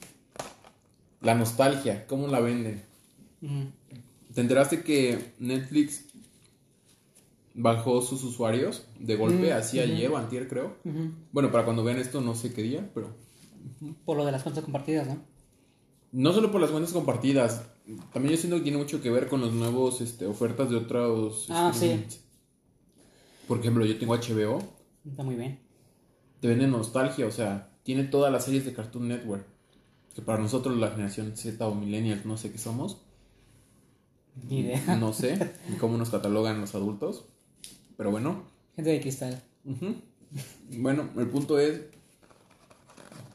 La 1.21 1.35
nostalgia, 1.35 2.07
¿cómo 2.07 2.29
la 2.29 2.41
venden? 2.41 2.83
Ujú. 3.43 3.71
¿Te 4.35 4.41
enteraste 4.41 4.83
que 4.83 5.33
Netflix 5.39 6.05
bajó 7.55 8.03
sus 8.03 8.23
usuarios 8.23 8.87
de 8.99 9.17
golpe, 9.17 9.51
Mm, 9.53 9.57
así 9.57 9.81
ayer 9.81 10.11
o 10.11 10.17
antier 10.19 10.47
creo? 10.49 10.77
Bueno, 11.33 11.51
para 11.51 11.65
cuando 11.65 11.83
vean 11.83 11.99
esto 11.99 12.21
no 12.21 12.35
sé 12.35 12.53
qué 12.53 12.63
día, 12.63 12.91
pero 12.95 13.09
Por 14.05 14.17
lo 14.19 14.25
de 14.27 14.33
las 14.33 14.43
cuentas 14.43 14.63
compartidas, 14.65 15.07
¿no? 15.09 15.19
no 16.13 16.33
solo 16.33 16.53
por 16.53 16.61
las 16.61 16.71
cuentas 16.71 16.93
compartidas, 16.93 17.67
también 18.13 18.35
yo 18.35 18.39
siento 18.41 18.57
que 18.59 18.63
tiene 18.63 18.79
mucho 18.79 19.01
que 19.03 19.11
ver 19.11 19.29
con 19.29 19.41
los 19.41 19.53
nuevos 19.53 20.01
este, 20.01 20.27
ofertas 20.27 20.69
de 20.71 20.77
otros 20.77 21.47
Ah, 21.51 21.73
sí. 21.75 22.05
Por 23.49 23.59
ejemplo, 23.61 23.85
yo 23.87 23.99
tengo 23.99 24.15
HBO, 24.15 24.59
Está 25.09 25.23
muy 25.23 25.37
bien. 25.37 25.61
te 26.41 26.49
venden 26.49 26.71
nostalgia, 26.73 27.27
o 27.27 27.31
sea, 27.31 27.71
tiene 27.87 28.03
todas 28.03 28.33
las 28.33 28.45
series 28.45 28.65
de 28.65 28.73
Cartoon 28.75 29.07
Network. 29.07 29.47
Que 30.13 30.21
para 30.21 30.43
nosotros 30.43 30.77
la 30.77 30.91
generación 30.91 31.37
Z 31.37 31.65
o 31.69 31.73
millennials, 31.73 32.27
no 32.27 32.37
sé 32.37 32.51
qué 32.51 32.59
somos, 32.59 32.97
Ni 34.49 34.61
idea. 34.61 34.97
no 34.97 35.13
sé 35.13 35.53
ni 35.69 35.77
cómo 35.77 35.97
nos 35.97 36.11
catalogan 36.11 36.61
los 36.61 36.75
adultos, 36.75 37.27
pero 37.97 38.11
bueno. 38.11 38.43
Gente 38.75 38.91
de 38.91 39.01
cristal. 39.01 39.41
Bueno, 40.73 41.11
el 41.17 41.29
punto 41.29 41.61
es 41.61 41.83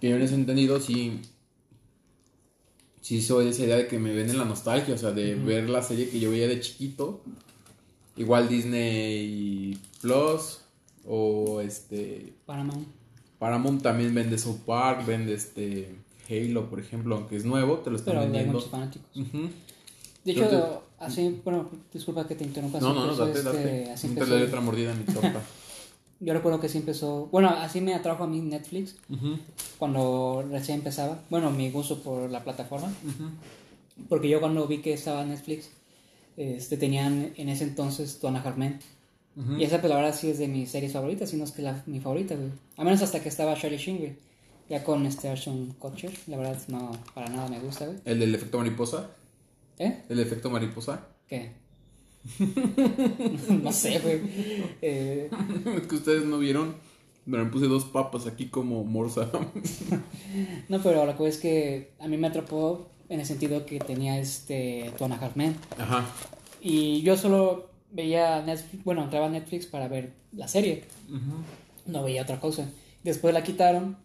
que 0.02 0.10
yo 0.10 0.18
en 0.18 0.22
ese 0.22 0.36
entendido 0.36 0.82
sí, 0.82 1.22
sí 3.00 3.22
soy 3.22 3.46
de 3.46 3.52
esa 3.52 3.64
idea 3.64 3.78
de 3.78 3.88
que 3.88 4.00
me 4.00 4.14
venden 4.14 4.38
la 4.38 4.46
nostalgia, 4.46 4.96
o 4.96 4.98
sea, 4.98 5.12
de 5.12 5.36
ver 5.36 5.70
la 5.70 5.82
serie 5.82 6.10
que 6.10 6.20
yo 6.20 6.30
veía 6.30 6.50
de 6.50 6.60
chiquito, 6.60 7.22
igual 8.18 8.50
Disney 8.50 9.80
Plus 10.02 10.60
o 11.06 11.62
este 11.62 12.34
Paramount. 12.46 13.00
Paramount 13.42 13.82
también 13.82 14.14
vende 14.14 14.38
South 14.38 14.60
Park, 14.68 15.04
vende 15.08 15.34
este 15.34 15.96
Halo, 16.30 16.70
por 16.70 16.80
ejemplo, 16.80 17.16
aunque 17.16 17.36
es 17.38 17.44
nuevo, 17.44 17.78
te 17.80 17.90
lo 17.90 17.96
están 17.96 18.12
Pero 18.12 18.20
hay 18.22 18.28
vendiendo. 18.28 18.54
muchos 18.54 18.70
fanáticos. 18.70 19.10
De 19.14 20.32
hecho, 20.32 20.44
Entonces- 20.44 20.70
así, 21.00 21.42
bueno, 21.44 21.68
disculpa 21.92 22.28
que 22.28 22.36
te 22.36 22.44
interrumpa. 22.44 22.80
No, 22.80 22.90
así 22.92 23.00
no, 23.00 23.06
no, 23.08 23.16
date, 23.16 23.40
este- 23.40 23.52
date. 23.52 23.92
así 23.92 24.08
No 24.10 24.14
te 24.14 24.20
empezó. 24.20 24.38
doy 24.38 24.44
otra 24.48 24.62
mordida 24.62 24.92
a 24.92 24.96
mi 24.96 25.04
torta. 25.06 25.42
Yo 26.20 26.34
recuerdo 26.34 26.60
que 26.60 26.70
sí 26.70 26.78
empezó, 26.78 27.30
bueno, 27.32 27.50
así 27.50 27.82
me 27.82 27.96
atrajo 27.96 28.24
a 28.26 28.28
mí 28.28 28.40
Netflix 28.42 28.96
cuando 29.80 30.46
recién 30.52 30.78
empezaba. 30.78 31.20
Bueno, 31.32 31.50
mi 31.50 31.72
gusto 31.72 31.98
por 32.04 32.30
la 32.30 32.44
plataforma. 32.44 32.94
Porque 34.08 34.30
yo 34.30 34.40
cuando 34.40 34.68
vi 34.68 34.82
que 34.82 34.94
estaba 34.94 35.26
Netflix, 35.26 35.70
este, 36.38 36.78
tenían 36.78 37.34
en 37.38 37.50
ese 37.50 37.64
entonces 37.64 38.22
Donna 38.22 38.44
Hartman. 39.42 39.60
Y 39.60 39.64
esa, 39.64 39.80
pues 39.80 39.90
la 39.90 39.98
verdad, 39.98 40.16
sí 40.16 40.30
es 40.30 40.40
de 40.40 40.48
mis 40.48 40.70
series 40.70 40.94
favoritas, 40.94 41.30
si 41.30 41.38
no 41.38 41.44
es 41.44 41.52
que 41.52 41.62
la, 41.62 41.84
mi 41.86 42.00
favorita, 42.00 42.36
güey. 42.36 42.50
A 42.78 42.84
menos 42.84 43.02
hasta 43.02 43.22
que 43.22 43.30
estaba 43.30 43.56
Charlie 43.56 43.78
Sheen, 43.78 43.98
güey. 43.98 44.16
Ya 44.70 44.84
con 44.84 45.06
este 45.06 45.28
Ashton 45.30 45.74
Kutcher, 45.80 46.12
la 46.28 46.38
verdad, 46.38 46.58
no, 46.70 46.92
para 47.14 47.28
nada 47.30 47.50
me 47.50 47.60
gusta, 47.60 47.86
güey. 47.88 48.00
El 48.06 48.20
del 48.20 48.34
efecto 48.34 48.58
mariposa. 48.58 49.10
¿Eh? 49.78 50.04
El 50.10 50.20
efecto 50.20 50.50
mariposa. 50.50 51.08
¿Qué? 51.28 51.52
no 53.50 53.72
sé, 53.72 54.00
güey. 54.00 54.22
Eh, 54.82 55.30
es 55.78 55.88
que 55.88 55.96
ustedes 55.96 56.26
no 56.26 56.38
vieron. 56.38 56.76
Me 57.26 57.44
puse 57.46 57.68
dos 57.68 57.86
papas 57.86 58.28
aquí 58.28 58.48
como 58.48 58.84
morsa. 58.84 59.30
no, 60.70 60.82
pero 60.82 61.06
lo 61.06 61.18
que 61.18 61.28
es 61.28 61.38
que 61.38 61.92
a 62.00 62.08
mí 62.08 62.18
me 62.18 62.28
atrapó 62.28 62.90
en 63.10 63.20
el 63.20 63.26
sentido 63.26 63.66
que 63.66 63.80
tenía 63.80 64.20
este 64.20 64.92
Tuana 64.98 65.18
Halfman. 65.18 65.56
Ajá. 65.78 66.06
Y 66.62 67.02
yo 67.02 67.18
solo 67.18 67.71
veía 67.92 68.42
Netflix, 68.42 68.84
bueno, 68.84 69.04
entraba 69.04 69.28
a 69.28 69.30
Netflix 69.30 69.66
para 69.66 69.88
ver 69.88 70.14
la 70.32 70.48
serie. 70.48 70.86
No 71.86 72.04
veía 72.04 72.24
otra 72.24 72.40
cosa. 72.40 72.68
Después 73.04 73.34
la 73.34 73.44
quitaron 73.44 73.98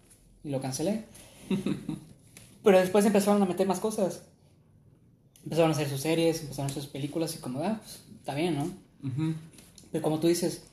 y 0.44 0.50
lo 0.50 0.60
cancelé. 0.60 1.04
Pero 2.64 2.78
después 2.78 3.04
empezaron 3.04 3.42
a 3.42 3.46
meter 3.46 3.66
más 3.66 3.80
cosas. 3.80 4.22
Empezaron 5.44 5.70
a 5.70 5.74
hacer 5.74 5.88
sus 5.88 6.00
series, 6.00 6.42
empezaron 6.42 6.68
a 6.68 6.70
hacer 6.70 6.82
sus 6.82 6.90
películas 6.90 7.34
y 7.36 7.38
como, 7.38 7.62
ah, 7.62 7.80
pues 7.80 8.00
está 8.18 8.34
bien, 8.34 8.56
¿no? 8.56 8.70
Pero 9.92 10.02
como 10.02 10.18
tú 10.18 10.26
dices, 10.26 10.64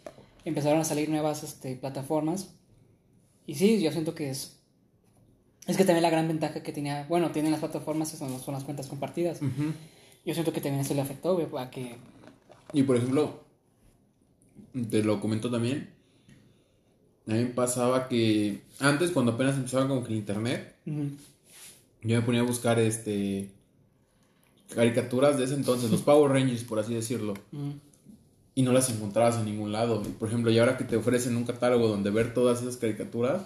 empezaron 0.44 0.80
a 0.80 0.84
salir 0.84 1.10
nuevas 1.10 1.44
este, 1.44 1.76
plataformas. 1.76 2.50
Y 3.46 3.56
sí, 3.56 3.82
yo 3.82 3.92
siento 3.92 4.16
que 4.16 4.32
es... 4.32 4.60
Es 5.68 5.78
que 5.78 5.86
también 5.86 6.02
la 6.04 6.10
gran 6.10 6.28
ventaja 6.28 6.64
que 6.64 6.74
tenía, 6.74 7.06
bueno, 7.08 7.32
tienen 7.32 7.52
las 7.52 7.62
plataformas 7.62 8.10
son, 8.10 8.40
son 8.40 8.54
las 8.54 8.64
cuentas 8.64 8.88
compartidas. 8.88 9.40
Yo 10.26 10.34
siento 10.34 10.52
que 10.52 10.62
también 10.62 10.82
eso 10.82 10.94
le 10.94 11.02
afectó, 11.02 11.38
a 11.58 11.70
que... 11.70 11.98
Y 12.74 12.84
por 12.84 12.98
ejemplo, 12.98 13.44
te 14.90 15.04
lo 15.04 15.20
comento 15.20 15.50
también, 15.50 15.90
a 17.28 17.34
mí 17.34 17.40
me 17.40 17.46
pasaba 17.46 18.10
que 18.10 18.62
antes, 18.80 19.12
cuando 19.12 19.34
apenas 19.34 19.56
empezaba 19.56 19.88
con 19.88 20.06
el 20.06 20.12
internet, 20.12 20.76
yo 20.86 21.06
me 22.02 22.22
ponía 22.22 22.42
a 22.42 22.46
buscar 22.46 22.80
este 22.80 23.50
caricaturas 24.76 25.38
de 25.38 25.46
ese 25.46 25.54
entonces, 25.54 25.92
los 25.92 26.02
Power 26.02 26.32
Rangers, 26.32 26.64
por 26.64 26.80
así 26.80 26.94
decirlo. 26.94 27.34
Y 28.56 28.62
no 28.62 28.72
las 28.72 28.90
encontrabas 28.90 29.38
en 29.38 29.46
ningún 29.46 29.72
lado. 29.72 30.04
Por 30.20 30.28
ejemplo, 30.28 30.52
y 30.52 30.60
ahora 30.60 30.78
que 30.78 30.84
te 30.84 30.98
ofrecen 30.98 31.38
un 31.38 31.46
catálogo 31.46 31.88
donde 31.88 32.10
ver 32.10 32.34
todas 32.34 32.62
esas 32.62 32.78
caricaturas, 32.78 33.44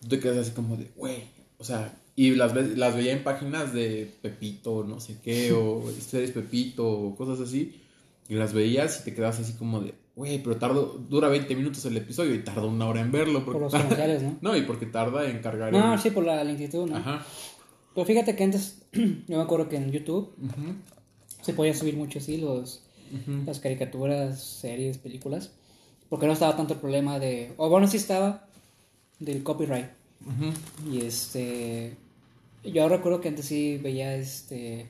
tú 0.00 0.08
te 0.08 0.20
quedas 0.20 0.38
así 0.38 0.52
como 0.52 0.76
de, 0.76 0.90
güey, 0.96 1.24
o 1.58 1.64
sea, 1.64 1.94
y 2.14 2.30
las, 2.30 2.54
las 2.54 2.94
veía 2.94 3.12
en 3.12 3.24
páginas 3.24 3.72
de 3.72 4.14
Pepito, 4.22 4.84
no 4.84 5.00
sé 5.00 5.18
qué, 5.22 5.52
o 5.52 5.84
series 6.00 6.30
Pepito, 6.30 6.88
o 6.88 7.16
cosas 7.16 7.40
así. 7.40 7.79
Y 8.30 8.36
las 8.36 8.52
veías 8.52 9.00
y 9.00 9.04
te 9.04 9.12
quedabas 9.12 9.40
así 9.40 9.54
como 9.54 9.80
de, 9.80 9.92
güey, 10.14 10.40
pero 10.40 10.56
tardo, 10.56 11.04
dura 11.08 11.28
20 11.28 11.52
minutos 11.56 11.84
el 11.84 11.96
episodio 11.96 12.32
y 12.32 12.44
tarda 12.44 12.64
una 12.64 12.86
hora 12.86 13.00
en 13.00 13.10
verlo. 13.10 13.44
Por 13.44 13.60
los 13.60 13.72
comerciales, 13.72 14.22
¿no? 14.22 14.38
no, 14.40 14.56
y 14.56 14.62
porque 14.62 14.86
tarda 14.86 15.28
en 15.28 15.40
cargar. 15.40 15.72
No, 15.72 15.98
sí, 15.98 16.10
por 16.10 16.24
la 16.24 16.42
lentitud, 16.44 16.88
¿no? 16.88 16.96
Ajá. 16.96 17.26
Pero 17.92 18.06
fíjate 18.06 18.36
que 18.36 18.44
antes, 18.44 18.82
yo 18.92 19.36
me 19.36 19.42
acuerdo 19.42 19.68
que 19.68 19.76
en 19.76 19.90
YouTube 19.90 20.32
se 21.42 21.54
podía 21.54 21.74
subir 21.74 21.96
mucho 21.96 22.20
así 22.20 22.36
los, 22.36 22.84
las 23.44 23.58
caricaturas, 23.58 24.40
series, 24.40 24.98
películas. 24.98 25.50
Porque 26.08 26.26
no 26.26 26.32
estaba 26.32 26.56
tanto 26.56 26.74
el 26.74 26.80
problema 26.80 27.18
de. 27.18 27.52
O 27.56 27.68
bueno, 27.68 27.88
sí 27.88 27.96
estaba 27.96 28.46
del 29.18 29.42
copyright. 29.42 29.90
Y 30.88 31.00
este. 31.00 31.96
Yo 32.62 32.88
recuerdo 32.88 33.20
que 33.20 33.28
antes 33.28 33.46
sí 33.46 33.78
veía 33.82 34.14
este. 34.14 34.88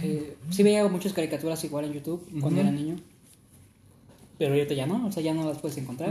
Que, 0.00 0.36
sí 0.50 0.62
veía 0.62 0.86
muchas 0.88 1.12
caricaturas 1.12 1.62
igual 1.64 1.84
en 1.84 1.92
YouTube 1.92 2.26
cuando 2.40 2.60
era 2.60 2.70
niño. 2.70 2.96
Pero 4.38 4.54
ahorita 4.54 4.74
ya 4.74 4.86
no, 4.86 5.06
o 5.06 5.12
sea, 5.12 5.22
ya 5.22 5.34
no 5.34 5.46
las 5.46 5.58
puedes 5.58 5.76
encontrar. 5.78 6.10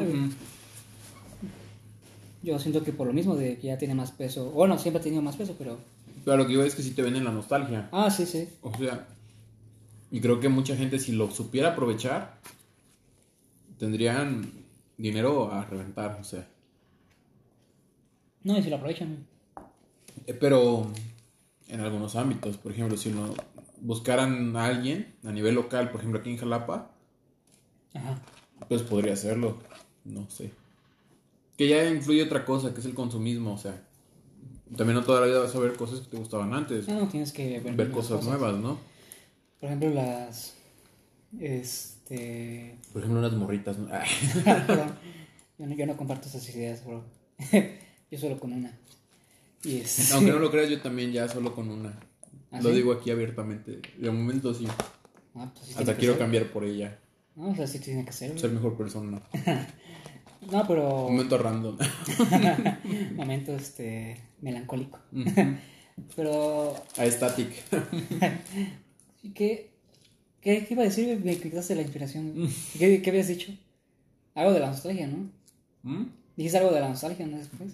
Yo 2.44 2.60
siento 2.60 2.84
que 2.84 2.94
por 2.94 3.08
lo 3.08 3.14
mismo 3.14 3.36
de 3.36 3.58
que 3.58 3.68
ya 3.68 3.78
tiene 3.78 3.96
más 3.96 4.12
peso. 4.12 4.52
Bueno, 4.52 4.78
siempre 4.78 5.02
ha 5.02 5.04
tenido 5.04 5.22
más 5.22 5.36
peso, 5.36 5.56
pero. 5.58 5.78
Pero 6.24 6.38
lo 6.38 6.44
que 6.44 6.52
digo 6.52 6.64
es 6.64 6.76
que 6.76 6.84
sí 6.84 6.92
te 6.92 7.02
venden 7.02 7.24
la 7.24 7.32
nostalgia. 7.32 7.90
Ah, 7.92 8.10
sí, 8.10 8.26
sí. 8.26 8.48
O 8.62 8.76
sea, 8.78 9.08
y 10.12 10.22
creo 10.22 10.40
que 10.40 10.50
mucha 10.50 10.76
gente, 10.76 11.00
si 11.00 11.14
lo 11.14 11.32
supiera 11.32 11.70
aprovechar, 11.70 12.40
tendrían 13.80 14.52
dinero 14.98 15.52
a 15.52 15.66
reventar, 15.66 16.18
o 16.22 16.24
sea. 16.24 16.48
No, 18.44 18.58
y 18.58 18.64
si 18.64 18.70
lo 18.70 18.76
aprovechan. 18.76 19.26
Eh, 20.28 20.34
pero 20.34 20.92
en 21.68 21.80
algunos 21.80 22.16
ámbitos, 22.16 22.58
por 22.58 22.72
ejemplo, 22.72 22.98
si 22.98 23.10
uno 23.10 23.34
buscaran 23.82 24.56
a 24.56 24.66
alguien 24.66 25.14
a 25.24 25.32
nivel 25.32 25.56
local, 25.56 25.92
por 25.92 26.00
ejemplo 26.00 26.22
aquí 26.22 26.30
en 26.30 26.38
Jalapa, 26.38 26.92
pues 28.70 28.84
podría 28.84 29.14
hacerlo, 29.14 29.58
no 30.06 30.30
sé. 30.30 30.52
Que 31.58 31.68
ya 31.68 31.90
influye 31.90 32.24
otra 32.24 32.46
cosa, 32.46 32.74
que 32.74 32.80
es 32.80 32.86
el 32.86 32.94
consumismo, 32.94 33.54
o 33.54 33.58
sea, 33.58 33.84
también 34.78 34.98
no 34.98 35.04
toda 35.04 35.22
la 35.22 35.28
vida 35.28 35.40
vas 35.40 35.54
a 35.54 35.60
ver 35.60 35.76
cosas 35.76 36.00
que 36.00 36.12
te 36.12 36.18
gustaban 36.18 36.54
antes. 36.54 36.88
No, 36.88 37.08
tienes 37.08 37.34
que 37.34 37.60
ver, 37.60 37.92
cosas, 37.92 38.24
nuevas, 38.24 38.56
¿no? 38.56 38.80
Por 39.60 39.68
ejemplo, 39.68 39.90
las. 39.90 40.56
Este. 41.40 42.78
Por 42.94 43.02
ejemplo, 43.02 43.20
unas 43.20 43.34
morritas, 43.34 43.78
¿no? 43.78 43.88
yo 45.58 45.66
no, 45.68 45.76
yo 45.76 45.86
no 45.86 45.98
comparto 45.98 46.30
esas 46.30 46.48
ideas, 46.56 46.86
bro. 46.86 47.04
yo 48.12 48.18
solo 48.18 48.40
con 48.40 48.54
una. 48.54 48.78
Y 49.64 49.78
es... 49.78 50.12
Aunque 50.14 50.32
no 50.32 50.40
lo 50.40 50.50
creas, 50.50 50.70
yo 50.70 50.82
también 50.82 51.12
ya 51.12 51.28
solo 51.28 51.54
con 51.54 51.70
una. 51.70 52.00
¿Ah, 52.52 52.60
lo 52.62 52.70
digo 52.72 52.92
aquí 52.92 53.10
abiertamente. 53.12 53.82
De 53.98 54.12
momento 54.12 54.54
sí. 54.54 54.68
Ah, 55.36 55.52
pues 55.54 55.78
Hasta 55.78 55.96
quiero 55.96 56.18
cambiar 56.18 56.52
por 56.52 56.66
ella. 56.66 57.00
No, 57.36 57.50
o 57.50 57.56
sea, 57.56 57.66
sí 57.66 57.80
tiene 57.80 58.04
que 58.04 58.12
ser. 58.12 58.38
Ser 58.38 58.52
mejor 58.52 58.76
persona. 58.76 59.22
no, 60.52 60.68
pero. 60.68 61.10
Momento 61.10 61.38
random. 61.38 61.78
Momento 63.16 63.56
este 63.56 64.22
melancólico. 64.42 65.00
pero. 66.16 66.76
Aesthetic. 66.98 67.64
¿Qué, 69.34 69.72
¿Qué, 70.42 70.68
iba 70.70 70.82
a 70.82 70.86
decir? 70.86 71.20
Me 71.24 71.38
quitaste 71.38 71.74
la 71.76 71.84
inspiración. 71.84 72.50
¿Qué, 72.78 73.02
¿Qué, 73.02 73.10
habías 73.10 73.30
dicho? 73.30 73.54
Algo 74.36 74.52
de 74.52 74.60
la 74.60 74.68
nostalgia, 74.68 75.08
¿no? 75.08 75.30
¿Mm? 75.84 76.06
Dijiste 76.36 76.58
algo 76.58 76.72
de 76.74 76.82
la 76.82 76.90
nostalgia, 76.90 77.26
¿no? 77.28 77.38
Después. 77.38 77.74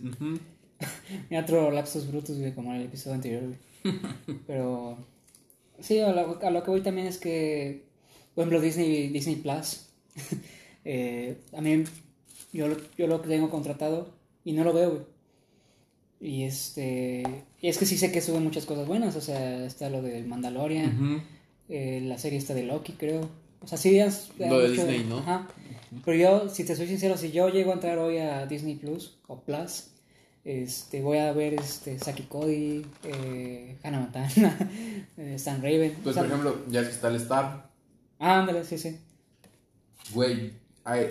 Mira, 1.30 1.42
otro 1.42 1.72
lapsus 1.72 2.08
brutus, 2.08 2.38
como 2.54 2.72
en 2.72 2.82
el 2.82 2.86
episodio 2.86 3.16
anterior, 3.16 3.44
Pero. 4.48 4.98
Sí, 5.80 6.00
a 6.00 6.12
lo, 6.12 6.40
a 6.42 6.50
lo 6.50 6.64
que 6.64 6.72
voy 6.72 6.82
también 6.82 7.08
es 7.08 7.18
que 7.18 7.88
por 8.38 8.44
ejemplo, 8.44 8.62
Disney, 8.62 9.08
Disney 9.08 9.38
Plus. 9.38 9.88
eh, 10.86 11.40
a 11.54 11.60
mí, 11.60 11.86
yo, 12.54 12.68
yo 12.96 13.08
lo 13.08 13.20
tengo 13.20 13.50
contratado 13.50 14.14
y 14.44 14.52
no 14.52 14.64
lo 14.64 14.74
veo, 14.74 14.92
güey. 14.92 15.02
Y 16.20 16.44
este. 16.44 17.24
Y 17.60 17.68
es 17.68 17.80
que 17.80 17.88
sí 17.88 17.98
sé 17.98 18.12
que 18.12 18.22
suben 18.22 18.44
muchas 18.44 18.68
cosas 18.68 18.88
buenas. 18.88 19.16
O 19.16 19.22
sea, 19.22 19.66
está 19.66 19.90
lo 19.90 20.04
del 20.04 20.28
Mandalorian. 20.28 21.26
eh, 21.68 22.00
la 22.04 22.20
serie 22.20 22.38
está 22.38 22.54
de 22.54 22.62
Loki, 22.62 22.94
creo. 22.94 23.28
O 23.60 23.66
sea, 23.66 23.80
sí. 23.80 23.98
Es, 23.98 24.30
lo 24.38 24.60
de 24.60 24.70
Disney, 24.70 25.04
¿no? 25.10 25.18
Ajá. 25.18 25.48
Pero 26.06 26.18
yo, 26.18 26.50
si 26.50 26.64
te 26.64 26.76
soy 26.76 26.86
sincero, 26.86 27.18
si 27.18 27.32
yo 27.32 27.50
llego 27.50 27.72
a 27.72 27.74
entrar 27.74 27.98
hoy 27.98 28.20
a 28.20 28.46
Disney 28.46 28.76
Plus 28.76 29.18
o 29.26 29.40
Plus, 29.40 29.86
este, 30.48 31.02
voy 31.02 31.18
a 31.18 31.34
ver 31.34 31.56
este, 31.56 32.00
Saki 32.00 32.24
Cody, 32.24 32.86
eh, 33.04 33.78
Hannah 33.84 34.00
Montana, 34.00 34.58
eh, 35.18 35.34
Stan 35.36 35.62
Raven. 35.62 35.98
Pues, 36.02 36.16
por 36.16 36.26
ejemplo, 36.26 36.56
ya 36.70 36.80
está 36.80 37.10
el 37.10 37.18
Star. 37.18 37.70
Ah, 38.18 38.40
ándale, 38.40 38.64
sí, 38.64 38.78
sí. 38.78 38.98
Güey, 40.14 40.54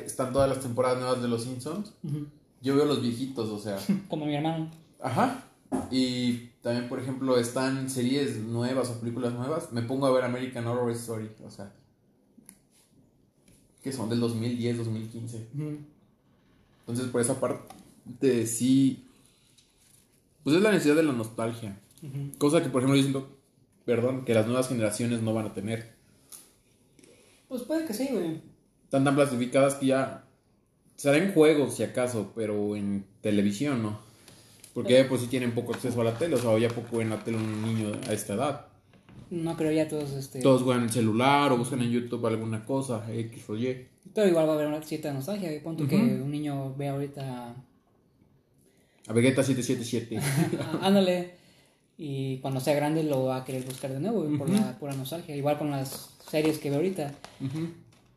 están 0.07 0.33
todas 0.33 0.49
las 0.49 0.61
temporadas 0.61 0.99
nuevas 0.99 1.21
de 1.21 1.29
Los 1.29 1.45
Simpsons. 1.45 1.93
Yo 2.63 2.77
veo 2.77 2.87
los 2.87 3.03
viejitos, 3.03 3.51
o 3.51 3.59
sea. 3.59 3.79
Como 4.09 4.25
mi 4.25 4.35
hermano. 4.35 4.71
Ajá. 5.03 5.45
Y 5.91 6.47
también, 6.63 6.89
por 6.89 6.99
ejemplo, 6.99 7.39
están 7.39 7.91
series 7.91 8.39
nuevas 8.39 8.89
o 8.89 8.99
películas 9.01 9.35
nuevas. 9.35 9.71
Me 9.71 9.83
pongo 9.83 10.07
a 10.07 10.13
ver 10.13 10.25
American 10.25 10.67
Horror 10.67 10.93
Story, 10.93 11.29
o 11.47 11.51
sea. 11.51 11.75
Que 13.83 13.93
son 13.93 14.09
del 14.09 14.19
2010, 14.21 14.79
2015. 14.79 15.47
Entonces, 16.81 17.07
por 17.09 17.21
esa 17.21 17.39
parte, 17.39 18.47
sí. 18.47 19.06
Pues 20.47 20.59
es 20.59 20.63
la 20.63 20.71
necesidad 20.71 20.95
de 20.95 21.03
la 21.03 21.13
nostalgia. 21.13 21.77
Cosa 22.39 22.63
que, 22.63 22.69
por 22.69 22.81
ejemplo, 22.81 22.95
yo 22.95 23.03
siento, 23.03 23.37
perdón, 23.85 24.25
que 24.25 24.33
las 24.33 24.47
nuevas 24.47 24.69
generaciones 24.69 25.21
no 25.21 25.35
van 25.35 25.47
a 25.47 25.53
tener. 25.53 25.97
Pues 27.49 27.63
puede 27.63 27.85
que 27.85 27.93
sí, 27.93 28.11
güey. 28.13 28.43
Están 28.85 29.03
tan 29.03 29.17
clasificadas 29.17 29.75
que 29.75 29.87
ya. 29.87 30.25
Serán 30.95 31.33
juegos, 31.33 31.75
si 31.75 31.83
acaso, 31.83 32.31
pero 32.37 32.77
en 32.77 33.05
televisión, 33.23 33.83
¿no? 33.83 33.99
Porque 34.73 35.05
pues 35.07 35.23
sí 35.23 35.27
tienen 35.27 35.53
poco 35.53 35.75
acceso 35.75 36.01
a 36.01 36.05
la 36.05 36.17
tele, 36.17 36.37
o 36.37 36.39
sea, 36.39 36.57
ya 36.61 36.69
poco 36.69 37.01
en 37.01 37.11
la 37.11 37.25
tele 37.25 37.39
un 37.39 37.63
niño 37.63 37.91
a 38.09 38.13
esta 38.13 38.35
edad. 38.35 38.67
No 39.31 39.57
creo 39.57 39.73
ya 39.73 39.89
todos 39.89 40.13
este. 40.13 40.43
Todos 40.43 40.63
juegan 40.63 40.83
en 40.83 40.89
el 40.91 40.95
celular 40.95 41.51
o 41.51 41.57
buscan 41.57 41.83
en 41.83 41.91
YouTube 41.91 42.25
alguna 42.25 42.65
cosa, 42.65 43.05
X 43.13 43.51
o 43.51 43.57
Y. 43.57 43.89
Pero 44.15 44.29
igual 44.29 44.47
va 44.47 44.53
a 44.53 44.55
haber 44.55 44.69
una 44.69 44.81
cierta 44.81 45.13
nostalgia. 45.13 45.51
Ponto 45.61 45.89
que 45.89 45.97
un 45.97 46.31
niño 46.31 46.73
ve 46.77 46.87
ahorita. 46.87 47.57
A 49.09 49.13
Vegeta 49.13 49.43
777. 49.43 50.19
Ándale. 50.83 51.35
y 51.97 52.39
cuando 52.39 52.61
sea 52.61 52.75
grande 52.75 53.03
lo 53.03 53.25
va 53.25 53.39
a 53.39 53.45
querer 53.45 53.65
buscar 53.65 53.93
de 53.93 54.01
nuevo 54.01 54.27
por 54.37 54.51
la 54.51 54.79
pura 54.79 54.95
nostalgia. 54.95 55.37
Igual 55.37 55.59
con 55.59 55.71
las 55.71 56.11
series 56.29 56.59
que 56.59 56.71
veo 56.71 56.79
ahorita. 56.79 57.15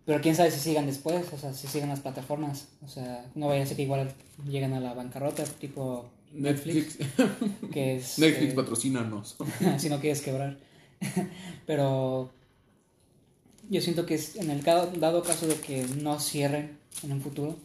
Pero 0.06 0.22
quién 0.22 0.36
sabe 0.36 0.50
si 0.50 0.60
sigan 0.60 0.88
después, 0.88 1.32
o 1.32 1.38
sea, 1.38 1.54
si 1.54 1.68
sigan 1.68 1.90
las 1.90 2.00
plataformas. 2.00 2.68
O 2.84 2.88
sea, 2.88 3.26
no 3.36 3.48
vaya 3.48 3.64
a 3.64 3.66
ser 3.66 3.78
que 3.78 3.84
igual 3.84 4.12
lleguen 4.48 4.74
a 4.74 4.80
la 4.80 4.94
bancarrota, 4.96 5.44
tipo 5.44 6.10
Netflix. 6.34 6.98
que 7.72 7.98
es, 7.98 8.18
Netflix, 8.18 8.52
eh, 8.52 8.56
patrocínanos. 8.56 9.38
si 9.78 9.90
no 9.90 10.00
quieres 10.00 10.22
quebrar. 10.22 10.58
Pero 11.68 12.32
yo 13.70 13.82
siento 13.82 14.06
que 14.06 14.16
es 14.16 14.36
en 14.36 14.50
el 14.50 14.64
dado 14.64 15.24
caso 15.24 15.48
de 15.48 15.56
que 15.56 15.86
no 16.02 16.20
cierren 16.20 16.78
en 17.04 17.12
un 17.12 17.22
futuro, 17.22 17.56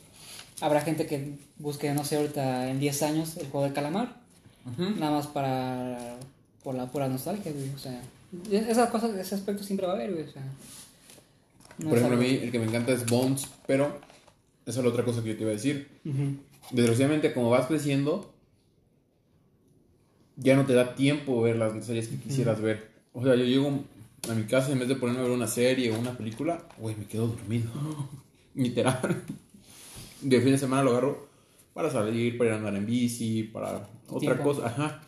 habrá 0.60 0.80
gente 0.80 1.06
que 1.06 1.36
busque, 1.58 1.92
no 1.94 2.04
sé, 2.04 2.16
ahorita 2.16 2.70
en 2.70 2.80
10 2.80 3.02
años 3.02 3.36
el 3.36 3.48
juego 3.48 3.64
del 3.64 3.72
calamar, 3.74 4.20
nada 4.78 5.12
más 5.12 5.26
para 5.26 6.16
por 6.62 6.74
la 6.74 6.90
pura 6.90 7.08
nostalgia, 7.08 7.52
güey, 7.52 7.68
o 7.74 7.78
sea, 7.78 8.00
esas 8.50 8.88
cosas, 8.90 9.14
ese 9.16 9.34
aspecto 9.34 9.62
siempre 9.62 9.86
va 9.86 9.92
a 9.92 9.96
haber, 9.96 10.12
güey, 10.12 10.24
o 10.24 10.30
sea. 10.30 10.42
no 11.78 11.90
Por 11.90 11.98
ejemplo, 11.98 12.18
a 12.18 12.20
mí 12.20 12.38
el 12.42 12.50
que 12.50 12.58
me 12.58 12.64
encanta 12.64 12.92
es 12.92 13.06
Bones, 13.06 13.48
pero 13.66 14.00
esa 14.66 14.80
es 14.80 14.84
la 14.84 14.90
otra 14.90 15.04
cosa 15.04 15.22
que 15.22 15.30
yo 15.30 15.36
te 15.36 15.42
iba 15.42 15.50
a 15.50 15.54
decir. 15.54 15.88
Desgraciadamente, 16.70 17.34
como 17.34 17.50
vas 17.50 17.66
creciendo, 17.66 18.32
ya 20.36 20.56
no 20.56 20.64
te 20.64 20.72
da 20.72 20.94
tiempo 20.94 21.42
ver 21.42 21.56
las 21.56 21.84
series 21.84 22.08
que 22.08 22.16
quisieras 22.16 22.60
ver. 22.60 22.90
O 23.12 23.22
sea, 23.22 23.34
yo 23.34 23.44
llego 23.44 23.84
a 24.28 24.34
mi 24.34 24.44
casa 24.44 24.72
en 24.72 24.78
vez 24.78 24.88
de 24.88 24.96
ponerme 24.96 25.20
a 25.20 25.24
ver 25.24 25.32
una 25.32 25.46
serie 25.46 25.92
o 25.92 25.98
una 25.98 26.16
película, 26.16 26.66
güey, 26.78 26.96
me 26.96 27.04
quedo 27.04 27.28
dormido. 27.28 27.70
Literal. 28.54 29.22
De 30.24 30.40
fin 30.40 30.52
de 30.52 30.58
semana 30.58 30.82
lo 30.82 30.90
agarro 30.90 31.26
para 31.74 31.90
salir, 31.90 32.36
para 32.38 32.50
ir 32.50 32.54
a 32.54 32.58
andar 32.58 32.74
en 32.76 32.86
bici, 32.86 33.44
para 33.44 33.88
otra 34.08 34.18
Tiempo. 34.20 34.42
cosa. 34.42 34.66
Ajá. 34.66 35.02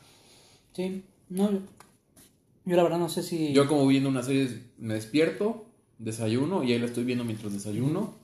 Sí, 0.75 1.03
no, 1.31 1.51
yo, 1.53 1.59
yo 2.67 2.77
la 2.77 2.83
verdad 2.83 2.99
no 2.99 3.09
sé 3.09 3.23
si... 3.23 3.53
Yo 3.53 3.67
como 3.67 3.87
viendo 3.87 4.09
una 4.09 4.23
serie 4.23 4.63
me 4.79 4.95
despierto, 4.95 5.65
desayuno 5.99 6.63
y 6.65 6.73
ahí 6.73 6.79
la 6.79 6.87
estoy 6.87 7.05
viendo 7.05 7.25
mientras 7.25 7.53
desayuno. 7.53 8.15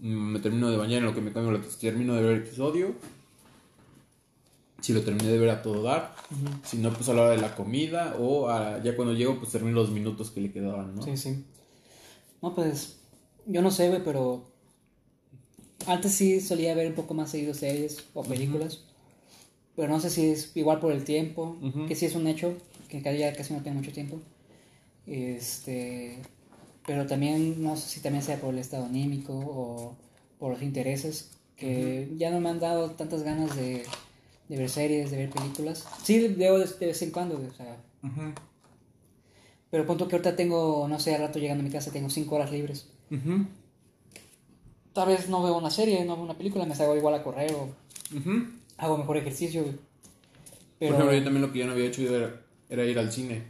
Me 0.00 0.40
termino 0.40 0.70
de 0.70 0.76
bañar 0.76 0.98
en 1.00 1.04
lo 1.06 1.14
que 1.14 1.20
me 1.20 1.32
cambio, 1.32 1.52
lo 1.52 1.60
termino 1.60 2.14
de 2.14 2.22
ver 2.22 2.32
el 2.36 2.42
episodio. 2.42 2.94
Si 4.80 4.92
lo 4.92 5.02
terminé 5.02 5.28
de 5.30 5.38
ver 5.38 5.50
a 5.50 5.62
todo 5.62 5.82
dar. 5.82 6.14
Ujú. 6.30 6.54
Si 6.64 6.78
no, 6.78 6.92
pues 6.92 7.08
a 7.08 7.14
la 7.14 7.22
hora 7.22 7.30
de 7.32 7.36
la 7.38 7.54
comida 7.54 8.16
o 8.18 8.48
a- 8.48 8.82
ya 8.82 8.96
cuando 8.96 9.14
llego, 9.14 9.38
pues 9.38 9.52
termino 9.52 9.74
los 9.76 9.90
minutos 9.90 10.30
que 10.30 10.40
le 10.40 10.50
quedaban, 10.50 10.96
¿no? 10.96 11.02
Sí, 11.02 11.16
sí. 11.16 11.44
No, 12.40 12.52
pues, 12.54 12.98
yo 13.46 13.62
no 13.62 13.70
sé, 13.70 13.88
güey, 13.90 14.02
pero 14.02 14.51
antes 15.86 16.12
sí 16.12 16.40
solía 16.40 16.74
ver 16.74 16.88
un 16.88 16.94
poco 16.94 17.14
más 17.14 17.30
seguido 17.30 17.54
series 17.54 18.04
o 18.14 18.22
películas, 18.22 18.84
pero 19.76 19.88
no 19.88 20.00
sé 20.00 20.10
si 20.10 20.26
es 20.30 20.56
igual 20.56 20.80
por 20.80 20.92
el 20.92 21.04
tiempo, 21.04 21.56
que 21.88 21.94
sí 21.94 22.06
es 22.06 22.14
un 22.14 22.26
hecho, 22.26 22.54
que 22.88 23.02
cada 23.02 23.16
día 23.16 23.32
casi 23.32 23.54
no 23.54 23.62
tengo 23.62 23.78
mucho 23.78 23.92
tiempo. 23.92 24.20
Este, 25.06 26.18
pero 26.86 27.06
también 27.06 27.62
no 27.62 27.76
sé 27.76 27.88
si 27.88 28.00
también 28.00 28.22
sea 28.24 28.40
por 28.40 28.54
el 28.54 28.60
estado 28.60 28.84
anímico 28.84 29.32
o 29.34 29.96
por 30.38 30.52
los 30.52 30.62
intereses, 30.62 31.30
que 31.56 32.08
ya 32.16 32.30
no 32.30 32.40
me 32.40 32.50
han 32.50 32.60
dado 32.60 32.90
tantas 32.90 33.22
ganas 33.22 33.56
de, 33.56 33.84
de 34.48 34.56
ver 34.56 34.68
series, 34.68 35.10
de 35.10 35.16
ver 35.16 35.30
películas. 35.30 35.86
Sí, 36.02 36.28
veo 36.28 36.58
de, 36.58 36.66
de 36.66 36.86
vez 36.86 37.02
en 37.02 37.10
cuando, 37.10 37.36
o 37.36 37.56
sea, 37.56 37.76
pero 39.70 39.86
punto 39.86 40.06
que 40.06 40.16
ahorita 40.16 40.36
tengo, 40.36 40.86
no 40.88 41.00
sé, 41.00 41.14
al 41.14 41.22
rato 41.22 41.38
llegando 41.38 41.62
a 41.62 41.64
mi 41.66 41.72
casa 41.72 41.90
tengo 41.90 42.10
cinco 42.10 42.34
horas 42.34 42.52
libres. 42.52 42.88
Tal 44.92 45.08
vez 45.08 45.28
no 45.28 45.42
veo 45.42 45.56
una 45.56 45.70
serie, 45.70 46.04
no 46.04 46.16
veo 46.16 46.24
una 46.24 46.36
película, 46.36 46.66
me 46.66 46.74
salgo 46.74 46.96
igual 46.96 47.14
a 47.14 47.22
correr 47.22 47.52
o 47.54 47.68
hago 48.76 48.98
mejor 48.98 49.16
ejercicio, 49.16 49.62
güey. 49.62 49.74
Pero, 50.78 50.92
Por 50.96 51.00
ejemplo, 51.02 51.18
yo 51.18 51.24
también 51.24 51.42
lo 51.42 51.52
que 51.52 51.58
yo 51.60 51.66
no 51.66 51.72
había 51.72 51.86
hecho 51.86 52.02
era, 52.02 52.40
era 52.68 52.84
ir 52.84 52.98
al 52.98 53.10
cine. 53.12 53.42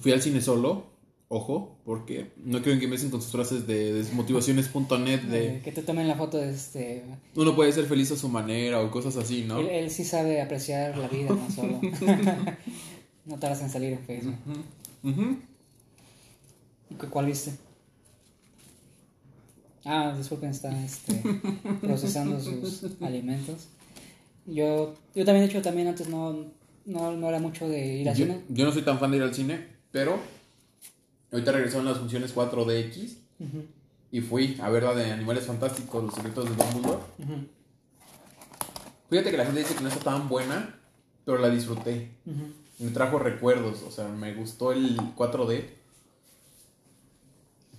Fui 0.00 0.12
al 0.12 0.20
cine 0.20 0.40
solo, 0.40 0.86
ojo, 1.28 1.78
porque 1.84 2.32
no 2.44 2.60
quiero 2.62 2.78
que 2.78 2.84
empiecen 2.84 3.10
con 3.10 3.22
sus 3.22 3.30
frases 3.30 3.66
de 3.66 3.92
desmotivaciones.net 3.92 5.20
Eh, 5.24 5.26
de 5.28 5.60
que 5.62 5.72
te 5.72 5.82
tomen 5.82 6.08
la 6.08 6.16
foto 6.16 6.36
de 6.38 6.50
este... 6.50 7.04
uno 7.36 7.54
puede 7.54 7.72
ser 7.72 7.86
feliz 7.86 8.10
a 8.10 8.16
su 8.16 8.28
manera 8.28 8.80
o 8.82 8.90
cosas 8.90 9.16
así, 9.16 9.44
¿no? 9.44 9.58
Él, 9.60 9.68
él 9.68 9.90
sí 9.90 10.04
sabe 10.04 10.42
apreciar 10.42 10.98
la 10.98 11.08
vida, 11.08 11.30
no 11.30 11.50
solo. 11.54 11.80
no 13.24 13.38
tardas 13.38 13.62
en 13.62 13.70
salir 13.70 13.92
en 13.92 14.00
Facebook. 14.00 14.34
Ujú. 15.04 15.36
¿Y 16.90 16.94
cu- 16.96 17.08
cuál 17.08 17.26
viste? 17.26 17.52
Ah, 19.84 20.14
disculpen, 20.16 20.50
está 20.50 20.70
este, 20.84 21.22
procesando 21.80 22.40
sus 22.40 22.84
alimentos. 23.02 23.68
Yo, 24.46 24.94
yo 25.14 25.24
también, 25.24 25.46
de 25.46 25.50
hecho, 25.52 25.62
también 25.62 25.88
antes 25.88 26.08
no, 26.08 26.46
no, 26.86 27.12
no 27.16 27.28
era 27.28 27.38
mucho 27.38 27.68
de 27.68 27.96
ir 27.98 28.08
al 28.08 28.16
Yo, 28.16 28.26
cine. 28.26 28.40
yo 28.48 28.64
no 28.64 28.72
soy 28.72 28.82
tan 28.82 28.98
fan 28.98 29.10
de 29.10 29.18
ir 29.18 29.22
al 29.22 29.34
cine, 29.34 29.66
pero 29.90 30.18
ahorita 31.32 31.52
regresaron 31.52 31.86
las 31.86 31.98
funciones 31.98 32.34
4DX 32.34 33.16
Ujú, 33.40 33.64
y 34.12 34.20
fui 34.20 34.56
a 34.62 34.70
ver 34.70 34.84
la 34.84 34.94
de 34.94 35.10
Animales 35.10 35.44
Fantásticos, 35.44 36.04
Los 36.04 36.14
Secretos 36.14 36.44
de 36.44 36.54
Dumbledore. 36.56 37.02
ujú, 37.18 37.46
Fíjate 39.10 39.30
que 39.30 39.36
la 39.36 39.44
gente 39.44 39.60
dice 39.60 39.74
que 39.74 39.82
no 39.82 39.88
está 39.88 40.00
tan 40.02 40.28
buena, 40.28 40.78
pero 41.24 41.38
la 41.38 41.48
disfruté. 41.50 42.10
Me 42.78 42.90
trajo 42.90 43.18
recuerdos, 43.18 43.82
o 43.82 43.90
sea, 43.90 44.08
me 44.08 44.34
gustó 44.34 44.72
el 44.72 44.96
4D. 45.14 45.64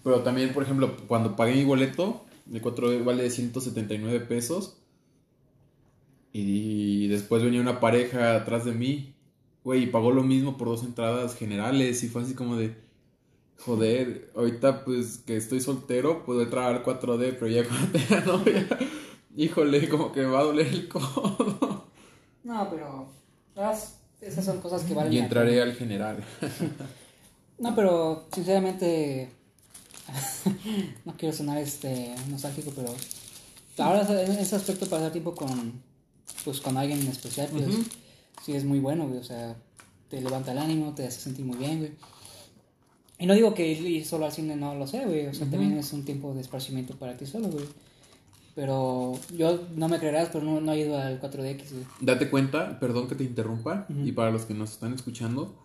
Pero 0.06 0.22
también, 0.22 0.54
por 0.54 0.62
ejemplo, 0.62 0.96
cuando 1.08 1.36
pagué 1.36 1.56
mi 1.56 1.64
boleto, 1.64 2.26
el 2.54 2.62
4D 2.62 3.04
vale 3.04 3.28
179 3.28 4.20
pesos. 4.20 4.78
Y 6.32 7.08
después 7.08 7.42
venía 7.42 7.60
una 7.60 7.80
pareja 7.80 8.36
atrás 8.36 8.66
de 8.66 8.74
mí, 8.74 9.16
güey, 9.64 9.82
y 9.82 9.88
pagó 9.88 10.12
lo 10.12 10.22
mismo 10.22 10.58
por 10.58 10.68
dos 10.68 10.84
entradas 10.84 11.36
generales. 11.36 12.04
Y 12.04 12.08
fue 12.08 12.22
así 12.22 12.36
como 12.36 12.56
de, 12.56 12.76
joder, 13.58 14.30
ahorita 14.36 14.86
pues 14.86 15.18
que 15.26 15.38
estoy 15.38 15.60
soltero, 15.60 16.24
puedo 16.24 16.44
entrar 16.44 16.76
al 16.76 16.84
4D, 16.84 17.38
pero 17.40 17.48
ya 17.48 17.64
cuando 17.68 17.88
tenga 17.98 18.22
novia, 18.26 18.68
híjole, 19.36 19.90
como 19.90 20.12
que 20.12 20.20
me 20.20 20.28
va 20.28 20.42
a 20.42 20.44
doler 20.44 20.68
el 20.68 20.88
codo. 20.88 21.88
No, 22.44 22.70
pero 22.70 23.08
esas, 23.56 23.98
esas 24.22 24.46
son 24.46 24.62
cosas 24.62 24.84
que 24.84 24.94
valen 24.94 25.12
Y 25.12 25.18
entraré 25.18 25.64
al 25.64 25.74
general. 25.74 26.24
No, 27.58 27.74
pero 27.74 28.28
sinceramente 28.32 29.32
no 31.06 31.16
quiero 31.18 31.36
sonar 31.36 31.58
este 31.58 32.16
nostálgico, 32.30 32.72
pero 32.76 32.94
ahora 33.78 34.24
en 34.24 34.32
ese 34.34 34.56
aspecto 34.56 34.88
pasar 34.88 35.12
tiempo 35.12 35.34
con 35.36 35.82
pues 36.44 36.62
con 36.62 36.78
alguien 36.78 37.00
en 37.00 37.08
especial, 37.08 37.50
pues 37.52 37.66
sí 38.44 38.54
es 38.54 38.64
muy 38.64 38.80
bueno, 38.80 39.08
güey, 39.08 39.20
o 39.20 39.24
sea, 39.24 39.56
te 40.10 40.22
levanta 40.22 40.52
el 40.52 40.60
ánimo, 40.60 40.94
te 40.94 41.08
hace 41.08 41.20
sentir 41.20 41.46
muy 41.46 41.58
bien, 41.58 41.80
güey. 41.80 41.92
Y 43.18 43.26
no 43.26 43.34
digo 43.34 43.54
que 43.54 43.68
ir, 43.68 43.86
ir 43.86 44.06
solo 44.06 44.26
al 44.26 44.32
cine 44.32 44.56
no 44.56 44.76
lo 44.76 44.88
sé, 44.88 45.06
güey, 45.06 45.28
o 45.28 45.34
sea, 45.34 45.50
también 45.50 45.78
es 45.78 45.92
un 45.94 46.04
tiempo 46.04 46.34
de 46.34 46.42
esparcimiento 46.42 46.96
para 46.96 47.16
ti 47.18 47.26
solo, 47.26 47.48
güey. 47.48 47.66
Pero 48.54 49.20
yo 49.36 49.68
no 49.76 49.90
me 49.90 50.00
creerás, 50.00 50.30
pero 50.32 50.46
no, 50.46 50.62
no 50.62 50.72
he 50.72 50.80
ido 50.80 50.98
al 50.98 51.20
4DX, 51.20 51.72
güey. 51.72 51.86
Date 52.00 52.30
cuenta, 52.30 52.80
perdón 52.80 53.08
que 53.08 53.16
te 53.16 53.24
interrumpa, 53.24 53.86
y 53.90 54.12
para 54.12 54.32
los 54.32 54.46
que 54.46 54.54
nos 54.54 54.72
están 54.72 54.94
escuchando, 54.94 55.56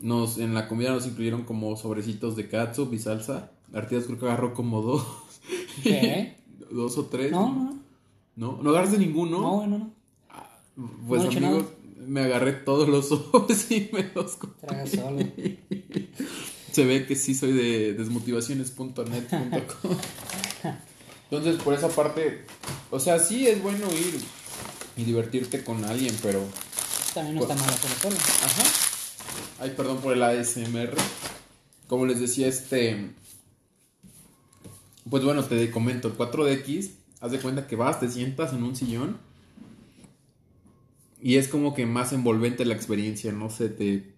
nos 0.00 0.38
en 0.38 0.54
la 0.54 0.68
comida 0.68 0.90
nos 0.90 1.06
incluyeron 1.06 1.44
como 1.44 1.76
sobrecitos 1.76 2.36
de 2.36 2.48
katsup 2.48 2.92
y 2.92 2.98
salsa. 2.98 3.50
Artigas 3.72 4.04
creo 4.04 4.18
que 4.18 4.26
agarró 4.26 4.54
como 4.54 4.82
dos, 4.82 5.04
¿Qué? 5.82 6.36
dos 6.70 6.98
o 6.98 7.06
tres. 7.06 7.32
No, 7.32 7.54
no, 7.54 7.78
¿No? 8.36 8.58
¿No 8.62 8.70
agarraste 8.70 8.98
ninguno? 8.98 9.40
no, 9.40 9.66
no. 9.66 9.90
Pues 11.08 11.22
no 11.22 11.28
he 11.28 11.32
hecho 11.32 11.46
amigos, 11.46 11.64
me 12.06 12.20
agarré 12.22 12.52
todos 12.52 12.88
los 12.88 13.08
sobres 13.08 13.70
y 13.70 13.88
me 13.92 14.10
los. 14.14 14.38
Traga 14.60 14.86
solo. 14.86 15.18
Se 16.70 16.84
ve 16.84 17.06
que 17.06 17.16
sí 17.16 17.34
soy 17.34 17.52
de 17.52 17.94
desmotivaciones.net.com. 17.94 19.96
Entonces, 21.30 21.62
por 21.62 21.72
esa 21.74 21.88
parte, 21.88 22.44
o 22.90 23.00
sea, 23.00 23.18
sí 23.18 23.46
es 23.46 23.62
bueno 23.62 23.86
ir 23.92 24.20
y 24.96 25.04
divertirte 25.04 25.64
con 25.64 25.84
alguien, 25.84 26.14
pero 26.22 26.40
También 27.14 27.36
no 27.36 27.42
está 27.42 27.54
mal 27.54 27.70
hacerlo 27.70 27.96
solo. 28.02 28.16
Ajá. 28.16 28.62
Ay, 29.58 29.72
perdón 29.76 29.98
por 29.98 30.12
el 30.12 30.22
ASMR. 30.22 30.94
Como 31.86 32.06
les 32.06 32.20
decía, 32.20 32.48
este. 32.48 33.10
Pues 35.08 35.24
bueno, 35.24 35.44
te 35.44 35.70
comento, 35.70 36.08
el 36.08 36.16
4DX, 36.16 36.90
haz 37.20 37.30
de 37.30 37.38
cuenta 37.38 37.66
que 37.66 37.76
vas, 37.76 38.00
te 38.00 38.08
sientas 38.10 38.52
en 38.52 38.64
un 38.64 38.74
sillón. 38.74 39.18
Y 41.20 41.36
es 41.36 41.48
como 41.48 41.74
que 41.74 41.86
más 41.86 42.12
envolvente 42.12 42.64
la 42.64 42.74
experiencia, 42.74 43.32
no 43.32 43.48
sé, 43.48 43.68
te, 43.68 44.12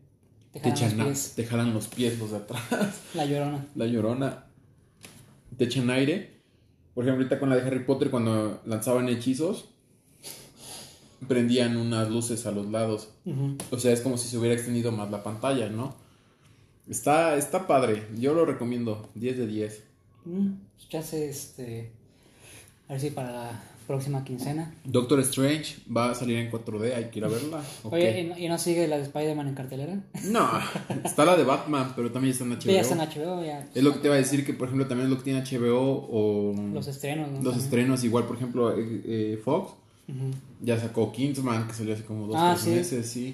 Te 0.52 0.60
te, 0.60 0.70
jalan 0.70 0.72
echan 0.72 0.98
los 0.98 1.06
pies. 1.06 1.32
te 1.36 1.46
jalan 1.46 1.74
los 1.74 1.86
pies 1.88 2.18
los 2.18 2.30
de 2.32 2.36
atrás. 2.38 2.62
La 3.14 3.24
llorona. 3.26 3.66
La 3.74 3.86
llorona. 3.86 4.44
Te 5.56 5.64
echan 5.64 5.90
aire. 5.90 6.38
Por 6.94 7.04
ejemplo, 7.04 7.22
ahorita 7.22 7.38
con 7.38 7.48
la 7.50 7.56
de 7.56 7.62
Harry 7.62 7.84
Potter, 7.84 8.10
cuando 8.10 8.60
lanzaban 8.66 9.08
hechizos, 9.08 9.68
prendían 11.26 11.76
unas 11.76 12.08
luces 12.10 12.46
a 12.46 12.52
los 12.52 12.70
lados. 12.70 13.10
O 13.70 13.78
sea, 13.78 13.92
es 13.92 14.00
como 14.00 14.16
si 14.18 14.28
se 14.28 14.38
hubiera 14.38 14.54
extendido 14.54 14.92
más 14.92 15.10
la 15.10 15.22
pantalla, 15.22 15.68
¿no? 15.68 15.94
Está, 16.88 17.36
está 17.36 17.66
padre. 17.66 18.06
Yo 18.18 18.34
lo 18.34 18.44
recomiendo. 18.46 19.10
10 19.14 19.38
de 19.38 19.46
10. 19.46 19.84
Mm, 20.24 20.48
ya 20.90 21.02
sé, 21.02 21.28
este. 21.28 21.92
A 22.88 22.92
ver 22.92 23.00
si 23.00 23.10
para 23.10 23.30
la 23.30 23.62
próxima 23.86 24.24
quincena. 24.24 24.74
Doctor 24.84 25.20
Strange 25.20 25.76
va 25.94 26.10
a 26.10 26.14
salir 26.14 26.38
en 26.38 26.50
4D. 26.50 26.94
Hay 26.94 27.10
que 27.10 27.18
ir 27.18 27.24
a 27.24 27.28
verla. 27.28 27.62
¿y 27.84 28.24
no, 28.24 28.38
y 28.38 28.48
no 28.48 28.58
sigue 28.58 28.86
la 28.88 28.96
de 28.96 29.02
Spider-Man 29.02 29.48
en 29.48 29.54
cartelera? 29.54 30.00
No, 30.24 30.48
está 31.04 31.24
la 31.24 31.36
de 31.36 31.44
Batman, 31.44 31.92
pero 31.96 32.10
también 32.10 32.32
está 32.32 32.44
en 32.44 32.50
HBO. 32.50 32.60
Sí, 32.62 32.72
ya 32.72 32.80
está 32.80 32.94
en 32.94 33.10
HBO, 33.10 33.44
ya. 33.44 33.68
Es 33.74 33.82
lo 33.82 33.92
que 33.92 33.98
te 33.98 34.06
iba 34.08 34.14
a 34.14 34.18
decir 34.18 34.44
que, 34.46 34.54
por 34.54 34.68
ejemplo, 34.68 34.86
también 34.86 35.06
es 35.06 35.10
lo 35.10 35.18
que 35.18 35.24
tiene 35.24 35.42
HBO 35.42 36.06
o 36.10 36.54
Los 36.72 36.86
estrenos, 36.88 37.28
¿no? 37.28 37.34
los 37.34 37.44
También. 37.44 37.64
estrenos. 37.64 38.04
Igual, 38.04 38.24
por 38.24 38.36
ejemplo, 38.36 38.74
eh, 38.78 39.02
eh, 39.04 39.40
Fox 39.42 39.72
Ya 40.62 40.78
sacó 40.80 41.12
Kingsman, 41.12 41.66
que 41.68 41.74
salió 41.74 41.94
hace 41.94 42.04
como 42.04 42.26
dos 42.26 42.36
Ah, 42.38 42.52
tres 42.54 42.64
sí. 42.64 42.70
meses, 42.70 43.06
sí. 43.10 43.32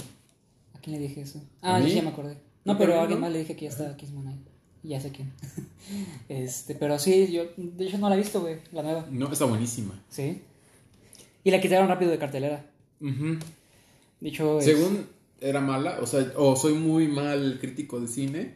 ¿A 0.75 0.79
quién 0.81 0.97
le 0.97 1.03
dije 1.09 1.21
eso? 1.23 1.41
¿A 1.63 1.77
Ah, 1.77 1.83
sí, 1.83 1.95
ya 1.95 2.03
me 2.03 2.09
acordé. 2.09 2.37
No, 2.65 2.77
pero 2.79 2.95
a 2.99 3.03
alguien 3.03 3.21
más 3.21 3.31
le 3.33 3.39
dije 3.41 3.55
que 3.57 3.65
ya 3.67 3.71
está 3.71 3.97
Kingsman 3.97 4.27
ahí. 4.29 4.41
Ya 4.83 5.01
sé 5.01 5.11
quién. 5.13 5.33
este, 6.29 6.75
pero 6.75 6.99
sí, 6.99 7.31
yo 7.33 7.45
de 7.57 7.87
hecho 7.87 7.99
no 7.99 8.09
la 8.09 8.17
he 8.17 8.19
visto, 8.19 8.41
güey, 8.41 8.57
la 8.73 8.83
nueva. 8.83 9.07
No, 9.11 9.33
está 9.33 9.45
buenísima. 9.47 9.99
Sí. 10.11 10.43
Y 11.45 11.51
la 11.51 11.61
quitaron 11.61 11.89
rápido 11.89 12.11
de 12.11 12.19
cartelera. 12.19 12.67
Es- 14.59 14.65
Según 14.65 15.07
era 15.41 15.61
mala, 15.61 15.99
o 16.01 16.07
sea, 16.07 16.33
o 16.37 16.57
soy 16.57 16.75
muy 16.75 17.07
mal 17.09 17.59
crítico 17.61 18.01
de 18.01 18.09
cine. 18.09 18.55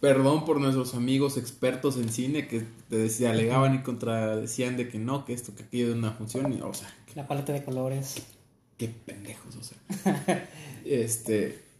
Perdón 0.00 0.46
por 0.46 0.60
nuestros 0.60 0.94
amigos 0.94 1.36
expertos 1.36 1.98
en 1.98 2.08
cine 2.08 2.48
que 2.48 2.62
te 2.88 2.96
decía, 2.96 3.30
alegaban 3.30 3.74
y 3.74 3.82
contradecían 3.82 4.78
de 4.78 4.88
que 4.88 4.98
no, 4.98 5.26
que 5.26 5.34
esto, 5.34 5.54
que 5.54 5.64
aquello 5.64 5.88
de 5.88 5.94
una 5.94 6.12
función. 6.12 6.52
y, 6.52 6.60
o 6.62 6.72
sea, 6.72 6.88
la 7.14 7.28
paleta 7.28 7.52
de 7.52 7.62
colores. 7.62 8.22
qué 8.78 8.88
pendejos, 8.88 9.56
o 9.56 9.62
sea. 9.62 10.48
este. 10.84 11.70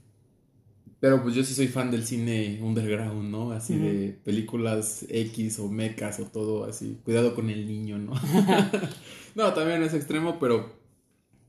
Pero 1.01 1.23
pues 1.23 1.35
yo 1.35 1.43
sí 1.45 1.55
soy 1.55 1.68
fan 1.68 1.91
del 1.91 2.05
cine 2.05 2.59
underground, 2.61 3.31
¿no? 3.31 3.53
Así 3.53 3.75
de 3.75 4.18
películas 4.23 5.07
X 5.09 5.59
o 5.59 5.68
mecas 5.68 6.21
o 6.21 6.25
todo 6.25 6.66
así. 6.66 7.01
Cuidado 7.05 7.35
con 7.35 7.49
el 7.49 7.66
niño, 7.66 7.97
¿no? 7.97 8.12
no, 9.35 9.55
también 9.55 9.83
es 9.83 9.95
extremo, 9.95 10.39
pero 10.39 10.75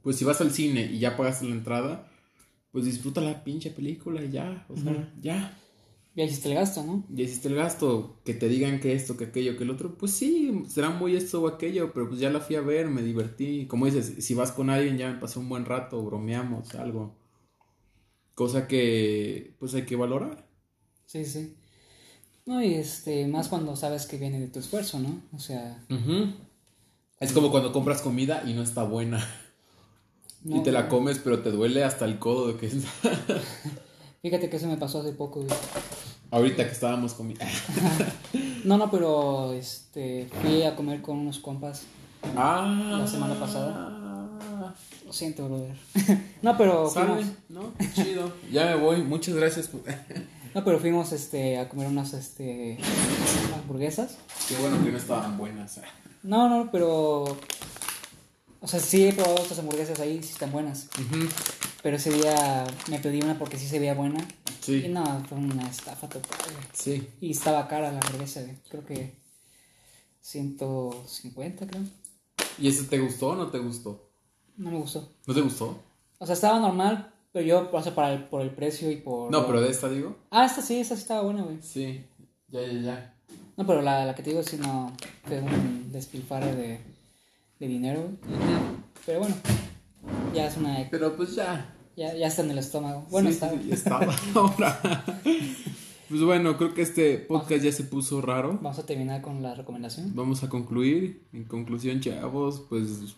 pues 0.03 0.15
si 0.15 0.23
vas 0.23 0.39
al 0.39 0.51
cine 0.51 0.85
y 0.85 0.99
ya 0.99 1.17
pagaste 1.17 1.47
la 1.47 1.51
entrada, 1.51 2.09
pues 2.71 2.85
disfruta 2.85 3.19
la 3.19 3.43
pinche 3.43 3.71
película 3.71 4.23
y 4.23 4.31
ya, 4.31 4.65
o 4.69 4.77
sea, 4.77 5.11
ya. 5.21 5.57
Ya 6.13 6.25
hiciste 6.25 6.49
el 6.49 6.55
gasto, 6.55 6.83
¿no? 6.83 7.05
Ya 7.09 7.23
hiciste 7.23 7.47
el 7.47 7.55
gasto, 7.55 8.19
que 8.25 8.33
te 8.33 8.49
digan 8.49 8.81
que 8.81 8.93
esto, 8.93 9.15
que 9.15 9.25
aquello, 9.25 9.55
que 9.57 9.63
el 9.63 9.69
otro, 9.69 9.97
pues 9.97 10.11
sí, 10.11 10.63
será 10.67 10.89
muy 10.89 11.15
esto 11.15 11.41
o 11.41 11.47
aquello, 11.47 11.93
pero 11.93 12.09
pues 12.09 12.19
ya 12.19 12.29
la 12.29 12.41
fui 12.41 12.57
a 12.57 12.61
ver, 12.61 12.89
me 12.89 13.01
divertí. 13.01 13.65
Como 13.67 13.85
dices, 13.85 14.23
si 14.25 14.33
vas 14.33 14.51
con 14.51 14.69
alguien 14.69 14.97
ya 14.97 15.09
me 15.09 15.19
pasé 15.19 15.39
un 15.39 15.47
buen 15.47 15.63
rato, 15.63 16.03
bromeamos, 16.03 16.75
algo. 16.75 17.15
Cosa 18.35 18.67
que 18.67 19.55
pues 19.59 19.73
hay 19.73 19.85
que 19.85 19.95
valorar. 19.95 20.47
Sí, 21.05 21.23
sí. 21.23 21.55
No, 22.45 22.61
y 22.61 22.73
este, 22.73 23.27
más 23.27 23.47
cuando 23.47 23.75
sabes 23.75 24.05
que 24.05 24.17
viene 24.17 24.39
de 24.39 24.47
tu 24.47 24.59
esfuerzo, 24.59 24.99
¿no? 24.99 25.21
O 25.31 25.39
sea, 25.39 25.85
Es 27.19 27.31
como 27.31 27.51
cuando 27.51 27.71
compras 27.71 28.01
comida 28.01 28.43
y 28.45 28.53
no 28.53 28.63
está 28.63 28.83
buena. 28.83 29.25
y 30.43 30.61
te 30.63 30.71
la 30.71 30.89
comes, 30.89 31.19
pero 31.19 31.41
te 31.41 31.51
duele 31.51 31.83
hasta 31.83 32.03
el 32.05 32.19
codo 32.19 32.47
de 32.51 32.57
que 32.57 32.69
fíjate 34.21 34.49
que 34.49 34.57
eso 34.57 34.67
me 34.67 34.77
pasó 34.77 34.99
hace 35.01 35.11
poco, 35.13 35.41
güey. 35.41 35.51
ahorita 36.31 36.65
que 36.65 36.71
estábamos 36.71 37.13
comiendo. 37.13 37.43
No, 38.63 38.77
no, 38.77 38.89
pero 38.91 39.53
este, 39.53 40.27
fui 40.41 40.63
a 40.63 40.75
comer 40.75 41.01
con 41.01 41.17
unos 41.17 41.39
compas. 41.39 41.83
ah, 42.35 42.97
La 42.99 43.07
semana 43.07 43.39
pasada. 43.39 43.97
Lo 45.05 45.11
siento, 45.13 45.45
brother. 45.47 45.75
no, 46.41 46.57
pero 46.57 46.89
fuimos, 46.89 47.25
¿No? 47.49 47.73
Qué 47.77 47.91
chido. 47.91 48.31
ya 48.51 48.65
me 48.65 48.75
voy. 48.75 49.01
Muchas 49.01 49.35
gracias. 49.35 49.67
por- 49.67 49.81
no, 50.55 50.63
pero 50.63 50.79
fuimos 50.79 51.11
este, 51.11 51.57
a 51.57 51.67
comer 51.67 51.87
unas 51.87 52.13
este, 52.13 52.77
hamburguesas. 53.55 54.17
Qué 54.47 54.55
bueno 54.57 54.83
que 54.83 54.91
no 54.91 54.97
estaban 54.97 55.37
buenas. 55.37 55.79
No, 56.23 56.47
no, 56.47 56.69
pero. 56.71 57.23
O 58.59 58.67
sea, 58.67 58.79
sí 58.79 59.07
he 59.07 59.11
probado 59.13 59.37
otras 59.41 59.57
hamburguesas 59.57 59.99
ahí, 59.99 60.21
sí 60.21 60.33
están 60.33 60.51
buenas. 60.51 60.87
Ujú, 60.99 61.27
Pero 61.83 61.97
ese 61.97 62.11
día 62.11 62.63
me 62.89 62.99
pedí 62.99 63.21
una 63.21 63.37
porque 63.39 63.57
sí 63.57 63.67
se 63.67 63.79
veía 63.79 63.93
buena. 63.95 64.19
Y 64.19 64.63
Sí, 64.63 64.87
no, 64.89 65.03
fue 65.27 65.37
una 65.39 65.67
estafa 65.67 66.07
total, 66.07 66.37
güey. 66.53 66.65
sí. 66.73 67.07
Y 67.19 67.31
estaba 67.31 67.67
cara 67.67 67.91
la 67.91 67.99
hamburguesa, 67.99 68.41
güey. 68.41 68.55
Creo 68.69 68.85
que 68.85 69.15
150, 70.21 71.67
creo. 71.67 71.81
¿Y 72.59 72.67
ese 72.67 72.83
te 72.83 72.99
gustó 72.99 73.29
o 73.29 73.35
no 73.35 73.47
te 73.49 73.59
gustó? 73.59 74.09
No 74.57 74.69
me 74.71 74.77
gustó. 74.77 75.11
¿No 75.25 75.33
te 75.33 75.41
gustó? 75.41 75.81
O 76.19 76.25
sea, 76.25 76.33
estaba 76.35 76.59
normal, 76.59 77.11
pero 77.31 77.45
yo, 77.45 77.69
o 77.71 77.81
sea, 77.81 77.95
para 77.95 78.13
el, 78.13 78.25
por 78.25 78.41
el 78.41 78.51
precio 78.51 78.91
y 78.91 78.97
por... 78.97 79.31
No, 79.31 79.47
pero 79.47 79.61
de 79.61 79.69
esta 79.71 79.89
digo. 79.89 80.15
Ah, 80.29 80.45
esta 80.45 80.61
sí, 80.61 80.79
esta 80.79 80.95
sí 80.95 81.01
estaba 81.01 81.21
buena, 81.23 81.41
güey. 81.41 81.57
Sí, 81.61 82.05
ya, 82.49 82.61
ya, 82.61 82.79
ya. 82.81 83.15
No, 83.57 83.65
pero 83.65 83.81
la, 83.81 84.05
la 84.05 84.13
que 84.15 84.21
te 84.21 84.29
digo 84.29 84.43
sí 84.43 84.57
no 84.57 84.91
fue 85.25 85.39
un 85.41 85.91
despilfarre 85.91 86.55
de, 86.55 86.79
de 87.59 87.67
dinero, 87.67 88.01
güey. 88.01 88.17
Pero 89.05 89.19
bueno, 89.19 89.35
ya 90.33 90.47
es 90.47 90.57
una... 90.57 90.87
Pero 90.89 91.15
pues 91.15 91.35
ya. 91.35 91.75
Ya, 91.95 92.15
ya 92.15 92.27
está 92.27 92.41
en 92.43 92.51
el 92.51 92.57
estómago. 92.57 93.05
Bueno, 93.09 93.31
Sí, 93.31 93.39
ya 93.67 93.73
estaba 93.75 94.15
ahora. 94.35 95.03
Pues 96.09 96.21
bueno, 96.23 96.57
creo 96.57 96.73
que 96.73 96.81
este 96.81 97.17
podcast 97.17 97.63
ya 97.63 97.71
se 97.71 97.83
puso 97.83 98.21
raro. 98.21 98.53
Vamos 98.61 98.79
a 98.79 98.85
terminar 98.85 99.21
con 99.21 99.41
la 99.41 99.55
recomendación. 99.55 100.11
Vamos 100.15 100.43
a 100.43 100.49
concluir. 100.49 101.27
En 101.33 101.43
conclusión, 101.45 101.99
chavos, 102.01 102.65
pues 102.69 103.15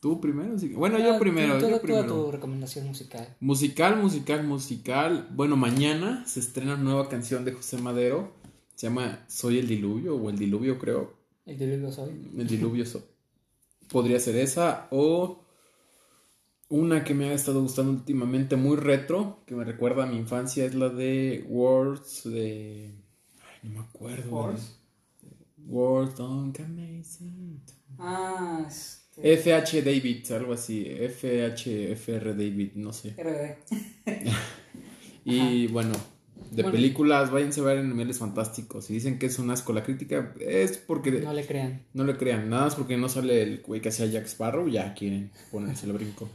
tú 0.00 0.20
primero. 0.20 0.58
sí. 0.58 0.68
Bueno, 0.68 0.96
Ah, 0.98 1.04
yo 1.04 1.18
primero, 1.18 1.58
tú- 1.58 1.68
yo 1.68 1.76
tú- 1.76 1.82
primero. 1.82 2.06
tu 2.06 2.30
recomendación 2.32 2.86
musical. 2.86 3.36
Musical, 3.40 3.96
musical, 4.00 4.44
musical. 4.44 5.28
Bueno, 5.34 5.56
mañana 5.56 6.24
se 6.26 6.40
estrena 6.40 6.74
una 6.74 6.82
nueva 6.82 7.08
canción 7.08 7.44
de 7.44 7.52
José 7.52 7.76
Madero. 7.78 8.32
Se 8.76 8.86
llama 8.86 9.24
Soy 9.28 9.58
el 9.58 9.68
Diluvio 9.68 10.16
o 10.16 10.30
El 10.30 10.38
Diluvio, 10.38 10.78
creo. 10.78 11.12
El 11.44 11.58
diluvio 11.58 11.90
soy. 11.92 12.10
El 12.36 12.46
Diluvio 12.46 12.86
so- 12.86 13.02
podría 13.90 14.18
ser 14.20 14.36
esa 14.36 14.86
o 14.90 15.44
una 16.70 17.04
que 17.04 17.12
me 17.14 17.28
ha 17.28 17.32
estado 17.34 17.60
gustando 17.60 17.92
últimamente 17.92 18.56
muy 18.56 18.76
retro, 18.76 19.42
que 19.46 19.54
me 19.54 19.64
recuerda 19.64 20.04
a 20.04 20.06
mi 20.06 20.16
infancia, 20.16 20.64
es 20.64 20.74
la 20.74 20.88
de 20.88 21.44
Words 21.48 22.22
de... 22.24 22.90
Ay, 23.42 23.68
no 23.68 23.70
me 23.70 23.78
acuerdo. 23.80 24.30
Words. 24.30 24.76
Words 25.66 26.16
don't 26.16 26.58
amazing. 26.60 27.60
Ah, 27.98 28.64
este... 28.66 29.36
FH 29.36 29.82
David, 29.82 30.32
algo 30.32 30.52
así. 30.54 30.84
FHFR 30.86 32.34
David, 32.36 32.70
no 32.76 32.92
sé. 32.92 33.14
RBD. 33.18 34.30
Y 35.24 35.66
bueno, 35.66 35.92
de 36.50 36.62
Bueno. 36.62 36.70
películas, 36.72 37.30
váyanse 37.30 37.60
a 37.60 37.64
ver 37.64 37.78
en 37.78 37.86
Animales 37.86 38.18
Fantásticos. 38.18 38.86
Si 38.86 38.94
dicen 38.94 39.18
que 39.18 39.26
es 39.26 39.38
un 39.38 39.50
asco 39.50 39.72
la 39.74 39.82
crítica, 39.84 40.34
es 40.40 40.78
porque 40.78 41.10
No 41.12 41.32
le 41.34 41.44
crean. 41.46 41.82
no 41.92 42.04
le 42.04 42.16
crean. 42.16 42.48
Nada 42.48 42.64
más 42.64 42.74
porque 42.74 42.96
no 42.96 43.08
sale 43.08 43.42
el 43.42 43.60
güey 43.60 43.80
que 43.82 43.90
hacía 43.90 44.06
Jack 44.06 44.24
Sparrow, 44.26 44.66
ya 44.68 44.94
quieren 44.94 45.30
ponerse 45.50 45.86
el 45.86 45.92
brinco. 45.92 46.28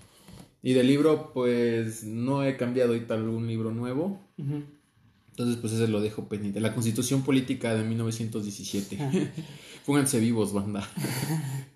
Y 0.66 0.74
del 0.74 0.88
libro, 0.88 1.32
pues 1.32 2.06
no 2.06 2.44
he 2.44 2.58
cambiado 2.58 2.94
ahorita 2.94 3.14
algún 3.14 3.46
libro 3.46 3.72
nuevo. 3.72 4.20
Entonces, 4.36 5.58
pues 5.58 5.74
ese 5.74 5.88
lo 5.88 6.02
dejo 6.02 6.28
pendiente. 6.28 6.60
La 6.60 6.74
Constitución 6.74 7.22
Política 7.22 7.76
de 7.76 7.84
1917. 7.84 8.98
Ah. 9.00 9.12
Pónganse 9.86 10.20
vivos, 10.20 10.54
banda. 10.54 10.90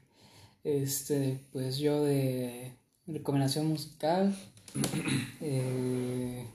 Este, 0.63 1.39
pues 1.53 1.77
yo 1.77 2.03
de 2.03 2.73
recomendación 3.05 3.67
musical. 3.67 4.35
eh, 5.41 6.45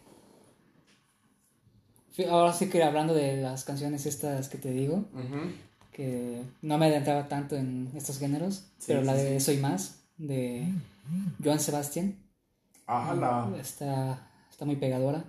ahora 2.28 2.52
sí 2.52 2.68
que 2.68 2.82
hablando 2.82 3.14
de 3.14 3.36
las 3.36 3.62
canciones 3.62 4.06
estas 4.06 4.48
que 4.48 4.58
te 4.58 4.72
digo, 4.72 5.06
que 5.92 6.42
no 6.62 6.78
me 6.78 6.86
adentraba 6.86 7.28
tanto 7.28 7.56
en 7.56 7.90
estos 7.94 8.18
géneros, 8.18 8.64
Sí, 8.78 8.86
pero 8.88 9.02
la 9.02 9.16
sí, 9.16 9.22
de 9.22 9.40
Soy 9.40 9.56
Más, 9.56 10.00
de 10.18 10.66
Joan 11.42 11.60
Sebastián, 11.60 12.16
¡Hala! 12.86 13.50
está, 13.60 14.30
está 14.50 14.64
muy 14.64 14.76
pegadora. 14.76 15.24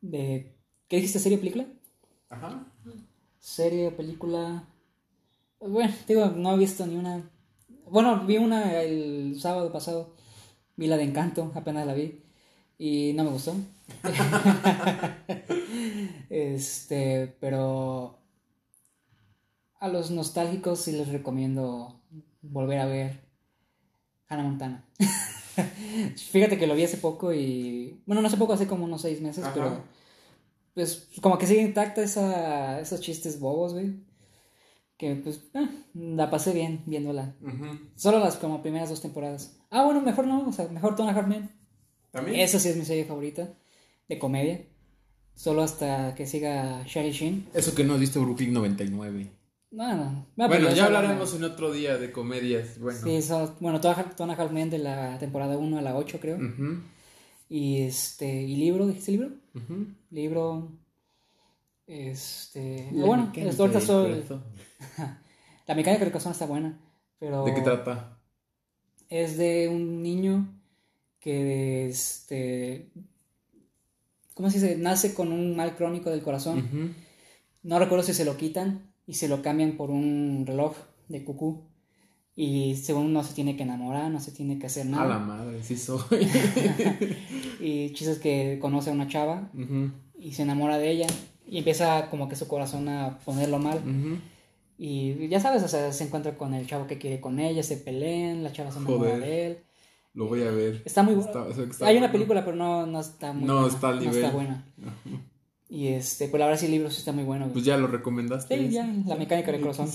De, 0.00 0.54
¿Qué 0.88 0.96
dijiste, 0.96 1.18
serie 1.18 1.38
o 1.38 1.40
película? 1.40 1.66
Ajá. 2.30 2.64
Serie 3.38 3.88
o 3.88 3.96
película. 3.96 4.64
Bueno, 5.60 5.92
digo, 6.06 6.26
no 6.26 6.54
he 6.54 6.58
visto 6.58 6.86
ni 6.86 6.96
una. 6.96 7.28
Bueno, 7.90 8.24
vi 8.24 8.38
una 8.38 8.82
el 8.82 9.38
sábado 9.40 9.72
pasado. 9.72 10.14
Vi 10.76 10.86
la 10.86 10.96
de 10.96 11.04
Encanto, 11.04 11.52
apenas 11.54 11.86
la 11.86 11.94
vi. 11.94 12.22
Y 12.78 13.12
no 13.14 13.24
me 13.24 13.30
gustó. 13.30 13.54
este, 16.30 17.36
pero. 17.40 18.18
A 19.78 19.88
los 19.88 20.10
nostálgicos 20.10 20.80
sí 20.80 20.92
les 20.92 21.08
recomiendo 21.08 22.00
volver 22.40 22.78
a 22.78 22.86
ver 22.86 23.20
Hannah 24.28 24.42
Montana. 24.42 24.84
Fíjate 26.30 26.58
que 26.58 26.66
lo 26.66 26.74
vi 26.74 26.84
hace 26.84 26.96
poco 26.98 27.32
y. 27.32 28.00
Bueno, 28.06 28.22
no 28.22 28.28
hace 28.28 28.36
poco, 28.36 28.52
hace 28.52 28.66
como 28.66 28.84
unos 28.84 29.02
seis 29.02 29.20
meses, 29.20 29.44
Ajá. 29.44 29.54
pero. 29.54 29.84
Pues 30.74 31.08
como 31.22 31.38
que 31.38 31.46
sigue 31.46 31.62
intacta 31.62 32.02
esa, 32.02 32.80
esos 32.80 33.00
chistes 33.00 33.40
bobos, 33.40 33.72
güey. 33.72 33.94
Que 34.98 35.14
pues 35.16 35.40
ah, 35.54 35.68
la 35.94 36.30
pasé 36.30 36.52
bien 36.52 36.82
viéndola. 36.86 37.34
Solo 37.96 38.18
las 38.18 38.36
como 38.36 38.62
primeras 38.62 38.90
dos 38.90 39.00
temporadas. 39.00 39.58
Ah, 39.70 39.84
bueno, 39.84 40.00
mejor 40.02 40.26
no, 40.26 40.46
o 40.46 40.52
sea, 40.52 40.68
mejor 40.68 40.94
Tona 40.96 41.12
Hartman. 41.12 41.50
¿También? 42.10 42.40
Esa 42.40 42.58
sí 42.58 42.68
es 42.68 42.76
mi 42.76 42.84
serie 42.84 43.04
favorita 43.04 43.54
de 44.08 44.18
comedia. 44.18 44.66
Solo 45.34 45.62
hasta 45.62 46.14
que 46.14 46.26
siga 46.26 46.82
Charlie 46.86 47.12
Sheen. 47.12 47.48
Eso 47.52 47.74
que 47.74 47.84
no 47.84 47.94
has 47.94 48.00
visto 48.00 48.20
Brooklyn 48.22 48.54
99. 48.54 49.30
No, 49.70 49.94
no. 49.96 50.26
Ah, 50.38 50.46
bueno, 50.46 50.70
ya 50.72 50.86
hablaremos 50.86 51.34
en 51.34 51.44
otro 51.44 51.72
día 51.72 51.98
de 51.98 52.12
comedias. 52.12 52.78
Bueno. 52.78 52.98
Sí, 53.02 53.20
so- 53.22 53.56
bueno, 53.60 53.80
Tona 53.80 54.34
Hartman 54.34 54.70
de 54.70 54.78
la 54.78 55.18
temporada 55.18 55.58
1 55.58 55.78
a 55.78 55.82
la 55.82 55.96
8, 55.96 56.18
creo. 56.20 56.38
Y 57.48 57.82
este, 57.82 58.42
y 58.42 58.56
libro, 58.56 58.86
¿dijiste 58.86 59.12
libro? 59.12 59.30
Libro. 60.10 60.72
Este. 61.86 62.90
La 62.92 63.06
bueno, 63.06 63.22
ahorita 63.24 63.40
del 63.44 63.82
soy. 63.82 64.12
corazón. 64.12 64.42
La 65.66 65.74
mecánica 65.74 66.04
del 66.04 66.12
corazón 66.12 66.32
está 66.32 66.46
buena. 66.46 66.78
Pero. 67.18 67.44
¿De 67.44 67.54
qué 67.54 67.60
trata? 67.60 68.18
Es 69.08 69.36
de 69.36 69.68
un 69.68 70.02
niño 70.02 70.48
que 71.20 71.88
este 71.88 72.88
¿cómo 74.34 74.50
se 74.50 74.60
dice? 74.60 74.76
Nace 74.76 75.14
con 75.14 75.32
un 75.32 75.56
mal 75.56 75.76
crónico 75.76 76.10
del 76.10 76.22
corazón. 76.22 76.94
No 77.62 77.78
recuerdo 77.78 78.04
si 78.04 78.14
se 78.14 78.24
lo 78.24 78.36
quitan 78.36 78.92
y 79.06 79.14
se 79.14 79.28
lo 79.28 79.42
cambian 79.42 79.76
por 79.76 79.90
un 79.90 80.44
reloj 80.46 80.76
de 81.08 81.24
cucú. 81.24 81.62
Y 82.34 82.76
según 82.76 83.14
no 83.14 83.22
se 83.22 83.32
tiene 83.32 83.56
que 83.56 83.62
enamorar, 83.62 84.10
no 84.10 84.20
se 84.20 84.30
tiene 84.30 84.58
que 84.58 84.66
hacer 84.66 84.84
nada. 84.84 85.04
A 85.04 85.08
la 85.08 85.18
madre, 85.18 85.62
sí 85.62 85.76
soy. 85.76 86.00
y 87.60 87.92
chistes 87.94 88.18
que 88.18 88.58
conoce 88.60 88.90
a 88.90 88.92
una 88.92 89.08
chava 89.08 89.50
y 90.18 90.32
se 90.32 90.42
enamora 90.42 90.76
de 90.76 90.90
ella 90.90 91.06
y 91.46 91.58
empieza 91.58 92.10
como 92.10 92.28
que 92.28 92.36
su 92.36 92.46
corazón 92.46 92.90
a 92.90 93.18
ponerlo 93.20 93.58
mal. 93.58 93.80
Y 94.76 95.28
ya 95.28 95.40
sabes, 95.40 95.62
o 95.62 95.68
sea, 95.68 95.90
se 95.92 96.04
encuentra 96.04 96.36
con 96.36 96.52
el 96.52 96.66
chavo 96.66 96.86
que 96.86 96.98
quiere 96.98 97.20
con 97.20 97.38
ella, 97.38 97.62
se 97.62 97.78
pelean, 97.78 98.42
la 98.42 98.52
chava 98.52 98.70
se 98.70 98.80
enamora 98.80 99.18
de 99.18 99.46
él. 99.46 99.58
Lo 100.12 100.26
voy 100.26 100.42
a 100.42 100.50
ver. 100.50 100.82
Está 100.84 101.02
muy 101.02 101.14
bueno. 101.14 101.46
Hay 101.80 101.96
una 101.96 102.12
película, 102.12 102.44
pero 102.44 102.56
no, 102.56 102.86
no 102.86 103.00
está 103.00 103.32
muy 103.32 103.44
no, 103.44 103.60
buena. 103.60 103.74
Está. 103.74 103.92
No 103.92 104.10
está 104.10 104.30
buena. 104.30 104.66
Y 105.68 105.88
este, 105.88 106.28
pues 106.28 106.38
la 106.38 106.46
verdad 106.46 106.60
sí 106.60 106.66
el 106.66 106.72
libro 106.72 106.90
sí 106.90 106.98
está 106.98 107.12
muy 107.12 107.24
bueno. 107.24 107.48
Pues 107.52 107.64
ya 107.64 107.76
lo 107.76 107.88
recomendaste. 107.88 108.56
Sí, 108.56 108.70
ya, 108.70 108.86
La 109.06 109.16
mecánica 109.16 109.50
del 109.52 109.60
corazón. 109.60 109.90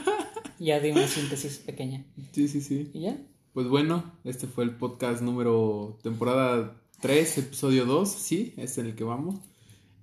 ya 0.58 0.80
di 0.80 0.90
una 0.90 1.08
síntesis 1.08 1.58
pequeña. 1.58 2.04
Sí, 2.32 2.48
sí, 2.48 2.60
sí. 2.60 2.90
¿Y 2.92 3.02
ya? 3.02 3.16
Pues 3.52 3.68
bueno, 3.68 4.12
este 4.24 4.46
fue 4.46 4.64
el 4.64 4.76
podcast 4.76 5.22
número 5.22 5.98
temporada 6.02 6.76
3, 7.00 7.38
episodio 7.38 7.86
2, 7.86 8.08
sí, 8.10 8.52
es 8.58 8.76
en 8.78 8.86
el 8.86 8.94
que 8.94 9.04
vamos. 9.04 9.36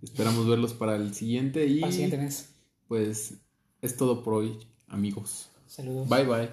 Esperamos 0.02 0.48
verlos 0.48 0.74
para 0.74 0.96
el 0.96 1.14
siguiente 1.14 1.66
y 1.68 1.80
para 1.80 1.88
el 1.90 1.94
siguiente 1.94 2.18
mes. 2.18 2.50
Pues 2.88 3.36
es 3.82 3.96
todo 3.96 4.24
por 4.24 4.34
hoy, 4.34 4.58
amigos. 4.88 5.50
Saludos. 5.68 6.10
Bye 6.10 6.26
bye. 6.26 6.50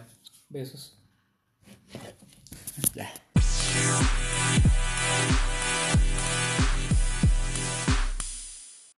Besos. 0.51 0.97
Ya. 2.95 3.11